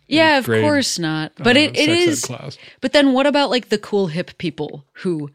yeah 0.06 0.38
of 0.38 0.44
grade, 0.46 0.62
course 0.62 0.98
not. 0.98 1.32
But 1.36 1.56
uh, 1.56 1.60
it, 1.60 1.76
it 1.76 2.08
sex 2.08 2.24
ed 2.24 2.26
class. 2.26 2.58
But 2.80 2.92
then 2.92 3.12
what 3.12 3.26
about 3.26 3.50
like 3.50 3.68
the 3.68 3.78
cool 3.78 4.08
hip 4.08 4.36
people 4.38 4.84
who 4.94 5.30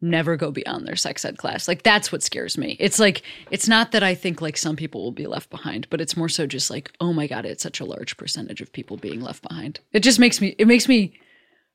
never 0.00 0.36
go 0.36 0.50
beyond 0.50 0.86
their 0.86 0.96
sex 0.96 1.24
ed 1.24 1.36
class? 1.38 1.68
Like 1.68 1.82
that's 1.82 2.10
what 2.12 2.22
scares 2.22 2.56
me. 2.58 2.76
It's 2.80 2.98
like 2.98 3.22
it's 3.50 3.68
not 3.68 3.92
that 3.92 4.02
I 4.02 4.14
think 4.14 4.40
like 4.40 4.56
some 4.56 4.76
people 4.76 5.02
will 5.02 5.12
be 5.12 5.26
left 5.26 5.50
behind, 5.50 5.86
but 5.90 6.00
it's 6.00 6.16
more 6.16 6.28
so 6.28 6.46
just 6.46 6.70
like, 6.70 6.92
oh 7.00 7.12
my 7.12 7.26
god, 7.26 7.44
it's 7.44 7.62
such 7.62 7.80
a 7.80 7.84
large 7.84 8.16
percentage 8.16 8.60
of 8.60 8.72
people 8.72 8.96
being 8.96 9.20
left 9.20 9.42
behind. 9.46 9.80
It 9.92 10.00
just 10.00 10.18
makes 10.18 10.40
me 10.40 10.54
it 10.58 10.66
makes 10.66 10.88
me 10.88 11.18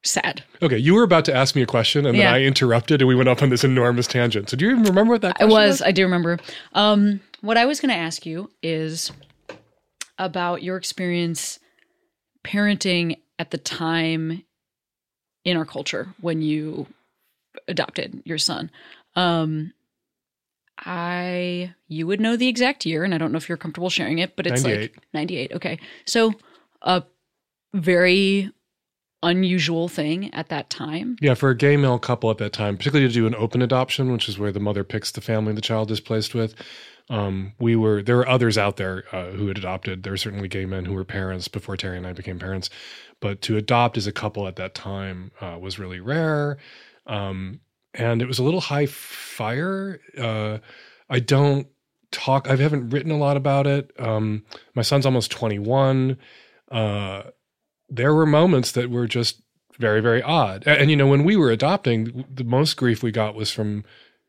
sad. 0.04 0.44
Okay, 0.62 0.78
you 0.78 0.94
were 0.94 1.04
about 1.04 1.26
to 1.26 1.36
ask 1.36 1.56
me 1.56 1.62
a 1.64 1.66
question, 1.66 2.06
and 2.06 2.16
Yeah. 2.16 2.26
then 2.26 2.34
I 2.36 2.44
interrupted, 2.44 3.02
and 3.02 3.08
we 3.08 3.16
went 3.16 3.28
off 3.28 3.42
on 3.42 3.50
this 3.50 3.64
enormous 3.64 4.06
tangent. 4.06 4.50
So, 4.50 4.56
do 4.58 4.66
you 4.66 4.72
even 4.72 4.84
remember 4.84 5.14
what 5.14 5.22
that 5.22 5.38
I 5.40 5.46
question 5.46 5.50
was, 5.52 5.82
I 5.82 5.92
do 5.92 6.04
remember. 6.04 6.40
Um 6.74 7.22
what 7.42 7.58
I 7.58 7.66
was 7.66 7.80
going 7.80 7.90
to 7.90 7.96
ask 7.96 8.26
you 8.26 8.50
is 8.64 9.12
about 10.18 10.64
your 10.64 10.78
experience 10.78 11.60
parenting 12.44 13.18
at 13.38 13.52
the 13.52 13.58
time 13.58 14.44
in 15.44 15.58
our 15.58 15.66
culture 15.66 16.08
when 16.22 16.42
you 16.42 16.88
adopted 17.68 18.22
your 18.26 18.38
son. 18.38 18.72
Um, 19.16 19.74
I 20.80 21.74
you 21.88 22.06
would 22.08 22.20
know 22.20 22.36
the 22.36 22.48
exact 22.48 22.86
year, 22.86 23.04
and 23.04 23.14
I 23.14 23.18
don't 23.18 23.32
know 23.32 23.38
if 23.38 23.48
you're 23.48 23.58
comfortable 23.58 23.90
sharing 23.90 24.20
it, 24.20 24.36
but 24.36 24.46
it's 24.46 24.64
98. 24.64 24.96
like 24.96 25.04
98. 25.14 25.52
Okay, 25.54 25.80
so 26.06 26.34
a 26.82 27.04
very 27.74 28.52
unusual 29.24 29.88
thing 29.88 30.34
at 30.34 30.50
that 30.50 30.70
time. 30.70 31.18
Yeah, 31.20 31.34
for 31.34 31.50
a 31.50 31.56
gay 31.56 31.78
male 31.78 31.98
couple 31.98 32.30
at 32.30 32.38
that 32.38 32.54
time, 32.54 32.78
particularly 32.78 33.08
to 33.08 33.14
do 33.14 33.26
an 33.26 33.36
open 33.36 33.62
adoption, 33.62 34.12
which 34.12 34.30
is 34.30 34.38
where 34.38 34.52
the 34.52 34.60
mother 34.60 34.84
picks 34.84 35.12
the 35.12 35.22
family 35.22 35.54
the 35.54 35.62
child 35.62 35.92
is 35.92 36.00
placed 36.00 36.36
with. 36.36 36.56
Um, 37.10 37.54
we 37.60 37.76
were 37.76 38.02
there 38.02 38.18
were 38.18 38.28
others 38.28 38.58
out 38.58 38.78
there 38.78 39.04
uh, 39.12 39.32
who 39.32 39.48
had 39.48 39.58
adopted. 39.58 40.04
There 40.04 40.14
were 40.14 40.18
certainly 40.18 40.48
gay 40.48 40.66
men 40.66 40.86
who 40.86 40.94
were 40.94 41.04
parents 41.04 41.48
before 41.48 41.78
Terry 41.78 41.98
and 41.98 42.08
I 42.08 42.14
became 42.14 42.40
parents, 42.40 42.70
but 43.20 43.42
to 43.44 43.58
adopt 43.58 43.98
as 43.98 44.08
a 44.08 44.12
couple 44.12 44.48
at 44.48 44.56
that 44.56 44.74
time 44.74 45.32
uh, 45.40 45.58
was 45.60 45.78
really 45.78 46.00
rare, 46.00 46.58
um, 47.08 47.60
and 47.94 48.22
it 48.22 48.28
was 48.28 48.40
a 48.40 48.44
little 48.44 48.62
high 48.62 48.86
fire. 48.86 50.00
Uh, 50.18 50.60
I 51.10 51.20
don't 51.20 51.68
talk. 52.12 52.50
I 52.50 52.56
haven't 52.56 52.90
written 52.90 53.12
a 53.12 53.18
lot 53.18 53.38
about 53.38 53.68
it. 53.68 53.92
Um, 54.00 54.44
my 54.74 54.82
son's 54.82 55.06
almost 55.06 55.32
twenty 55.32 55.60
one. 55.60 56.18
Uh, 56.72 57.24
there 57.90 58.14
were 58.14 58.26
moments 58.26 58.72
that 58.74 58.90
were 58.90 59.08
just 59.08 59.42
very 59.78 60.02
very 60.02 60.22
odd, 60.22 60.64
and, 60.66 60.82
and 60.82 60.92
you 60.92 60.98
know 60.98 61.08
when 61.08 61.24
we 61.24 61.36
were 61.36 61.52
adopting, 61.52 62.26
the 62.34 62.44
most 62.44 62.76
grief 62.76 63.04
we 63.04 63.12
got 63.12 63.36
was 63.36 63.52
from 63.52 63.84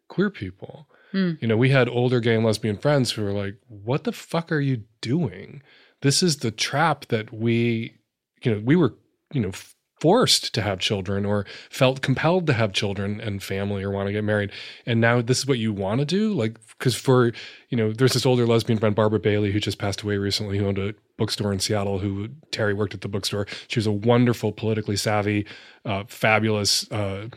queer 0.09 0.31
people. 0.31 0.89
Hmm. 1.13 1.33
You 1.41 1.49
know, 1.49 1.57
we 1.57 1.71
had 1.71 1.89
older 1.89 2.21
gay 2.21 2.35
and 2.35 2.45
lesbian 2.45 2.79
friends 2.79 3.13
who 3.13 3.23
were 3.23 3.33
like, 3.33 3.57
"What 3.69 4.05
the 4.05 4.13
fuck 4.13 4.51
are 4.53 4.61
you 4.61 4.83
doing? 5.01 5.63
This 6.03 6.23
is 6.23 6.39
the 6.39 6.51
trap 6.51 7.07
that 7.07 7.33
we, 7.33 7.99
you 8.43 8.55
know, 8.55 8.63
we 8.65 8.77
were, 8.77 8.95
you 9.33 9.41
know, 9.41 9.53
forced 10.01 10.55
to 10.55 10.63
have 10.63 10.79
children 10.79 11.25
or 11.25 11.47
felt 11.71 12.03
compelled 12.03 12.47
to 12.47 12.53
have 12.53 12.73
children 12.73 13.21
and 13.21 13.43
family 13.43 13.83
or 13.83 13.91
want 13.91 14.09
to 14.09 14.13
get 14.13 14.25
married, 14.25 14.51
and 14.85 15.01
now 15.01 15.21
this 15.21 15.39
is 15.39 15.47
what 15.47 15.59
you 15.59 15.73
want 15.73 16.01
to 16.01 16.05
do." 16.05 16.33
Like, 16.33 16.59
because 16.79 16.95
for 16.95 17.33
you 17.69 17.77
know, 17.77 17.93
there's 17.93 18.13
this 18.13 18.27
older 18.27 18.47
lesbian 18.47 18.79
friend 18.79 18.95
Barbara 18.95 19.21
Bailey 19.21 19.53
who 19.53 19.61
just 19.61 19.79
passed 19.79 20.03
away 20.03 20.19
recently, 20.19 20.59
who 20.59 20.67
owned 20.67 20.79
a 20.79 20.95
bookstore 21.17 21.53
in 21.53 21.61
Seattle. 21.61 21.99
Who 21.99 22.29
Terry 22.51 22.75
worked 22.75 22.95
at 22.95 23.01
the 23.01 23.09
bookstore. 23.09 23.47
She 23.69 23.79
was 23.79 23.87
a 23.87 23.93
wonderful, 23.93 24.53
politically 24.53 24.97
savvy, 24.97 25.47
uh, 25.85 26.05
fabulous, 26.09 26.91
uh, 26.91 27.29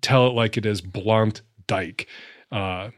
tell 0.00 0.26
it 0.26 0.34
like 0.34 0.56
it 0.56 0.66
is, 0.66 0.80
blunt 0.80 1.42
dyke. 1.66 2.06
Uh, 2.50 2.90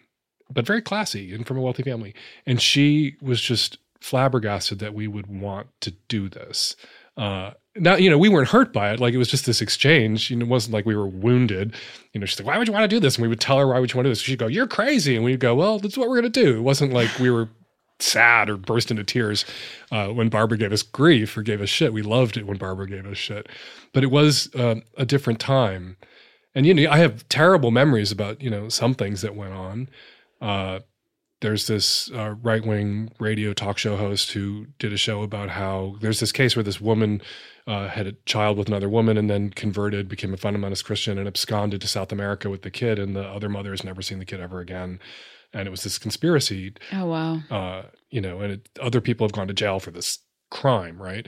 but 0.52 0.66
very 0.66 0.82
classy 0.82 1.32
and 1.32 1.46
from 1.46 1.56
a 1.56 1.60
wealthy 1.60 1.82
family. 1.82 2.14
And 2.46 2.60
she 2.60 3.16
was 3.20 3.40
just 3.40 3.78
flabbergasted 4.00 4.78
that 4.80 4.94
we 4.94 5.06
would 5.06 5.26
want 5.26 5.68
to 5.82 5.92
do 6.08 6.28
this. 6.28 6.76
Uh, 7.16 7.52
now, 7.76 7.94
you 7.96 8.10
know, 8.10 8.18
we 8.18 8.28
weren't 8.28 8.48
hurt 8.48 8.72
by 8.72 8.92
it. 8.92 9.00
Like 9.00 9.14
it 9.14 9.18
was 9.18 9.28
just 9.28 9.46
this 9.46 9.60
exchange. 9.60 10.30
You 10.30 10.36
know, 10.36 10.44
it 10.44 10.48
wasn't 10.48 10.74
like 10.74 10.86
we 10.86 10.96
were 10.96 11.06
wounded. 11.06 11.74
You 12.12 12.20
know, 12.20 12.26
she's 12.26 12.40
like, 12.40 12.46
why 12.46 12.58
would 12.58 12.66
you 12.66 12.72
want 12.72 12.84
to 12.84 12.88
do 12.88 13.00
this? 13.00 13.16
And 13.16 13.22
we 13.22 13.28
would 13.28 13.40
tell 13.40 13.58
her, 13.58 13.68
why 13.68 13.78
would 13.78 13.92
you 13.92 13.96
want 13.96 14.06
to 14.06 14.08
do 14.08 14.12
this? 14.12 14.20
She'd 14.20 14.38
go, 14.38 14.48
you're 14.48 14.66
crazy. 14.66 15.14
And 15.14 15.24
we'd 15.24 15.40
go, 15.40 15.54
well, 15.54 15.78
that's 15.78 15.96
what 15.96 16.08
we're 16.08 16.20
going 16.20 16.32
to 16.32 16.44
do. 16.44 16.58
It 16.58 16.62
wasn't 16.62 16.92
like 16.92 17.18
we 17.18 17.30
were 17.30 17.48
sad 18.00 18.50
or 18.50 18.56
burst 18.56 18.90
into 18.90 19.04
tears 19.04 19.44
uh, 19.92 20.08
when 20.08 20.28
Barbara 20.28 20.58
gave 20.58 20.72
us 20.72 20.82
grief 20.82 21.36
or 21.36 21.42
gave 21.42 21.60
us 21.60 21.68
shit. 21.68 21.92
We 21.92 22.02
loved 22.02 22.36
it 22.36 22.46
when 22.46 22.56
Barbara 22.56 22.88
gave 22.88 23.06
us 23.06 23.18
shit. 23.18 23.48
But 23.92 24.02
it 24.02 24.10
was 24.10 24.52
uh, 24.54 24.76
a 24.96 25.06
different 25.06 25.38
time. 25.38 25.96
And, 26.54 26.66
you 26.66 26.74
know, 26.74 26.90
I 26.90 26.98
have 26.98 27.28
terrible 27.28 27.70
memories 27.70 28.10
about, 28.10 28.42
you 28.42 28.50
know, 28.50 28.68
some 28.68 28.94
things 28.94 29.22
that 29.22 29.36
went 29.36 29.52
on. 29.52 29.88
Uh, 30.40 30.80
there's 31.40 31.66
this 31.66 32.10
uh, 32.12 32.34
right 32.42 32.64
wing 32.64 33.10
radio 33.18 33.52
talk 33.52 33.78
show 33.78 33.96
host 33.96 34.32
who 34.32 34.66
did 34.78 34.92
a 34.92 34.96
show 34.96 35.22
about 35.22 35.50
how 35.50 35.96
there's 36.00 36.20
this 36.20 36.32
case 36.32 36.54
where 36.54 36.62
this 36.62 36.80
woman 36.80 37.22
uh, 37.66 37.88
had 37.88 38.06
a 38.06 38.12
child 38.26 38.58
with 38.58 38.68
another 38.68 38.88
woman 38.88 39.16
and 39.16 39.30
then 39.30 39.50
converted, 39.50 40.08
became 40.08 40.34
a 40.34 40.36
fundamentalist 40.36 40.84
Christian, 40.84 41.18
and 41.18 41.26
absconded 41.26 41.80
to 41.80 41.88
South 41.88 42.12
America 42.12 42.50
with 42.50 42.62
the 42.62 42.70
kid, 42.70 42.98
and 42.98 43.14
the 43.14 43.26
other 43.26 43.48
mother 43.48 43.70
has 43.70 43.84
never 43.84 44.02
seen 44.02 44.18
the 44.18 44.24
kid 44.24 44.40
ever 44.40 44.60
again. 44.60 44.98
And 45.52 45.66
it 45.66 45.70
was 45.70 45.82
this 45.82 45.98
conspiracy, 45.98 46.74
Oh 46.92 47.06
wow. 47.06 47.40
uh, 47.50 47.82
you 48.10 48.20
know, 48.20 48.40
and 48.40 48.52
it, 48.54 48.68
other 48.80 49.00
people 49.00 49.26
have 49.26 49.32
gone 49.32 49.48
to 49.48 49.54
jail 49.54 49.80
for 49.80 49.90
this 49.90 50.18
crime, 50.50 51.00
right? 51.00 51.26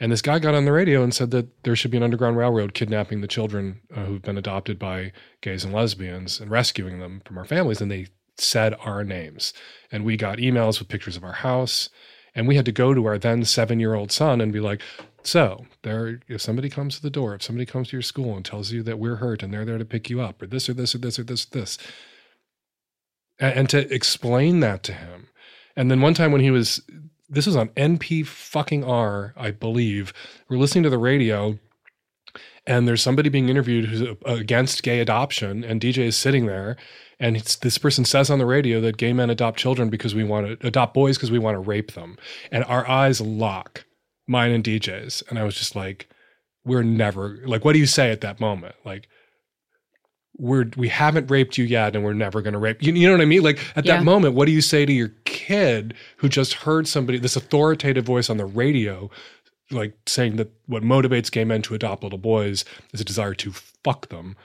And 0.00 0.10
this 0.10 0.22
guy 0.22 0.38
got 0.38 0.54
on 0.54 0.64
the 0.64 0.72
radio 0.72 1.02
and 1.02 1.14
said 1.14 1.30
that 1.32 1.62
there 1.64 1.76
should 1.76 1.90
be 1.90 1.98
an 1.98 2.02
underground 2.02 2.36
railroad 2.36 2.72
kidnapping 2.72 3.20
the 3.20 3.28
children 3.28 3.80
uh, 3.94 4.04
who've 4.04 4.22
been 4.22 4.38
adopted 4.38 4.78
by 4.78 5.12
gays 5.42 5.62
and 5.62 5.74
lesbians 5.74 6.40
and 6.40 6.50
rescuing 6.50 7.00
them 7.00 7.20
from 7.24 7.36
our 7.36 7.44
families. 7.44 7.80
And 7.82 7.90
they 7.90 8.06
said 8.40 8.74
our 8.80 9.04
names. 9.04 9.52
And 9.92 10.04
we 10.04 10.16
got 10.16 10.38
emails 10.38 10.78
with 10.78 10.88
pictures 10.88 11.16
of 11.16 11.24
our 11.24 11.32
house. 11.32 11.88
And 12.34 12.46
we 12.46 12.56
had 12.56 12.64
to 12.66 12.72
go 12.72 12.94
to 12.94 13.06
our 13.06 13.18
then 13.18 13.44
seven 13.44 13.80
year 13.80 13.94
old 13.94 14.12
son 14.12 14.40
and 14.40 14.52
be 14.52 14.60
like, 14.60 14.82
so 15.22 15.66
there, 15.82 16.20
if 16.28 16.40
somebody 16.40 16.70
comes 16.70 16.96
to 16.96 17.02
the 17.02 17.10
door, 17.10 17.34
if 17.34 17.42
somebody 17.42 17.66
comes 17.66 17.88
to 17.88 17.96
your 17.96 18.02
school 18.02 18.36
and 18.36 18.44
tells 18.44 18.72
you 18.72 18.82
that 18.84 18.98
we're 18.98 19.16
hurt 19.16 19.42
and 19.42 19.52
they're 19.52 19.64
there 19.64 19.78
to 19.78 19.84
pick 19.84 20.08
you 20.08 20.20
up, 20.20 20.40
or 20.40 20.46
this 20.46 20.68
or 20.68 20.74
this 20.74 20.94
or 20.94 20.98
this 20.98 21.18
or 21.18 21.24
this 21.24 21.46
or 21.46 21.50
this, 21.50 21.78
and, 23.38 23.54
and 23.54 23.70
to 23.70 23.92
explain 23.92 24.60
that 24.60 24.82
to 24.84 24.92
him. 24.92 25.28
And 25.76 25.90
then 25.90 26.00
one 26.00 26.14
time 26.14 26.32
when 26.32 26.40
he 26.40 26.50
was, 26.50 26.80
this 27.28 27.46
was 27.46 27.56
on 27.56 27.68
NP 27.70 28.26
fucking 28.26 28.84
R, 28.84 29.34
I 29.36 29.50
believe, 29.50 30.12
we're 30.48 30.58
listening 30.58 30.84
to 30.84 30.90
the 30.90 30.98
radio 30.98 31.58
and 32.66 32.86
there's 32.86 33.02
somebody 33.02 33.28
being 33.28 33.48
interviewed 33.48 33.86
who's 33.86 34.16
against 34.24 34.82
gay 34.82 35.00
adoption 35.00 35.64
and 35.64 35.80
DJ 35.80 36.04
is 36.04 36.16
sitting 36.16 36.46
there 36.46 36.76
and 37.20 37.36
it's, 37.36 37.54
this 37.56 37.78
person 37.78 38.04
says 38.04 38.30
on 38.30 38.38
the 38.38 38.46
radio 38.46 38.80
that 38.80 38.96
gay 38.96 39.12
men 39.12 39.30
adopt 39.30 39.58
children 39.58 39.90
because 39.90 40.14
we 40.14 40.24
want 40.24 40.60
to 40.60 40.66
adopt 40.66 40.94
boys 40.94 41.16
because 41.16 41.30
we 41.30 41.38
want 41.38 41.54
to 41.54 41.60
rape 41.60 41.92
them. 41.92 42.16
And 42.50 42.64
our 42.64 42.88
eyes 42.88 43.20
lock, 43.20 43.84
mine 44.26 44.50
and 44.50 44.64
DJ's. 44.64 45.22
And 45.28 45.38
I 45.38 45.44
was 45.44 45.54
just 45.54 45.76
like, 45.76 46.08
we're 46.64 46.82
never 46.82 47.38
like, 47.46 47.64
what 47.64 47.74
do 47.74 47.78
you 47.78 47.86
say 47.86 48.10
at 48.10 48.22
that 48.22 48.40
moment? 48.40 48.74
Like, 48.84 49.06
we're 50.38 50.70
we 50.76 50.88
haven't 50.88 51.30
raped 51.30 51.58
you 51.58 51.64
yet, 51.64 51.94
and 51.94 52.02
we're 52.04 52.14
never 52.14 52.40
going 52.40 52.54
to 52.54 52.58
rape 52.58 52.82
you. 52.82 52.92
You 52.94 53.06
know 53.08 53.14
what 53.14 53.20
I 53.20 53.26
mean? 53.26 53.42
Like 53.42 53.58
at 53.76 53.84
Yeah. 53.84 53.96
that 53.98 54.04
moment, 54.04 54.34
what 54.34 54.46
do 54.46 54.52
you 54.52 54.62
say 54.62 54.86
to 54.86 54.92
your 54.92 55.12
kid 55.26 55.92
who 56.16 56.28
just 56.28 56.54
heard 56.54 56.88
somebody 56.88 57.18
this 57.18 57.36
authoritative 57.36 58.04
voice 58.06 58.30
on 58.30 58.38
the 58.38 58.46
radio, 58.46 59.10
like 59.70 59.94
saying 60.06 60.36
that 60.36 60.50
what 60.66 60.82
motivates 60.82 61.30
gay 61.30 61.44
men 61.44 61.60
to 61.62 61.74
adopt 61.74 62.02
little 62.02 62.18
boys 62.18 62.64
is 62.94 63.00
a 63.00 63.04
desire 63.04 63.34
to 63.34 63.52
fuck 63.52 64.08
them, 64.08 64.36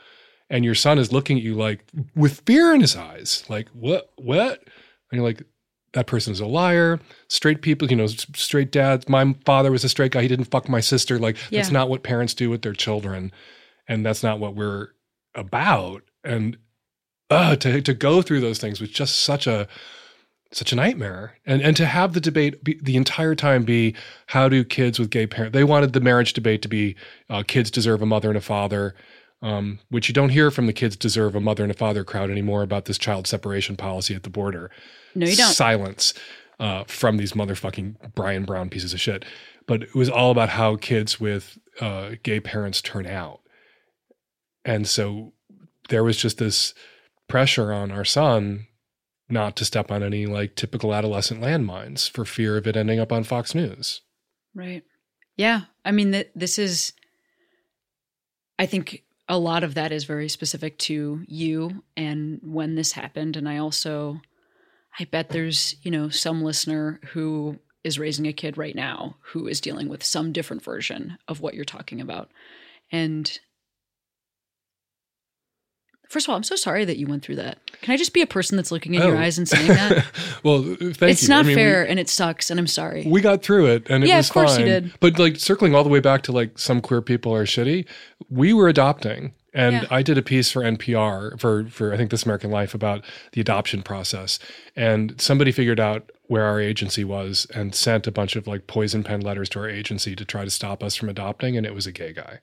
and 0.49 0.63
your 0.63 0.75
son 0.75 0.99
is 0.99 1.11
looking 1.11 1.37
at 1.37 1.43
you 1.43 1.55
like 1.55 1.83
with 2.15 2.41
fear 2.45 2.73
in 2.73 2.81
his 2.81 2.95
eyes, 2.95 3.43
like 3.49 3.69
what 3.69 4.11
what, 4.17 4.63
and 5.11 5.19
you're 5.19 5.23
like. 5.23 5.43
That 5.93 6.07
person 6.07 6.33
is 6.33 6.41
a 6.41 6.45
liar. 6.45 6.99
Straight 7.29 7.61
people, 7.61 7.89
you 7.89 7.95
know, 7.95 8.07
straight 8.07 8.69
dads. 8.69 9.07
My 9.07 9.33
father 9.45 9.71
was 9.71 9.85
a 9.85 9.87
straight 9.87 10.11
guy. 10.11 10.23
He 10.23 10.27
didn't 10.27 10.51
fuck 10.51 10.67
my 10.67 10.81
sister. 10.81 11.17
Like 11.17 11.37
that's 11.49 11.71
not 11.71 11.87
what 11.87 12.03
parents 12.03 12.33
do 12.33 12.49
with 12.49 12.63
their 12.63 12.73
children, 12.73 13.31
and 13.87 14.05
that's 14.05 14.21
not 14.21 14.37
what 14.41 14.55
we're 14.55 14.89
about. 15.35 16.01
And 16.25 16.57
uh, 17.29 17.55
to 17.55 17.81
to 17.81 17.93
go 17.93 18.21
through 18.21 18.41
those 18.41 18.59
things 18.59 18.81
was 18.81 18.89
just 18.89 19.19
such 19.19 19.47
a 19.47 19.69
such 20.51 20.71
a 20.71 20.75
nightmare. 20.75 21.37
And 21.45 21.61
and 21.61 21.75
to 21.77 21.85
have 21.85 22.13
the 22.13 22.21
debate 22.21 22.63
be, 22.63 22.79
the 22.81 22.95
entire 22.95 23.35
time 23.35 23.63
be 23.63 23.95
how 24.27 24.49
do 24.49 24.63
kids 24.63 24.99
with 24.99 25.09
gay 25.09 25.27
parents? 25.27 25.53
They 25.53 25.63
wanted 25.63 25.93
the 25.93 26.01
marriage 26.01 26.33
debate 26.33 26.61
to 26.63 26.67
be 26.67 26.95
uh, 27.29 27.43
kids 27.45 27.71
deserve 27.71 28.01
a 28.01 28.05
mother 28.05 28.29
and 28.29 28.37
a 28.37 28.41
father. 28.41 28.95
Um, 29.45 29.77
which 29.89 30.07
you 30.09 30.13
don't 30.13 30.29
hear 30.29 30.49
from 30.49 30.65
the 30.65 30.73
kids 30.73 30.95
deserve 30.95 31.35
a 31.35 31.39
mother 31.39 31.61
and 31.61 31.71
a 31.71 31.75
father 31.75 32.03
crowd 32.03 32.31
anymore 32.31 32.63
about 32.63 32.85
this 32.85 32.97
child 32.97 33.27
separation 33.27 33.75
policy 33.75 34.15
at 34.15 34.23
the 34.23 34.29
border 34.31 34.71
No, 35.13 35.27
you 35.27 35.35
don't. 35.35 35.53
silence 35.53 36.15
uh, 36.59 36.83
from 36.85 37.17
these 37.17 37.33
motherfucking 37.33 38.15
Brian 38.15 38.43
Brown 38.43 38.71
pieces 38.71 38.91
of 38.91 38.99
shit. 38.99 39.23
But 39.67 39.83
it 39.83 39.93
was 39.93 40.09
all 40.09 40.31
about 40.31 40.49
how 40.49 40.77
kids 40.77 41.19
with 41.19 41.59
uh, 41.79 42.11
gay 42.23 42.39
parents 42.39 42.81
turn 42.81 43.05
out. 43.05 43.41
And 44.63 44.87
so 44.87 45.33
there 45.89 46.03
was 46.03 46.17
just 46.17 46.39
this 46.39 46.73
pressure 47.27 47.71
on 47.71 47.91
our 47.91 48.05
son 48.05 48.65
not 49.29 49.55
to 49.57 49.65
step 49.65 49.91
on 49.91 50.01
any 50.01 50.25
like 50.25 50.55
typical 50.55 50.91
adolescent 50.91 51.39
landmines 51.41 52.09
for 52.09 52.25
fear 52.25 52.57
of 52.57 52.65
it 52.65 52.75
ending 52.75 52.99
up 52.99 53.11
on 53.11 53.23
Fox 53.23 53.53
News. 53.53 54.01
Right. 54.55 54.81
Yeah. 55.37 55.61
I 55.83 55.91
mean, 55.91 56.13
th- 56.13 56.31
this 56.33 56.57
is, 56.57 56.93
I 58.57 58.65
think 58.65 59.03
a 59.27 59.37
lot 59.37 59.63
of 59.63 59.73
that 59.73 59.91
is 59.91 60.03
very 60.03 60.29
specific 60.29 60.77
to 60.77 61.23
you 61.27 61.83
and 61.97 62.39
when 62.43 62.75
this 62.75 62.91
happened. 62.91 63.35
And 63.35 63.49
I 63.49 63.57
also, 63.57 64.21
I 64.99 65.05
bet 65.05 65.29
there's, 65.29 65.75
you 65.81 65.91
know, 65.91 66.09
some 66.09 66.43
listener 66.43 66.99
who 67.13 67.59
is 67.83 67.99
raising 67.99 68.27
a 68.27 68.33
kid 68.33 68.57
right 68.57 68.75
now 68.75 69.15
who 69.21 69.47
is 69.47 69.61
dealing 69.61 69.89
with 69.89 70.03
some 70.03 70.31
different 70.31 70.63
version 70.63 71.17
of 71.27 71.41
what 71.41 71.53
you're 71.53 71.65
talking 71.65 72.01
about. 72.01 72.31
And 72.91 73.39
first 76.09 76.25
of 76.25 76.29
all, 76.31 76.35
I'm 76.35 76.43
so 76.43 76.55
sorry 76.55 76.85
that 76.85 76.97
you 76.97 77.07
went 77.07 77.23
through 77.23 77.35
that. 77.37 77.57
Can 77.81 77.93
I 77.93 77.97
just 77.97 78.13
be 78.13 78.21
a 78.21 78.27
person 78.27 78.55
that's 78.55 78.71
looking 78.71 78.93
in 78.95 79.01
your 79.01 79.15
Oh. 79.15 79.19
eyes 79.19 79.37
and 79.37 79.47
saying 79.47 79.67
that? 79.67 80.05
well, 80.43 80.61
thank 80.63 80.79
you. 81.01 81.07
it's 81.07 81.29
I 81.29 81.33
not 81.35 81.45
mean, 81.45 81.55
we- 81.55 81.61
fair 81.61 81.87
and 81.87 81.99
it 81.99 82.09
sucks 82.09 82.49
and 82.49 82.59
I'm 82.59 82.67
sorry. 82.67 83.03
we 83.07 83.21
got 83.21 83.43
through 83.43 83.67
it 83.67 83.87
and 83.89 84.03
it 84.03 84.07
Yeah, 84.07 84.17
was 84.17 84.27
of 84.29 84.33
course 84.33 84.51
you 84.57 84.65
fine. 84.65 84.65
did. 84.65 84.91
But 84.99 85.19
like 85.19 85.37
circling 85.37 85.75
all 85.75 85.83
the 85.83 85.89
way 85.89 85.99
back 85.99 86.23
to 86.23 86.31
like 86.31 86.57
some 86.59 86.81
queer 86.81 87.01
people 87.01 87.33
are 87.35 87.45
shitty, 87.45 87.85
we 88.29 88.53
were 88.53 88.67
adopting. 88.67 89.33
And 89.53 89.73
Yeah. 89.73 89.85
I 89.89 90.01
did 90.01 90.17
a 90.17 90.21
piece 90.21 90.51
for 90.51 90.63
NPR 90.63 91.39
for 91.39 91.65
for 91.69 91.93
I 91.93 91.97
think 91.97 92.11
This 92.11 92.23
American 92.23 92.51
Life 92.51 92.73
about 92.73 93.05
the 93.31 93.39
adoption 93.41 93.83
process. 93.83 94.37
And 94.75 95.19
somebody 95.21 95.51
figured 95.53 95.79
out 95.79 96.11
where 96.27 96.43
our 96.43 96.59
agency 96.59 97.03
was 97.05 97.47
and 97.53 97.73
sent 97.75 98.05
a 98.07 98.11
bunch 98.11 98.35
of 98.35 98.47
like 98.47 98.67
poison 98.67 99.03
pen 99.03 99.21
letters 99.21 99.47
to 99.49 99.59
our 99.59 99.69
agency 99.69 100.15
to 100.15 100.25
try 100.25 100.43
to 100.43 100.49
stop 100.49 100.83
us 100.83 100.95
from 100.95 101.07
adopting 101.07 101.55
and 101.55 101.65
it 101.65 101.73
was 101.73 101.87
a 101.87 101.91
gay 101.91 102.11
guy. 102.11 102.39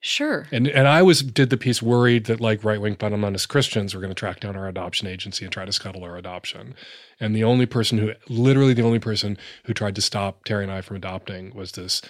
Sure. 0.00 0.46
And 0.50 0.66
and 0.66 0.88
I 0.88 1.02
was 1.02 1.22
did 1.22 1.50
the 1.50 1.56
piece 1.56 1.82
worried 1.82 2.26
that 2.26 2.40
like 2.40 2.64
right 2.64 2.80
wing 2.80 2.96
fundamentalist 2.96 3.48
Christians 3.48 3.94
were 3.94 4.00
going 4.00 4.10
to 4.10 4.18
track 4.18 4.40
down 4.40 4.56
our 4.56 4.68
adoption 4.68 5.06
agency 5.06 5.44
and 5.44 5.52
try 5.52 5.64
to 5.64 5.72
scuttle 5.72 6.04
our 6.04 6.16
adoption. 6.16 6.74
And 7.18 7.34
the 7.34 7.44
only 7.44 7.66
person 7.66 7.98
who 7.98 8.12
literally 8.28 8.74
the 8.74 8.82
only 8.82 8.98
person 8.98 9.38
who 9.64 9.74
tried 9.74 9.94
to 9.96 10.02
stop 10.02 10.44
Terry 10.44 10.64
and 10.64 10.72
I 10.72 10.80
from 10.80 10.96
adopting 10.96 11.54
was 11.54 11.72
this 11.72 12.02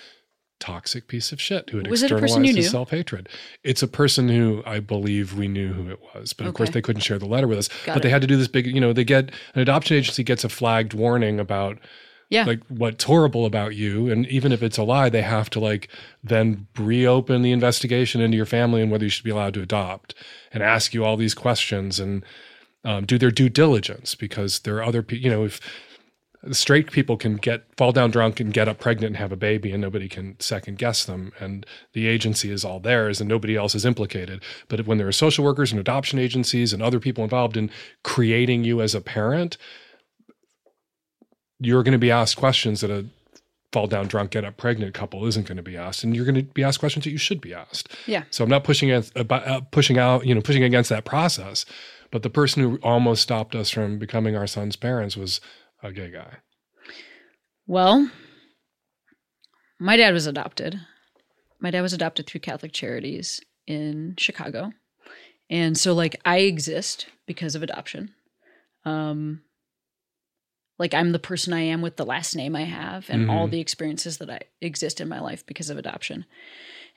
toxic 0.60 1.08
piece 1.08 1.32
of 1.32 1.40
shit 1.40 1.70
who 1.70 1.78
had 1.78 1.88
Was 1.88 2.02
externalized 2.02 2.56
his 2.56 2.70
self-hatred. 2.70 3.28
It's 3.64 3.82
a 3.82 3.88
person 3.88 4.28
who 4.28 4.62
I 4.66 4.78
believe 4.78 5.36
we 5.36 5.48
knew 5.48 5.72
who 5.72 5.90
it 5.90 6.00
was, 6.14 6.32
but 6.34 6.46
of 6.46 6.54
course 6.54 6.70
they 6.70 6.82
couldn't 6.82 7.00
share 7.00 7.18
the 7.18 7.26
letter 7.26 7.48
with 7.48 7.58
us. 7.58 7.68
Got 7.86 7.94
but 7.94 8.02
they 8.02 8.10
had 8.10 8.20
to 8.20 8.26
do 8.26 8.36
this 8.36 8.46
big, 8.46 8.66
you 8.66 8.80
know, 8.80 8.92
they 8.92 9.04
get 9.04 9.30
an 9.54 9.60
adoption 9.60 9.96
agency 9.96 10.22
gets 10.22 10.44
a 10.44 10.48
flagged 10.48 10.92
warning 10.92 11.40
about 11.40 11.78
Yeah. 12.30 12.44
like 12.44 12.60
what's 12.68 13.04
horrible 13.04 13.44
about 13.44 13.74
you 13.74 14.08
and 14.08 14.24
even 14.28 14.52
if 14.52 14.62
it's 14.62 14.78
a 14.78 14.84
lie 14.84 15.08
they 15.08 15.22
have 15.22 15.50
to 15.50 15.60
like 15.60 15.88
then 16.22 16.68
reopen 16.78 17.42
the 17.42 17.50
investigation 17.50 18.20
into 18.20 18.36
your 18.36 18.46
family 18.46 18.80
and 18.80 18.90
whether 18.90 19.04
you 19.04 19.10
should 19.10 19.24
be 19.24 19.30
allowed 19.30 19.54
to 19.54 19.62
adopt 19.62 20.14
and 20.52 20.62
ask 20.62 20.94
you 20.94 21.04
all 21.04 21.16
these 21.16 21.34
questions 21.34 21.98
and 21.98 22.24
um, 22.84 23.04
do 23.04 23.18
their 23.18 23.32
due 23.32 23.48
diligence 23.48 24.14
because 24.14 24.60
there 24.60 24.76
are 24.76 24.84
other 24.84 25.02
people 25.02 25.24
you 25.24 25.30
know 25.30 25.44
if 25.44 25.60
straight 26.52 26.90
people 26.90 27.16
can 27.16 27.36
get 27.36 27.64
fall 27.76 27.92
down 27.92 28.10
drunk 28.10 28.40
and 28.40 28.54
get 28.54 28.68
up 28.68 28.78
pregnant 28.78 29.08
and 29.08 29.16
have 29.16 29.32
a 29.32 29.36
baby 29.36 29.72
and 29.72 29.80
nobody 29.80 30.08
can 30.08 30.38
second 30.40 30.78
guess 30.78 31.04
them 31.04 31.32
and 31.38 31.66
the 31.92 32.06
agency 32.06 32.50
is 32.50 32.64
all 32.64 32.80
theirs 32.80 33.20
and 33.20 33.28
nobody 33.28 33.56
else 33.56 33.74
is 33.74 33.84
implicated 33.84 34.42
but 34.68 34.86
when 34.86 34.96
there 34.98 35.08
are 35.08 35.12
social 35.12 35.44
workers 35.44 35.70
and 35.70 35.80
adoption 35.80 36.18
agencies 36.18 36.72
and 36.72 36.82
other 36.82 37.00
people 37.00 37.24
involved 37.24 37.56
in 37.56 37.70
creating 38.04 38.64
you 38.64 38.80
as 38.80 38.94
a 38.94 39.00
parent 39.00 39.58
you're 41.60 41.82
going 41.82 41.92
to 41.92 41.98
be 41.98 42.10
asked 42.10 42.36
questions 42.36 42.80
that 42.80 42.90
a 42.90 43.06
fall 43.72 43.86
down 43.86 44.08
drunk 44.08 44.32
get 44.32 44.44
up 44.44 44.56
pregnant 44.56 44.92
couple 44.94 45.24
isn't 45.26 45.46
going 45.46 45.56
to 45.56 45.62
be 45.62 45.76
asked 45.76 46.02
and 46.02 46.16
you're 46.16 46.24
going 46.24 46.34
to 46.34 46.42
be 46.42 46.64
asked 46.64 46.80
questions 46.80 47.04
that 47.04 47.10
you 47.12 47.18
should 47.18 47.40
be 47.40 47.54
asked 47.54 47.88
Yeah. 48.06 48.24
so 48.30 48.42
i'm 48.42 48.50
not 48.50 48.64
pushing 48.64 48.90
against, 48.90 49.16
uh, 49.16 49.60
pushing 49.70 49.96
out 49.96 50.26
you 50.26 50.34
know 50.34 50.40
pushing 50.40 50.64
against 50.64 50.90
that 50.90 51.04
process 51.04 51.64
but 52.10 52.24
the 52.24 52.30
person 52.30 52.62
who 52.62 52.78
almost 52.82 53.22
stopped 53.22 53.54
us 53.54 53.70
from 53.70 53.96
becoming 53.98 54.34
our 54.34 54.48
son's 54.48 54.74
parents 54.74 55.16
was 55.16 55.40
a 55.84 55.92
gay 55.92 56.10
guy 56.10 56.38
Well, 57.66 58.10
my 59.78 59.96
dad 59.96 60.12
was 60.12 60.26
adopted. 60.26 60.80
My 61.60 61.70
dad 61.70 61.82
was 61.82 61.92
adopted 61.92 62.26
through 62.26 62.40
Catholic 62.40 62.72
Charities 62.72 63.40
in 63.66 64.14
Chicago. 64.18 64.72
And 65.48 65.76
so 65.78 65.92
like 65.94 66.20
I 66.24 66.38
exist 66.38 67.06
because 67.26 67.54
of 67.54 67.62
adoption. 67.62 68.12
Um 68.84 69.42
like 70.80 70.94
I'm 70.94 71.12
the 71.12 71.18
person 71.20 71.52
I 71.52 71.60
am 71.60 71.82
with 71.82 71.96
the 71.96 72.04
last 72.06 72.34
name 72.34 72.56
I 72.56 72.64
have 72.64 73.08
and 73.10 73.30
all 73.30 73.46
Mhm. 73.46 73.50
the 73.52 73.60
experiences 73.60 74.16
that 74.18 74.30
I 74.30 74.40
exist 74.60 75.00
in 75.00 75.08
my 75.08 75.20
life 75.20 75.44
because 75.46 75.68
of 75.70 75.76
adoption. 75.78 76.24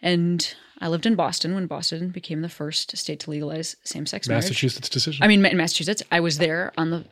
And 0.01 0.55
I 0.79 0.87
lived 0.87 1.05
in 1.05 1.15
Boston 1.15 1.53
when 1.53 1.67
Boston 1.67 2.09
became 2.09 2.41
the 2.41 2.49
first 2.49 2.95
state 2.97 3.19
to 3.21 3.29
legalize 3.29 3.75
same-sex 3.83 4.27
marriage. 4.27 4.45
massachusetts 4.45 4.89
decision 4.89 5.23
I 5.23 5.27
mean, 5.27 5.45
in 5.45 5.57
Massachusetts, 5.57 6.01
I 6.11 6.19
was 6.21 6.37
there 6.39 6.71
on 6.77 6.89
the 6.89 7.05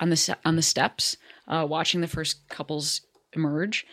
on 0.00 0.10
the 0.10 0.36
on 0.44 0.56
the 0.56 0.62
steps, 0.62 1.16
uh, 1.48 1.66
watching 1.68 2.02
the 2.02 2.06
first 2.08 2.46
couples 2.48 3.00
emerge, 3.32 3.86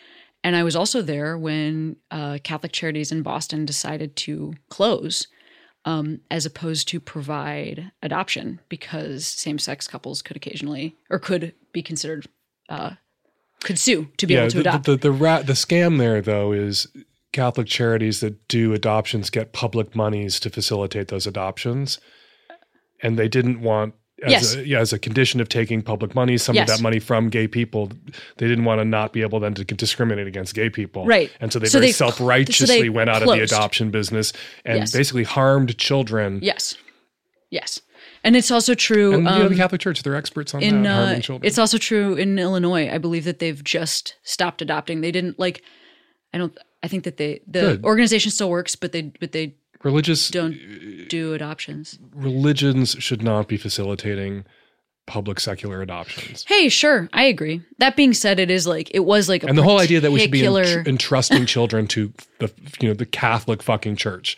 and 0.44 0.56
I 0.56 0.64
was 0.64 0.76
also 0.76 1.02
there 1.02 1.38
when 1.38 1.96
uh, 2.12 2.40
Catholic 2.44 2.74
Charities 2.74 3.12
in 3.12 3.22
Boston 3.22 3.66
decided 3.66 4.16
to 4.18 4.54
close, 4.70 5.28
um, 5.86 6.22
as 6.30 6.46
opposed 6.46 6.88
to 6.90 7.00
provide 7.00 7.92
adoption 8.04 8.60
because 8.70 9.26
same-sex 9.26 9.88
couples 9.88 10.22
could 10.22 10.36
occasionally 10.36 10.96
or 11.10 11.20
could 11.20 11.54
be 11.72 11.82
considered 11.82 12.28
uh, 12.70 12.92
could 13.64 13.80
sue 13.80 14.10
to 14.18 14.28
be 14.28 14.34
yeah 14.34 14.42
able 14.42 14.52
to 14.52 14.58
the, 14.58 14.62
adopt. 14.62 14.86
the, 14.86 14.96
the, 14.96 15.12
rat, 15.12 15.48
the 15.48 15.54
scam 15.54 15.98
there 15.98 16.22
though 16.22 16.52
is 16.52 16.88
catholic 17.32 17.68
charities 17.68 18.20
that 18.20 18.48
do 18.48 18.74
adoptions 18.74 19.30
get 19.30 19.54
public 19.54 19.96
monies 19.96 20.40
to 20.40 20.50
facilitate 20.50 21.08
those 21.10 21.28
adoptions 21.28 22.00
and 23.02 23.18
they 23.18 23.28
didn't 23.28 23.62
want 23.62 23.94
as, 24.24 24.32
Yes. 24.32 24.56
a, 24.56 24.68
yeah, 24.68 24.80
as 24.80 24.94
a 24.94 25.00
condition 25.00 25.40
of 25.42 25.50
taking 25.50 25.82
public 25.82 26.14
money, 26.16 26.38
some 26.38 26.56
Yes. 26.56 26.70
of 26.70 26.78
that 26.78 26.84
money 26.84 27.00
from 27.00 27.30
gay 27.30 27.48
people, 27.48 27.92
they 28.38 28.48
didn't 28.48 28.66
want 28.66 28.80
to 28.80 28.86
not 28.86 29.14
be 29.14 29.22
able 29.22 29.40
then 29.40 29.54
to 29.56 29.64
discriminate 29.64 30.28
against 30.28 30.54
gay 30.56 30.70
people. 30.70 31.06
Right. 31.06 31.32
And 31.40 31.52
so 31.54 31.60
they 31.60 31.68
So 31.68 31.80
very 31.80 31.92
self 31.92 32.20
righteously 32.20 32.66
so 32.78 32.82
they 32.82 32.90
went 32.90 33.10
out 33.10 33.22
of 33.22 33.28
the 33.30 33.42
adoption 33.42 33.92
business 33.92 34.34
and 34.66 34.80
Yes. 34.80 34.92
basically 34.92 35.24
harmed 35.24 35.78
children. 35.78 36.40
yes, 36.42 36.76
yes, 37.50 37.82
and 38.24 38.36
it's 38.36 38.52
also 38.52 38.74
true. 38.76 39.14
And 39.14 39.24
you 39.24 39.30
know, 39.30 39.44
um, 39.46 39.50
the 39.50 39.56
Catholic 39.56 39.82
Church, 39.82 40.04
they're 40.04 40.16
experts 40.16 40.54
on 40.54 40.62
in 40.62 40.84
that, 40.84 40.90
uh, 40.92 40.96
harming 41.06 41.22
children. 41.22 41.48
it's 41.48 41.58
also 41.58 41.78
true 41.78 42.16
in 42.16 42.38
Illinois. 42.38 42.90
I 42.90 42.98
believe 42.98 43.24
that 43.26 43.40
they've 43.40 43.64
just 43.64 44.16
stopped 44.24 44.62
adopting. 44.62 45.02
They 45.02 45.12
didn't 45.12 45.40
like. 45.40 45.64
I 46.34 46.38
don't. 46.38 46.58
I 46.84 46.88
think 46.88 47.04
that 47.06 47.18
they 47.18 47.42
the 47.48 47.62
Good. 47.62 47.84
organization 47.86 48.32
still 48.32 48.50
works, 48.50 48.76
but 48.76 48.92
they 48.92 49.04
but 49.20 49.32
they 49.32 49.56
Religious 49.84 50.30
don't 50.30 50.58
do 51.08 51.34
adoptions. 51.34 51.98
religions 52.14 52.96
should 53.00 53.22
not 53.24 53.48
be 53.48 53.56
facilitating 53.58 54.44
public 55.08 55.40
secular 55.40 55.82
adoptions. 55.82 56.46
Hey, 56.48 56.70
sure, 56.70 57.10
I 57.14 57.24
agree. 57.24 57.62
That 57.80 57.96
being 57.96 58.14
said, 58.14 58.40
it 58.40 58.52
is 58.52 58.68
like 58.68 58.92
it 58.94 59.00
was 59.06 59.28
like 59.30 59.44
a 59.44 59.48
and 59.48 59.58
the 59.58 59.64
whole 59.64 59.80
idea 59.80 60.00
that 60.02 60.12
we 60.12 60.20
should 60.20 60.32
be 60.32 60.46
en- 60.46 60.86
entrusting 60.88 61.46
children 61.46 61.88
to 61.88 62.14
the 62.40 62.52
you 62.82 62.90
know 62.90 62.94
the 62.94 63.06
Catholic 63.06 63.64
fucking 63.64 63.96
church, 63.96 64.36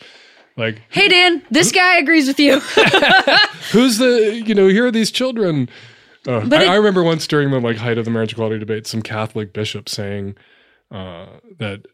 like 0.56 0.80
Hey, 0.90 1.08
Dan, 1.08 1.42
this 1.50 1.72
guy 1.72 1.98
agrees 1.98 2.26
with 2.28 2.38
you. 2.40 2.60
who's 3.72 3.98
the 3.98 4.42
you 4.46 4.54
know 4.54 4.68
here 4.68 4.86
are 4.86 4.90
these 4.90 5.10
children. 5.10 5.68
Uh, 6.26 6.38
I, 6.38 6.44
it- 6.62 6.68
I 6.70 6.74
remember 6.76 7.02
once 7.02 7.26
during 7.26 7.50
the 7.50 7.60
like 7.60 7.76
height 7.78 7.98
of 7.98 8.04
the 8.04 8.10
marriage 8.10 8.32
equality 8.32 8.58
debate, 8.58 8.86
some 8.86 9.02
Catholic 9.02 9.52
bishop 9.52 9.88
saying 9.88 10.36
uh, 10.90 11.26
that 11.58 11.86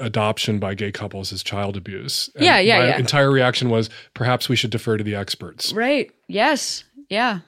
adoption 0.00 0.58
by 0.58 0.74
gay 0.74 0.90
couples 0.90 1.32
is 1.32 1.42
child 1.42 1.76
abuse. 1.76 2.30
And 2.34 2.44
Yeah, 2.44 2.58
yeah, 2.58 2.78
my 2.78 2.88
yeah. 2.88 2.98
Entire 2.98 3.30
reaction 3.30 3.70
was 3.70 3.90
perhaps 4.14 4.48
we 4.48 4.56
should 4.56 4.70
defer 4.70 4.96
to 4.96 5.04
the 5.04 5.14
experts. 5.14 5.72
right? 5.72 6.10
Yes. 6.28 6.84
Yeah. 7.08 7.40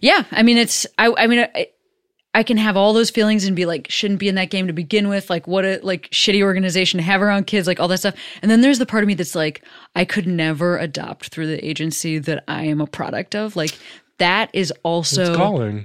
Yeah. 0.00 0.24
I 0.30 0.42
mean, 0.42 0.56
it's. 0.56 0.86
I. 0.98 1.12
I 1.16 1.26
mean. 1.26 1.46
I, 1.54 1.68
I 2.36 2.42
can 2.42 2.56
have 2.56 2.76
all 2.76 2.92
those 2.92 3.10
feelings 3.10 3.44
and 3.44 3.54
be 3.54 3.64
like, 3.64 3.86
shouldn't 3.88 4.18
be 4.18 4.26
in 4.28 4.34
that 4.34 4.50
game 4.50 4.66
to 4.66 4.72
begin 4.72 5.08
with. 5.08 5.30
Like, 5.30 5.46
what 5.46 5.64
a 5.64 5.78
like 5.84 6.10
shitty 6.10 6.42
organization 6.42 6.98
to 6.98 7.04
have 7.04 7.22
around 7.22 7.46
kids, 7.46 7.68
like 7.68 7.78
all 7.78 7.86
that 7.86 7.98
stuff. 7.98 8.16
And 8.42 8.50
then 8.50 8.60
there's 8.60 8.80
the 8.80 8.86
part 8.86 9.04
of 9.04 9.06
me 9.06 9.14
that's 9.14 9.36
like, 9.36 9.62
I 9.94 10.04
could 10.04 10.26
never 10.26 10.76
adopt 10.76 11.28
through 11.28 11.46
the 11.46 11.64
agency 11.64 12.18
that 12.18 12.42
I 12.48 12.64
am 12.64 12.80
a 12.80 12.88
product 12.88 13.36
of. 13.36 13.54
Like, 13.54 13.78
that 14.18 14.50
is 14.52 14.72
also 14.82 15.32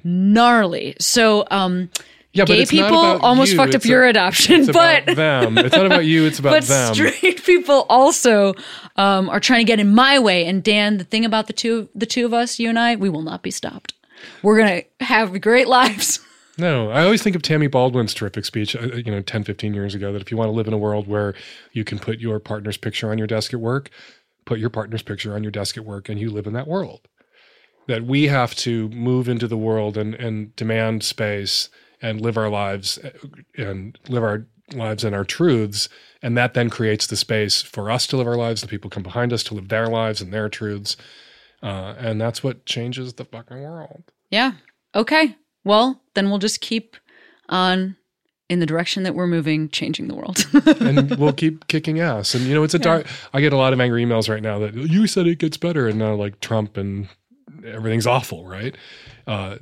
gnarly. 0.04 0.96
So, 1.00 1.46
um, 1.52 1.92
Yeah, 2.32 2.44
but 2.44 2.54
gay 2.54 2.62
it's 2.62 2.72
not 2.72 2.84
people 2.90 3.00
about 3.00 3.22
almost 3.22 3.52
you, 3.52 3.58
fucked 3.58 3.74
up 3.74 3.78
it's 3.78 3.86
your 3.88 4.06
a- 4.06 4.10
adoption, 4.12 4.62
It's 4.62 4.72
but 4.72 5.04
about 5.04 5.16
them. 5.16 5.58
It's 5.58 5.76
not 5.76 5.86
about 5.88 6.06
you. 6.06 6.26
It's 6.26 6.38
about 6.44 6.52
but 6.52 6.64
them. 6.66 6.94
straight 6.94 7.44
people 7.44 7.86
also 7.90 8.54
um, 8.98 9.30
are 9.30 9.40
trying 9.40 9.62
to 9.62 9.64
get 9.66 9.80
in 9.80 9.96
my 9.96 10.20
way. 10.20 10.46
And 10.46 10.64
Dan, 10.64 10.98
the 10.98 11.04
thing 11.04 11.26
about 11.26 11.48
the 11.48 11.54
two 11.54 11.90
the 11.96 12.06
two 12.06 12.26
of 12.26 12.34
us, 12.34 12.60
you 12.60 12.70
and 12.70 12.78
I, 12.78 12.96
we 12.96 13.10
will 13.10 13.24
not 13.24 13.42
be 13.42 13.50
stopped. 13.52 13.94
We're 14.44 14.60
gonna 14.60 14.84
have 15.00 15.40
great 15.42 15.68
lives. 15.68 16.20
No, 16.60 16.90
I 16.92 17.06
always 17.06 17.24
think 17.24 17.38
of 17.38 17.42
Tammy 17.42 17.68
Baldwin's 17.68 18.14
terrific 18.14 18.44
speech, 18.44 18.76
uh, 18.76 18.82
you 18.82 19.10
know, 19.14 19.22
10, 19.22 19.46
15 19.46 19.74
years 19.74 19.96
ago, 19.96 20.12
that 20.12 20.22
if 20.22 20.30
you 20.30 20.36
want 20.36 20.50
to 20.50 20.52
live 20.52 20.68
in 20.68 20.74
a 20.74 20.78
world 20.78 21.08
where 21.08 21.34
you 21.72 21.86
can 21.86 22.00
put 22.00 22.20
your 22.20 22.38
partner's 22.38 22.76
picture 22.76 23.10
on 23.10 23.18
your 23.18 23.28
desk 23.28 23.54
at 23.54 23.62
work, 23.62 23.90
put 24.44 24.60
your 24.60 24.70
partner's 24.70 25.02
picture 25.02 25.34
on 25.36 25.42
your 25.42 25.54
desk 25.54 25.78
at 25.78 25.86
work 25.86 26.10
and 26.10 26.20
you 26.20 26.30
live 26.30 26.46
in 26.48 26.52
that 26.52 26.68
world. 26.68 27.08
That 27.88 28.04
we 28.04 28.28
have 28.28 28.56
to 28.56 28.90
move 28.90 29.30
into 29.30 29.48
the 29.48 29.56
world 29.56 29.96
and, 29.96 30.14
and 30.16 30.54
demand 30.58 31.02
space 31.06 31.70
and 32.02 32.22
live 32.22 32.38
our 32.38 32.50
lives 32.50 33.00
and 33.58 33.98
live 34.08 34.24
our 34.24 34.48
lives 34.74 35.04
and 35.04 35.16
our 35.16 35.26
truths. 35.26 35.90
And 36.22 36.38
that 36.38 36.54
then 36.54 36.70
creates 36.70 37.08
the 37.08 37.16
space 37.16 37.62
for 37.62 37.90
us 37.90 38.08
to 38.08 38.18
live 38.18 38.28
our 38.28 38.36
lives, 38.36 38.62
the 38.62 38.68
people 38.68 38.90
come 38.90 39.04
behind 39.04 39.34
us 39.34 39.44
to 39.46 39.54
live 39.54 39.70
their 39.70 39.88
lives 39.88 40.22
and 40.22 40.34
their 40.34 40.50
truths. 40.50 40.98
Uh, 41.62 41.96
and 41.98 42.20
that's 42.20 42.44
what 42.44 42.66
changes 42.66 43.14
the 43.14 43.26
fucking 43.26 43.62
world. 43.62 44.04
Yeah. 44.30 44.54
Okay. 44.96 45.36
Well, 45.64 46.02
then 46.14 46.30
we'll 46.30 46.40
just 46.40 46.62
keep 46.62 46.96
on 47.50 47.98
in 48.50 48.60
the 48.60 48.66
direction 48.66 49.04
that 49.04 49.14
we're 49.14 49.28
moving, 49.28 49.70
changing 49.70 50.08
the 50.08 50.16
world. 50.16 50.46
and 50.82 51.16
we'll 51.18 51.34
keep 51.34 51.68
kicking 51.68 52.00
ass. 52.00 52.34
And 52.34 52.46
you 52.46 52.56
know, 52.56 52.64
it's 52.64 52.74
a 52.74 52.80
dark. 52.80 53.06
I 53.34 53.42
get 53.42 53.54
a 53.54 53.58
lot 53.58 53.74
of 53.74 53.80
angry 53.80 54.04
emails 54.04 54.28
right 54.28 54.42
now 54.42 54.60
that 54.60 54.74
you 54.74 55.06
said 55.06 55.28
it 55.28 55.38
gets 55.38 55.58
better, 55.58 55.88
and 55.88 56.00
now 56.00 56.16
like 56.16 56.40
Trump 56.40 56.76
and 56.76 57.08
everything's 57.66 58.08
awful, 58.08 58.48
right? 58.48 58.76
Uh, 59.28 59.58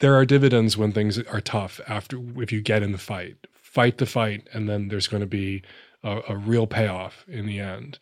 there 0.00 0.14
are 0.14 0.24
dividends 0.24 0.76
when 0.76 0.92
things 0.92 1.18
are 1.18 1.40
tough. 1.40 1.80
After 1.88 2.20
if 2.40 2.52
you 2.52 2.60
get 2.60 2.82
in 2.82 2.92
the 2.92 2.98
fight, 2.98 3.46
fight 3.52 3.98
the 3.98 4.06
fight, 4.06 4.48
and 4.52 4.68
then 4.68 4.88
there's 4.88 5.08
going 5.08 5.22
to 5.22 5.26
be 5.26 5.62
a, 6.02 6.20
a 6.28 6.36
real 6.36 6.66
payoff 6.66 7.24
in 7.28 7.46
the 7.46 7.60
end. 7.60 7.98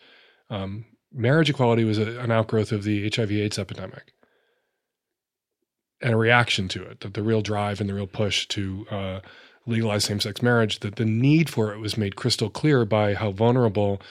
Um, 0.51 0.84
marriage 1.12 1.51
equality 1.51 1.84
was 1.84 1.99
a, 1.99 2.20
an 2.20 2.30
outgrowth 2.30 2.72
of 2.72 2.84
the 2.84 3.11
HIV/AIDS 3.11 3.59
epidemic. 3.59 4.12
And 6.01 6.12
a 6.12 6.16
reaction 6.16 6.68
to 6.68 6.82
it, 6.82 7.01
that 7.01 7.14
the 7.14 7.22
real 7.22 7.40
drive 7.40 7.80
and 7.80 7.88
the 7.88 7.95
real 7.95 8.07
push 8.07 8.47
to 8.49 8.86
uh, 8.90 9.20
legalize 9.66 10.05
same-sex 10.05 10.42
marriage 10.42 10.80
that 10.80 10.97
the 10.97 11.05
need 11.05 11.49
for 11.49 11.72
it 11.72 11.78
was 11.78 11.97
made 11.97 12.16
crystal 12.16 12.51
clear 12.51 12.84
by 12.84 13.14
how 13.14 13.30
vulnerable 13.30 14.03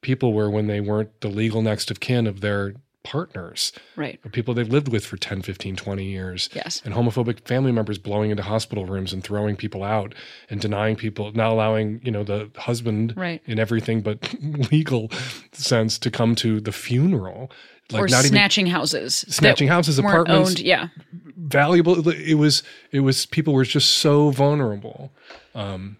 people 0.00 0.32
were 0.32 0.48
when 0.48 0.66
they 0.66 0.80
weren't 0.80 1.20
the 1.20 1.28
legal 1.28 1.62
next 1.62 1.90
of 1.90 1.98
kin 1.98 2.26
of 2.26 2.40
their 2.40 2.74
partners 3.02 3.72
right. 3.96 4.20
people 4.32 4.52
they've 4.52 4.68
lived 4.68 4.88
with 4.88 5.06
for 5.06 5.16
10 5.16 5.42
15 5.42 5.74
20 5.76 6.04
years 6.04 6.50
Yes. 6.54 6.82
and 6.84 6.92
homophobic 6.94 7.46
family 7.46 7.72
members 7.72 7.96
blowing 7.98 8.30
into 8.30 8.42
hospital 8.42 8.84
rooms 8.84 9.12
and 9.12 9.24
throwing 9.24 9.56
people 9.56 9.82
out 9.82 10.14
and 10.50 10.60
denying 10.60 10.96
people 10.96 11.32
not 11.32 11.50
allowing 11.50 12.00
you 12.04 12.10
know 12.10 12.22
the 12.24 12.50
husband 12.56 13.14
Right. 13.16 13.40
in 13.46 13.58
everything 13.58 14.02
but 14.02 14.34
legal 14.70 15.10
sense 15.52 15.98
to 15.98 16.10
come 16.10 16.34
to 16.36 16.60
the 16.60 16.72
funeral 16.72 17.50
like 17.90 18.02
or 18.04 18.08
not 18.08 18.20
even 18.20 18.30
snatching 18.30 18.66
houses. 18.66 19.22
that 19.22 19.32
snatching 19.32 19.68
houses 19.68 19.98
apartments 19.98 20.50
Owned. 20.50 20.60
Yeah. 20.60 20.88
valuable 21.36 22.06
it 22.10 22.34
was 22.34 22.62
it 22.92 23.00
was 23.00 23.26
people 23.26 23.54
were 23.54 23.64
just 23.64 23.92
so 23.96 24.30
vulnerable 24.30 25.10
um 25.54 25.96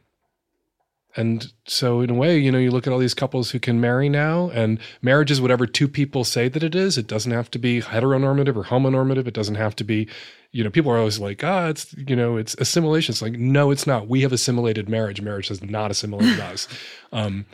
and 1.17 1.53
so 1.67 2.01
in 2.01 2.11
a 2.11 2.15
way, 2.15 2.39
you 2.39 2.53
know, 2.53 2.59
you 2.59 2.71
look 2.71 2.87
at 2.87 2.93
all 2.93 2.99
these 2.99 3.15
couples 3.15 3.51
who 3.51 3.59
can 3.59 3.81
marry 3.81 4.09
now, 4.09 4.51
and 4.51 4.79
marriage 5.03 5.31
is 5.31 5.41
whatever 5.41 5.67
two 5.67 5.89
people 5.89 6.23
say 6.25 6.49
that 6.49 6.63
it 6.63 6.75
is. 6.75 6.97
It 6.97 7.09
doesn't 7.09 7.33
have 7.33 7.51
to 7.53 7.59
be 7.59 7.81
heteronormative 7.81 8.57
or 8.57 8.65
homonormative. 8.65 9.27
It 9.27 9.35
doesn't 9.35 9.57
have 9.57 9.75
to 9.77 9.85
be, 9.85 10.09
you 10.53 10.63
know, 10.63 10.71
people 10.71 10.93
are 10.93 10.99
always 10.99 11.19
like, 11.19 11.43
ah, 11.43 11.69
it's 11.69 11.93
you 11.95 12.15
know, 12.15 12.37
it's 12.37 12.55
assimilation. 12.59 13.13
It's 13.13 13.23
like, 13.23 13.33
no, 13.33 13.71
it's 13.71 13.87
not. 13.87 14.09
We 14.09 14.21
have 14.23 14.33
assimilated 14.33 14.89
marriage. 14.89 15.21
Marriage 15.21 15.49
has 15.49 15.63
not 15.63 15.91
assimilated 15.91 16.41
us. 16.41 16.69
Um, 17.13 17.47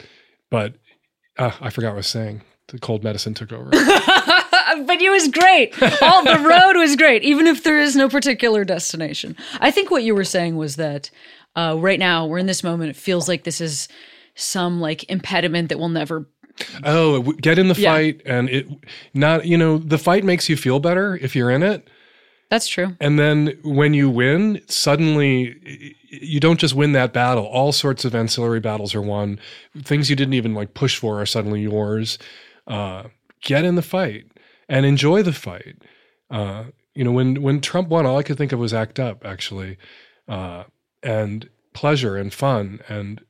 but 0.50 0.74
uh, 1.38 1.52
I 1.60 1.70
forgot 1.70 1.88
what 1.88 1.94
I 1.94 1.96
was 1.96 2.06
saying. 2.06 2.42
The 2.68 2.78
cold 2.78 3.04
medicine 3.04 3.32
took 3.32 3.52
over. 3.52 3.70
but 4.84 5.00
it 5.00 5.10
was 5.10 5.28
great. 5.28 5.72
All 6.02 6.24
the 6.24 6.38
road 6.40 6.78
was 6.78 6.96
great, 6.96 7.22
even 7.22 7.46
if 7.46 7.62
there 7.62 7.78
is 7.78 7.94
no 7.94 8.08
particular 8.08 8.64
destination. 8.64 9.36
I 9.60 9.70
think 9.70 9.90
what 9.90 10.02
you 10.02 10.14
were 10.14 10.24
saying 10.24 10.56
was 10.56 10.76
that 10.76 11.10
uh, 11.56 11.76
right 11.78 11.98
now 11.98 12.26
we're 12.26 12.38
in 12.38 12.46
this 12.46 12.62
moment. 12.62 12.90
It 12.90 12.96
feels 12.96 13.28
like 13.28 13.44
this 13.44 13.60
is 13.60 13.88
some 14.34 14.80
like 14.80 15.08
impediment 15.10 15.70
that 15.70 15.78
will 15.78 15.88
never. 15.88 16.28
Oh, 16.84 17.20
get 17.32 17.58
in 17.58 17.68
the 17.68 17.74
Yeah. 17.78 17.92
fight, 17.92 18.22
and 18.24 18.48
it 18.48 18.66
not 19.12 19.44
you 19.46 19.58
know 19.58 19.78
the 19.78 19.98
fight 19.98 20.24
makes 20.24 20.48
you 20.48 20.56
feel 20.56 20.78
better 20.80 21.16
if 21.20 21.36
you're 21.36 21.50
in 21.50 21.62
it, 21.62 21.86
That's 22.48 22.66
true. 22.66 22.96
and 22.98 23.18
then 23.18 23.58
when 23.62 23.92
you 23.92 24.08
win, 24.08 24.62
suddenly 24.68 25.94
you 26.08 26.40
don't 26.40 26.58
just 26.58 26.74
win 26.74 26.92
that 26.92 27.12
battle. 27.12 27.44
All 27.44 27.72
sorts 27.72 28.06
of 28.06 28.14
ancillary 28.14 28.60
battles 28.60 28.94
are 28.94 29.02
won. 29.02 29.38
Things 29.82 30.08
you 30.08 30.16
didn't 30.16 30.32
even 30.34 30.54
like 30.54 30.72
push 30.72 30.96
for 30.96 31.20
are 31.20 31.26
suddenly 31.26 31.60
yours. 31.60 32.18
Uh, 32.66 33.04
get 33.42 33.64
in 33.64 33.74
the 33.74 33.82
fight 33.82 34.24
and 34.68 34.86
enjoy 34.86 35.22
the 35.22 35.32
fight. 35.34 35.76
Uh, 36.30 36.64
you 36.94 37.04
know, 37.04 37.12
when 37.12 37.42
when 37.42 37.60
Trump 37.60 37.88
won, 37.88 38.06
all 38.06 38.16
I 38.16 38.22
could 38.22 38.38
think 38.38 38.52
of 38.52 38.58
was 38.58 38.72
act 38.72 38.98
up, 38.98 39.26
actually, 39.26 39.76
uh, 40.26 40.64
and 41.02 41.48
pleasure 41.72 42.16
and 42.16 42.32
fun. 42.32 42.80
And 42.88 43.20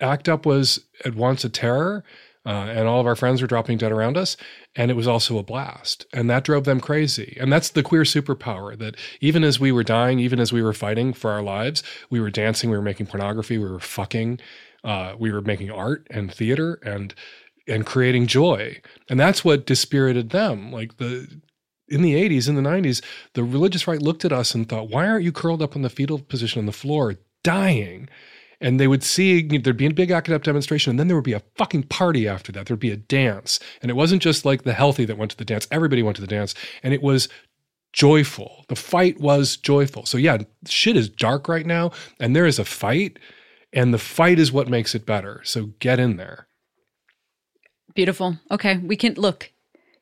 act 0.00 0.28
up 0.28 0.46
was 0.46 0.80
at 1.04 1.14
once 1.14 1.44
a 1.44 1.48
terror, 1.48 2.04
uh, 2.46 2.50
and 2.70 2.88
all 2.88 3.00
of 3.00 3.06
our 3.06 3.16
friends 3.16 3.42
were 3.42 3.48
dropping 3.48 3.78
dead 3.78 3.92
around 3.92 4.16
us, 4.16 4.36
and 4.74 4.90
it 4.90 4.94
was 4.94 5.06
also 5.06 5.38
a 5.38 5.42
blast, 5.42 6.06
and 6.12 6.30
that 6.30 6.44
drove 6.44 6.64
them 6.64 6.80
crazy. 6.80 7.36
And 7.38 7.52
that's 7.52 7.70
the 7.70 7.82
queer 7.82 8.02
superpower 8.02 8.78
that 8.78 8.96
even 9.20 9.44
as 9.44 9.60
we 9.60 9.70
were 9.70 9.84
dying, 9.84 10.18
even 10.18 10.40
as 10.40 10.52
we 10.52 10.62
were 10.62 10.72
fighting 10.72 11.12
for 11.12 11.30
our 11.30 11.42
lives, 11.42 11.82
we 12.08 12.20
were 12.20 12.30
dancing, 12.30 12.70
we 12.70 12.76
were 12.76 12.82
making 12.82 13.06
pornography, 13.06 13.58
we 13.58 13.68
were 13.68 13.80
fucking, 13.80 14.40
uh, 14.84 15.14
we 15.18 15.30
were 15.30 15.42
making 15.42 15.70
art 15.70 16.06
and 16.10 16.32
theater 16.32 16.78
and 16.82 17.14
and 17.66 17.84
creating 17.84 18.26
joy. 18.26 18.80
And 19.10 19.20
that's 19.20 19.44
what 19.44 19.66
dispirited 19.66 20.30
them. 20.30 20.72
Like 20.72 20.96
the 20.96 21.28
in 21.88 22.02
the 22.02 22.14
80s, 22.14 22.48
in 22.48 22.54
the 22.54 22.62
90s, 22.62 23.02
the 23.34 23.44
religious 23.44 23.86
right 23.86 24.02
looked 24.02 24.24
at 24.24 24.32
us 24.32 24.54
and 24.54 24.68
thought, 24.68 24.90
why 24.90 25.06
aren't 25.06 25.24
you 25.24 25.32
curled 25.32 25.62
up 25.62 25.76
in 25.76 25.82
the 25.82 25.90
fetal 25.90 26.18
position 26.18 26.58
on 26.58 26.66
the 26.66 26.72
floor, 26.72 27.16
dying? 27.42 28.08
And 28.60 28.80
they 28.80 28.88
would 28.88 29.04
see 29.04 29.46
there'd 29.58 29.76
be 29.76 29.86
a 29.86 29.92
big 29.92 30.10
ACT 30.10 30.30
UP 30.30 30.42
demonstration, 30.42 30.90
and 30.90 30.98
then 30.98 31.06
there 31.06 31.16
would 31.16 31.24
be 31.24 31.32
a 31.32 31.42
fucking 31.56 31.84
party 31.84 32.26
after 32.26 32.50
that. 32.52 32.66
There'd 32.66 32.80
be 32.80 32.90
a 32.90 32.96
dance. 32.96 33.60
And 33.82 33.90
it 33.90 33.94
wasn't 33.94 34.22
just 34.22 34.44
like 34.44 34.64
the 34.64 34.72
healthy 34.72 35.04
that 35.04 35.18
went 35.18 35.30
to 35.30 35.36
the 35.36 35.44
dance, 35.44 35.68
everybody 35.70 36.02
went 36.02 36.16
to 36.16 36.22
the 36.22 36.26
dance. 36.26 36.54
And 36.82 36.92
it 36.92 37.02
was 37.02 37.28
joyful. 37.92 38.64
The 38.68 38.76
fight 38.76 39.20
was 39.20 39.56
joyful. 39.56 40.06
So, 40.06 40.18
yeah, 40.18 40.38
shit 40.66 40.96
is 40.96 41.08
dark 41.08 41.48
right 41.48 41.66
now, 41.66 41.92
and 42.18 42.34
there 42.34 42.46
is 42.46 42.58
a 42.58 42.64
fight, 42.64 43.18
and 43.72 43.94
the 43.94 43.98
fight 43.98 44.38
is 44.38 44.52
what 44.52 44.68
makes 44.68 44.94
it 44.94 45.06
better. 45.06 45.40
So, 45.44 45.66
get 45.78 46.00
in 46.00 46.16
there. 46.16 46.48
Beautiful. 47.94 48.38
Okay, 48.50 48.78
we 48.78 48.96
can 48.96 49.14
look. 49.14 49.52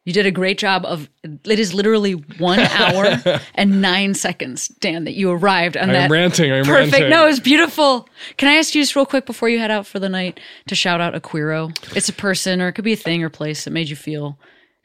You 0.06 0.12
did 0.12 0.24
a 0.24 0.30
great 0.30 0.56
job 0.56 0.84
of. 0.86 1.10
It 1.24 1.58
is 1.58 1.74
literally 1.74 2.12
one 2.12 2.60
hour 2.60 3.20
and 3.56 3.82
nine 3.82 4.14
seconds, 4.14 4.68
Dan, 4.68 5.02
that 5.04 5.14
you 5.14 5.30
arrived 5.32 5.76
on 5.76 5.90
I 5.90 5.94
that. 5.94 6.10
ranting. 6.10 6.52
I 6.52 6.58
am 6.58 6.64
Perfect. 6.64 6.92
ranting. 6.92 7.10
No, 7.10 7.26
it's 7.26 7.40
beautiful. 7.40 8.08
Can 8.36 8.48
I 8.48 8.54
ask 8.54 8.72
you 8.74 8.80
just 8.82 8.94
real 8.94 9.04
quick 9.04 9.26
before 9.26 9.48
you 9.48 9.58
head 9.58 9.72
out 9.72 9.84
for 9.84 9.98
the 9.98 10.08
night 10.08 10.38
to 10.68 10.76
shout 10.76 11.00
out 11.00 11.16
a 11.16 11.20
queero? 11.20 11.76
It's 11.96 12.08
a 12.08 12.12
person, 12.12 12.62
or 12.62 12.68
it 12.68 12.72
could 12.74 12.84
be 12.84 12.92
a 12.92 12.96
thing 12.96 13.22
or 13.24 13.28
place 13.28 13.64
that 13.64 13.72
made 13.72 13.88
you 13.88 13.96
feel 13.96 14.38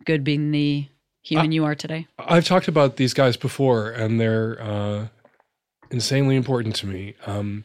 good 0.05 0.23
being 0.23 0.49
the 0.51 0.87
human 1.21 1.51
you 1.51 1.65
are 1.65 1.75
today. 1.75 2.07
I've 2.17 2.45
talked 2.45 2.67
about 2.67 2.97
these 2.97 3.13
guys 3.13 3.37
before, 3.37 3.91
and 3.91 4.19
they're 4.19 4.59
uh, 4.59 5.07
insanely 5.91 6.35
important 6.35 6.75
to 6.77 6.87
me. 6.87 7.13
Um, 7.27 7.63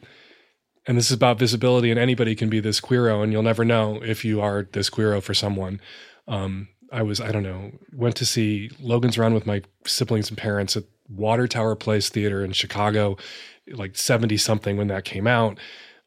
and 0.85 0.95
this 0.95 1.07
is 1.07 1.13
about 1.13 1.39
visibility, 1.39 1.89
and 1.89 1.99
anybody 1.99 2.35
can 2.35 2.49
be 2.49 2.59
this 2.59 2.79
queero, 2.79 3.23
and 3.23 3.31
you'll 3.33 3.41
never 3.41 3.65
know 3.65 3.99
if 4.03 4.23
you 4.23 4.41
are 4.41 4.67
this 4.71 4.91
queero 4.91 5.23
for 5.23 5.33
someone. 5.33 5.81
Um, 6.27 6.67
I 6.91 7.01
was, 7.01 7.19
I 7.19 7.31
don't 7.31 7.43
know, 7.43 7.71
went 7.93 8.15
to 8.17 8.25
see 8.25 8.69
Logan's 8.79 9.17
Run 9.17 9.33
with 9.33 9.45
my 9.45 9.61
siblings 9.85 10.29
and 10.29 10.37
parents 10.37 10.77
at 10.77 10.83
Water 11.09 11.47
Tower 11.47 11.75
Place 11.75 12.09
Theater 12.09 12.43
in 12.43 12.51
Chicago, 12.51 13.17
like 13.71 13.97
70 13.97 14.37
something 14.37 14.77
when 14.77 14.87
that 14.87 15.05
came 15.05 15.27
out. 15.27 15.57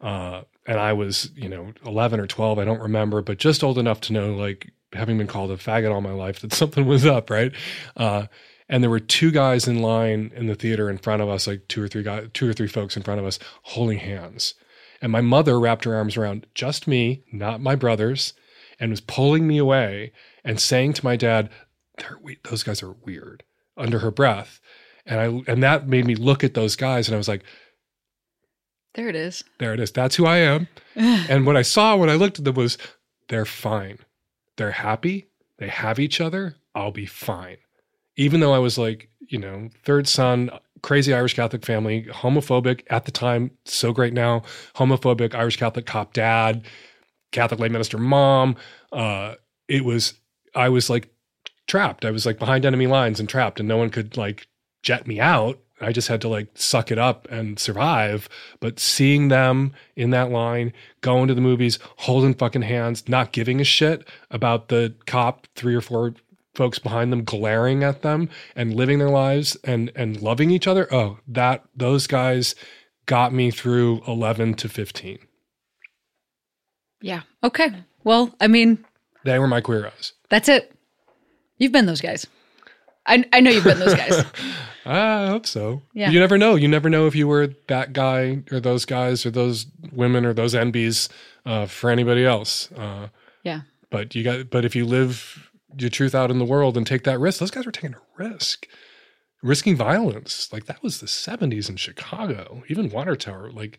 Uh, 0.01 0.43
and 0.66 0.78
I 0.78 0.93
was, 0.93 1.31
you 1.35 1.49
know, 1.49 1.72
11 1.85 2.20
or 2.20 2.26
12, 2.26 2.59
I 2.59 2.64
don't 2.64 2.81
remember, 2.81 3.22
but 3.22 3.39
just 3.39 3.64
old 3.64 3.78
enough 3.78 4.01
to 4.03 4.12
know, 4.12 4.35
like, 4.35 4.72
having 4.93 5.18
been 5.18 5.26
called 5.26 5.51
a 5.51 5.57
faggot 5.57 5.93
all 5.93 6.01
my 6.01 6.12
life, 6.12 6.41
that 6.41 6.53
something 6.55 6.87
was 6.87 7.07
up, 7.07 7.31
right? 7.31 7.53
Uh, 7.97 8.26
and 8.68 8.83
there 8.83 8.91
were 8.91 9.01
two 9.01 9.31
guys 9.31 9.66
in 9.66 9.83
line 9.83 10.33
in 10.35 10.47
the 10.47 10.55
theater 10.55 10.89
in 10.89 10.99
front 10.99 11.22
of 11.22 11.28
us, 11.28 11.47
like 11.47 11.66
two 11.68 11.83
or 11.83 11.89
three 11.89 12.05
guys, 12.05 12.28
two 12.33 12.49
or 12.49 12.53
three 12.53 12.68
folks 12.68 12.97
in 12.97 13.03
front 13.03 13.20
of 13.20 13.26
us, 13.26 13.39
holding 13.62 13.99
hands. 13.99 14.55
And 15.03 15.11
my 15.11 15.20
mother 15.20 15.59
wrapped 15.59 15.85
her 15.85 15.95
arms 15.97 16.16
around 16.16 16.47
just 16.55 16.87
me, 16.87 17.24
not 17.33 17.61
my 17.61 17.74
brothers, 17.74 18.33
and 18.78 18.91
was 18.91 19.01
pulling 19.01 19.47
me 19.47 19.59
away 19.59 20.12
and 20.45 20.61
saying 20.61 20.95
to 20.95 21.05
my 21.05 21.16
dad, 21.16 21.51
"Those 22.49 22.62
guys 22.62 22.82
are 22.82 22.93
weird," 22.93 23.43
under 23.76 24.01
her 24.01 24.11
breath. 24.11 24.61
And 25.07 25.20
I 25.20 25.51
and 25.51 25.62
that 25.62 25.88
made 25.88 26.07
me 26.07 26.14
look 26.14 26.45
at 26.45 26.55
those 26.55 26.76
guys, 26.76 27.09
and 27.09 27.14
I 27.14 27.18
was 27.18 27.28
like, 27.28 27.43
There 28.95 29.09
it 29.09 29.16
is. 29.16 29.45
"There 29.59 29.74
it 29.74 29.80
is. 29.80 29.93
That's 29.93 30.16
who 30.16 30.26
I 30.26 30.38
am." 30.38 30.68
and 30.97 31.47
what 31.47 31.57
I 31.57 31.62
saw 31.62 31.97
when 31.97 32.11
I 32.11 32.14
looked 32.14 32.38
at 32.38 32.45
them 32.45 32.55
was, 32.55 32.78
"They're 33.28 33.45
fine. 33.47 33.99
They're 34.57 34.72
happy. 34.72 35.28
They 35.59 35.68
have 35.68 35.99
each 35.99 36.20
other. 36.20 36.57
I'll 36.74 36.93
be 36.93 37.07
fine." 37.07 37.59
Even 38.16 38.41
though 38.41 38.53
I 38.53 38.59
was 38.59 38.76
like, 38.76 39.09
you 39.30 39.38
know, 39.38 39.70
third 39.84 40.09
son, 40.09 40.51
crazy 40.82 41.14
Irish 41.14 41.34
Catholic 41.34 41.64
family, 41.64 42.05
homophobic 42.05 42.82
at 42.91 43.05
the 43.05 43.12
time, 43.12 43.53
so 43.64 43.93
great 43.93 44.12
now, 44.12 44.43
homophobic 44.74 45.34
Irish 45.34 45.57
Catholic 45.57 45.86
cop 45.86 46.12
dad, 46.12 46.64
Catholic 47.32 47.61
lay 47.61 47.68
minister 47.68 47.99
mom. 47.99 48.57
Uh, 48.93 49.34
it 49.68 49.84
was, 49.84 50.14
I 50.55 50.69
was 50.69 50.91
like 50.91 51.09
trapped. 51.67 52.05
I 52.05 52.11
was 52.11 52.27
like 52.27 52.39
behind 52.39 52.65
enemy 52.65 52.87
lines 52.87 53.21
and 53.21 53.29
trapped, 53.29 53.61
and 53.61 53.69
no 53.69 53.77
one 53.77 53.91
could 53.91 54.17
like 54.17 54.47
jet 54.83 55.07
me 55.07 55.21
out. 55.21 55.59
I 55.81 55.93
just 55.93 56.09
had 56.09 56.21
to 56.23 56.29
like 56.29 56.49
suck 56.55 56.91
it 56.91 56.99
up 56.99 57.27
and 57.31 57.59
survive. 57.59 58.29
But 58.61 58.79
seeing 58.79 59.29
them 59.29 59.73
in 59.97 60.11
that 60.11 60.31
line, 60.31 60.73
going 61.01 61.29
to 61.29 61.35
the 61.35 61.41
movies, 61.41 61.79
holding 61.99 62.35
fucking 62.35 62.63
hands, 62.63 63.09
not 63.09 63.33
giving 63.33 63.61
a 63.61 63.65
shit 63.65 64.07
about 64.31 64.69
the 64.69 64.95
cop, 65.07 65.47
three 65.55 65.75
or 65.75 65.81
four 65.81 66.15
folks 66.55 66.79
behind 66.79 67.13
them 67.13 67.25
glaring 67.25 67.83
at 67.83 68.03
them 68.03 68.29
and 68.57 68.75
living 68.75 68.99
their 68.99 69.09
lives 69.09 69.57
and 69.65 69.91
and 69.95 70.21
loving 70.21 70.51
each 70.51 70.67
other. 70.67 70.93
Oh, 70.93 71.19
that 71.27 71.65
those 71.75 72.07
guys 72.07 72.55
got 73.07 73.33
me 73.33 73.51
through 73.51 74.03
11 74.07 74.55
to 74.55 74.69
15. 74.69 75.19
Yeah. 77.01 77.23
Okay. 77.43 77.71
Well, 78.05 78.35
I 78.41 78.47
mean, 78.47 78.85
They 79.25 79.39
were 79.39 79.49
my 79.49 79.61
queeros. 79.61 80.13
That's 80.31 80.49
it. 80.49 80.72
You've 81.59 81.72
been 81.72 81.87
those 81.87 82.01
guys. 82.01 82.26
I, 83.07 83.24
I 83.33 83.41
know 83.41 83.51
you've 83.51 83.64
been 83.64 83.78
those 83.78 83.95
guys. 83.95 84.24
I 84.87 85.26
hope 85.26 85.47
so. 85.47 85.83
Yeah. 85.93 86.11
You 86.11 86.18
never 86.20 86.39
know. 86.39 86.55
You 86.55 86.68
never 86.68 86.89
know 86.89 87.07
if 87.07 87.14
you 87.14 87.28
were 87.28 87.49
that 87.68 87.93
guy 87.93 88.43
or 88.51 88.61
those 88.61 88.85
guys 88.85 89.26
or 89.26 89.31
those 89.31 89.66
women 89.93 90.24
or 90.24 90.33
those 90.33 90.55
NBs 90.55 91.09
uh, 91.45 91.66
for 91.66 91.91
anybody 91.91 92.24
else. 92.24 92.70
Uh, 92.72 93.09
Yeah. 93.43 93.62
but 93.91 94.14
you 94.14 94.22
got. 94.24 94.49
But 94.51 94.64
if 94.64 94.74
you 94.74 94.87
live 94.87 95.51
your 95.78 95.91
truth 95.91 96.14
out 96.14 96.31
in 96.31 96.39
the 96.39 96.45
world 96.45 96.76
and 96.76 96.87
take 96.87 97.05
that 97.05 97.18
risk, 97.20 97.41
those 97.41 97.51
guys 97.51 97.66
were 97.66 97.72
taking 97.72 97.95
a 97.95 98.01
risk, 98.22 98.66
risking 99.43 99.76
violence. 99.76 100.51
Like 100.53 100.64
that 100.66 100.83
was 100.83 101.01
the 101.01 101.07
'70s 101.07 101.68
in 101.68 101.76
Chicago. 101.76 102.62
Even 102.68 102.89
Water 102.91 103.16
Tower, 103.16 103.51
like 103.51 103.78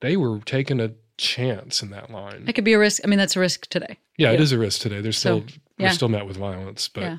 they 0.00 0.16
were 0.16 0.40
taking 0.40 0.80
a 0.80 0.92
chance 1.16 1.82
in 1.82 1.90
that 1.90 2.10
line. 2.10 2.44
It 2.46 2.54
could 2.54 2.64
be 2.64 2.72
a 2.72 2.78
risk. 2.78 3.02
I 3.04 3.06
mean, 3.08 3.18
that's 3.18 3.36
a 3.36 3.40
risk 3.40 3.66
today. 3.68 3.98
yeah, 4.16 4.30
it 4.30 4.34
yeah. 4.34 4.40
is 4.40 4.52
a 4.52 4.58
risk 4.58 4.80
today. 4.80 5.00
They're 5.00 5.12
still 5.12 5.44
So, 5.48 5.54
they're 5.78 5.90
still 5.90 6.08
met 6.08 6.26
with 6.26 6.36
violence, 6.36 6.88
but 6.88 7.02
Yeah. 7.02 7.18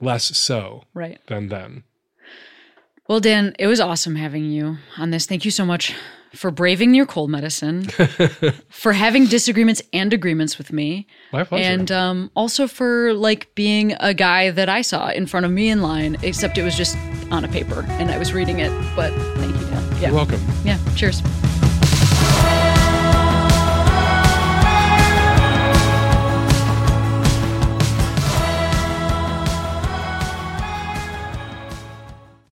less 0.00 0.36
so 0.36 0.84
Right. 0.94 1.18
than 1.26 1.48
then. 1.48 1.82
Well, 3.08 3.20
Dan, 3.20 3.54
it 3.58 3.66
was 3.66 3.80
awesome 3.80 4.16
having 4.16 4.44
you 4.50 4.76
on 4.98 5.10
this. 5.10 5.24
Thank 5.26 5.44
you 5.46 5.50
so 5.50 5.64
much 5.64 5.94
for 6.34 6.50
braving 6.50 6.94
your 6.94 7.06
cold 7.06 7.30
medicine, 7.30 7.84
for 8.68 8.92
having 8.92 9.24
disagreements 9.26 9.80
and 9.94 10.12
agreements 10.12 10.58
with 10.58 10.72
me, 10.74 11.06
My 11.32 11.42
pleasure. 11.44 11.64
and 11.72 11.90
um, 11.90 12.30
also 12.36 12.68
for 12.68 13.14
like 13.14 13.54
being 13.54 13.94
a 13.98 14.12
guy 14.12 14.50
that 14.50 14.68
I 14.68 14.82
saw 14.82 15.08
in 15.08 15.24
front 15.26 15.46
of 15.46 15.52
me 15.52 15.70
in 15.70 15.80
line, 15.80 16.18
except 16.22 16.58
it 16.58 16.62
was 16.64 16.76
just 16.76 16.98
on 17.30 17.44
a 17.44 17.48
paper 17.48 17.82
and 17.92 18.10
I 18.10 18.18
was 18.18 18.34
reading 18.34 18.58
it. 18.58 18.70
But 18.94 19.12
thank 19.38 19.54
you, 19.58 19.66
Dan. 19.68 19.92
Yeah. 20.02 20.08
You're 20.08 20.14
welcome. 20.16 20.40
Yeah. 20.64 20.78
Cheers. 20.94 21.22